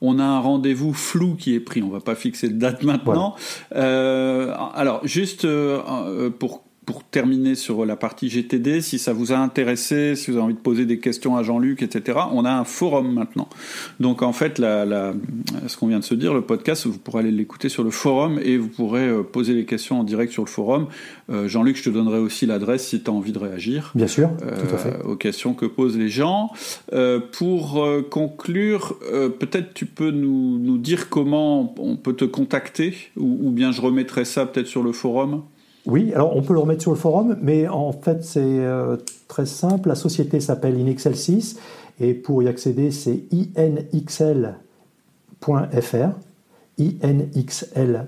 On 0.00 0.20
a 0.20 0.22
un 0.22 0.38
rendez-vous 0.38 0.92
flou 0.92 1.34
qui 1.34 1.56
est 1.56 1.60
pris. 1.60 1.82
On 1.82 1.88
va 1.88 1.98
pas 1.98 2.14
fixer 2.14 2.48
de 2.48 2.56
date 2.56 2.84
maintenant. 2.84 3.34
Euh, 3.74 4.54
alors, 4.72 5.04
juste 5.04 5.44
euh, 5.44 6.30
pour 6.30 6.62
pour 6.88 7.04
terminer 7.04 7.54
sur 7.54 7.84
la 7.84 7.96
partie 7.96 8.30
GTD, 8.30 8.80
si 8.80 8.98
ça 8.98 9.12
vous 9.12 9.34
a 9.34 9.36
intéressé, 9.36 10.16
si 10.16 10.30
vous 10.30 10.38
avez 10.38 10.44
envie 10.46 10.54
de 10.54 10.58
poser 10.58 10.86
des 10.86 10.98
questions 10.98 11.36
à 11.36 11.42
Jean-Luc, 11.42 11.82
etc., 11.82 12.20
on 12.32 12.46
a 12.46 12.50
un 12.50 12.64
forum 12.64 13.12
maintenant. 13.12 13.46
Donc 14.00 14.22
en 14.22 14.32
fait, 14.32 14.58
la, 14.58 15.12
ce 15.66 15.76
qu'on 15.76 15.88
vient 15.88 15.98
de 15.98 16.04
se 16.04 16.14
dire, 16.14 16.32
le 16.32 16.40
podcast, 16.40 16.86
vous 16.86 16.96
pourrez 16.96 17.18
aller 17.18 17.30
l'écouter 17.30 17.68
sur 17.68 17.84
le 17.84 17.90
forum 17.90 18.40
et 18.42 18.56
vous 18.56 18.68
pourrez 18.68 19.06
euh, 19.06 19.22
poser 19.22 19.52
les 19.52 19.66
questions 19.66 20.00
en 20.00 20.02
direct 20.02 20.32
sur 20.32 20.42
le 20.42 20.48
forum. 20.48 20.86
Euh, 21.28 21.46
Jean-Luc, 21.46 21.76
je 21.76 21.82
te 21.82 21.90
donnerai 21.90 22.20
aussi 22.20 22.46
l'adresse 22.46 22.88
si 22.88 23.02
tu 23.02 23.10
as 23.10 23.12
envie 23.12 23.32
de 23.32 23.38
réagir. 23.38 23.92
Bien 23.94 24.06
sûr, 24.06 24.30
tout 24.38 24.74
à 24.74 24.78
fait. 24.78 24.94
Euh, 24.94 25.10
aux 25.10 25.16
questions 25.16 25.52
que 25.52 25.66
posent 25.66 25.98
les 25.98 26.08
gens. 26.08 26.52
pour 27.32 27.86
conclure, 28.08 28.98
peut-être 29.38 29.74
tu 29.74 29.84
peux 29.84 30.10
nous, 30.10 30.58
nous, 30.58 30.78
dire 30.78 31.10
comment 31.10 31.74
on 31.76 31.96
peut 31.98 32.14
te 32.14 32.24
contacter, 32.24 32.94
ou, 33.18 33.40
ou 33.42 33.50
bien 33.50 33.72
je 33.72 33.82
remettrai 33.82 34.24
ça 34.24 34.46
peut-être 34.46 34.68
sur 34.68 34.82
le 34.82 34.92
forum. 34.92 35.42
Oui, 35.86 36.12
alors 36.12 36.36
on 36.36 36.42
peut 36.42 36.52
le 36.52 36.58
remettre 36.58 36.82
sur 36.82 36.90
le 36.90 36.96
forum, 36.96 37.36
mais 37.40 37.66
en 37.68 37.92
fait 37.92 38.24
c'est 38.24 38.40
euh, 38.42 38.96
très 39.26 39.46
simple. 39.46 39.88
La 39.88 39.94
société 39.94 40.40
s'appelle 40.40 40.78
Inexcel 40.78 41.16
6 41.16 41.58
et 42.00 42.14
pour 42.14 42.42
y 42.42 42.48
accéder 42.48 42.90
c'est 42.90 43.24
inxl.fr. 43.56 44.58
inxl.fr. 46.78 48.06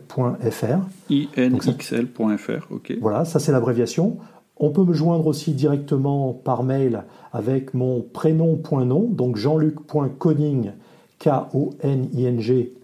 inxl.fr, 1.11 2.67
ok. 2.71 2.93
Voilà, 3.01 3.25
ça 3.25 3.39
c'est 3.39 3.53
l'abréviation. 3.53 4.19
On 4.63 4.71
peut 4.71 4.85
me 4.85 4.93
joindre 4.93 5.27
aussi 5.27 5.53
directement 5.53 6.35
par 6.35 6.63
mail 6.63 7.05
avec 7.33 7.73
mon 7.73 8.03
prénom.nom, 8.03 9.09
donc 9.11 9.37
jean-luc.conning, 9.37 10.73
K-O-N-I-N-G, 11.19 12.75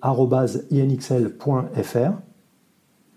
inxl.fr. 0.72 2.12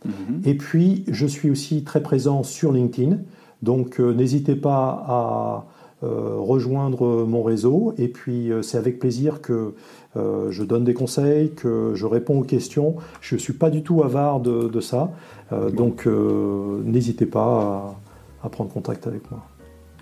Mhm. 0.05 0.41
Et 0.45 0.55
puis, 0.55 1.03
je 1.07 1.25
suis 1.25 1.49
aussi 1.49 1.83
très 1.83 2.01
présent 2.01 2.43
sur 2.43 2.71
LinkedIn, 2.71 3.17
donc 3.61 3.99
euh, 3.99 4.13
n'hésitez 4.13 4.55
pas 4.55 5.03
à 5.07 5.65
euh, 6.03 6.35
rejoindre 6.37 7.25
mon 7.25 7.43
réseau. 7.43 7.93
Et 7.97 8.07
puis, 8.07 8.51
euh, 8.51 8.61
c'est 8.61 8.77
avec 8.77 8.99
plaisir 8.99 9.41
que 9.41 9.73
je 10.15 10.63
donne 10.63 10.83
des 10.83 10.95
conseils, 10.95 11.51
que 11.51 11.93
je 11.93 12.05
réponds 12.05 12.39
aux 12.39 12.43
questions. 12.43 12.95
Je 13.21 13.35
ne 13.35 13.39
suis 13.39 13.53
pas 13.53 13.69
du 13.69 13.83
tout 13.83 14.03
avare 14.03 14.41
de, 14.41 14.81
ça. 14.81 15.11
Donc, 15.71 16.07
n'hésitez 16.07 17.25
pas 17.25 17.95
à, 18.43 18.49
prendre 18.49 18.69
contact 18.69 19.07
avec 19.07 19.29
moi. 19.31 19.45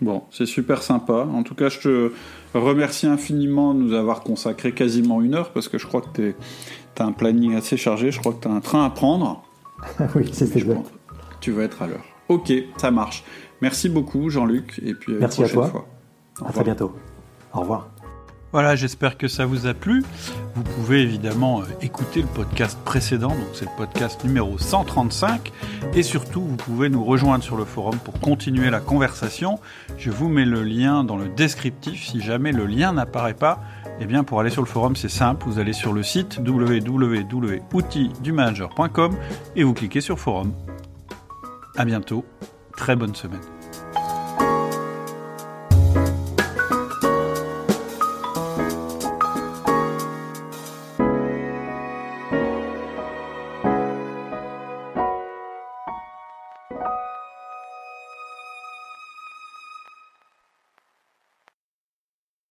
Bon, 0.02 0.24
c'est 0.32 0.48
super 0.48 0.82
sympa. 0.82 1.28
En 1.32 1.44
tout 1.44 1.54
cas, 1.54 1.70
je 1.70 1.80
te 1.80 2.12
remercie 2.56 3.06
infiniment 3.06 3.76
de 3.76 3.82
nous 3.82 3.94
avoir 3.94 4.22
consacré 4.22 4.72
quasiment 4.72 5.22
une 5.22 5.36
heure 5.36 5.52
parce 5.52 5.68
que 5.68 5.78
je 5.78 5.86
crois 5.86 6.02
que 6.02 6.08
tu 6.16 6.36
as 6.98 7.06
un 7.06 7.12
planning 7.12 7.54
assez 7.54 7.78
chargé. 7.78 8.10
Je 8.10 8.20
crois 8.20 8.34
que 8.34 8.42
tu 8.42 8.48
as 8.48 8.52
un 8.52 8.62
train 8.62 8.86
à 8.86 8.90
prendre. 8.90 9.47
oui, 10.16 10.30
c'est 10.32 10.56
exact. 10.56 10.92
Tu 11.40 11.52
vas 11.52 11.64
être 11.64 11.82
à 11.82 11.88
l'heure. 11.88 12.06
Ok, 12.30 12.52
ça 12.78 12.92
marche. 12.92 13.24
Merci 13.62 13.90
beaucoup, 13.90 14.30
Jean-Luc. 14.30 14.80
Et 14.84 14.94
puis, 14.94 15.14
Merci 15.20 15.44
à 15.44 15.50
toi. 15.50 15.88
À 16.46 16.52
très 16.52 16.64
bientôt. 16.64 16.94
Au 17.54 17.62
revoir. 17.62 17.90
Voilà, 18.54 18.76
j'espère 18.76 19.18
que 19.18 19.28
ça 19.28 19.46
vous 19.46 19.68
a 19.68 19.74
plu. 19.74 20.04
Vous 20.56 20.64
pouvez 20.64 21.02
évidemment 21.02 21.62
euh, 21.62 21.66
écouter 21.82 22.22
le 22.22 22.28
podcast 22.28 22.78
précédent, 22.86 23.30
donc 23.30 23.50
c'est 23.54 23.66
le 23.66 23.72
podcast 23.78 24.24
numéro 24.24 24.58
135. 24.58 25.52
Et 25.94 26.02
surtout, 26.02 26.42
vous 26.42 26.56
pouvez 26.56 26.90
nous 26.90 27.04
rejoindre 27.04 27.44
sur 27.44 27.58
le 27.58 27.66
forum 27.66 27.98
pour 27.98 28.20
continuer 28.20 28.70
la 28.70 28.80
conversation. 28.80 29.60
Je 29.98 30.12
vous 30.12 30.30
mets 30.30 30.46
le 30.46 30.64
lien 30.64 31.04
dans 31.04 31.18
le 31.18 31.28
descriptif. 31.28 32.08
Si 32.08 32.22
jamais 32.22 32.54
le 32.54 32.66
lien 32.66 32.94
n'apparaît 32.94 33.34
pas, 33.34 33.60
eh 34.00 34.06
bien 34.06 34.24
pour 34.24 34.40
aller 34.40 34.50
sur 34.50 34.62
le 34.62 34.68
forum, 34.68 34.96
c'est 34.96 35.10
simple. 35.10 35.44
Vous 35.46 35.60
allez 35.60 35.74
sur 35.74 35.92
le 35.92 36.04
site 36.04 36.40
www.outildumanager.com 36.46 39.18
et 39.56 39.64
vous 39.64 39.74
cliquez 39.74 40.02
sur 40.02 40.20
forum. 40.20 40.54
À 41.76 41.86
bientôt. 41.86 42.24
Très 42.76 42.96
bonne 42.96 43.16
semaine. 43.16 43.42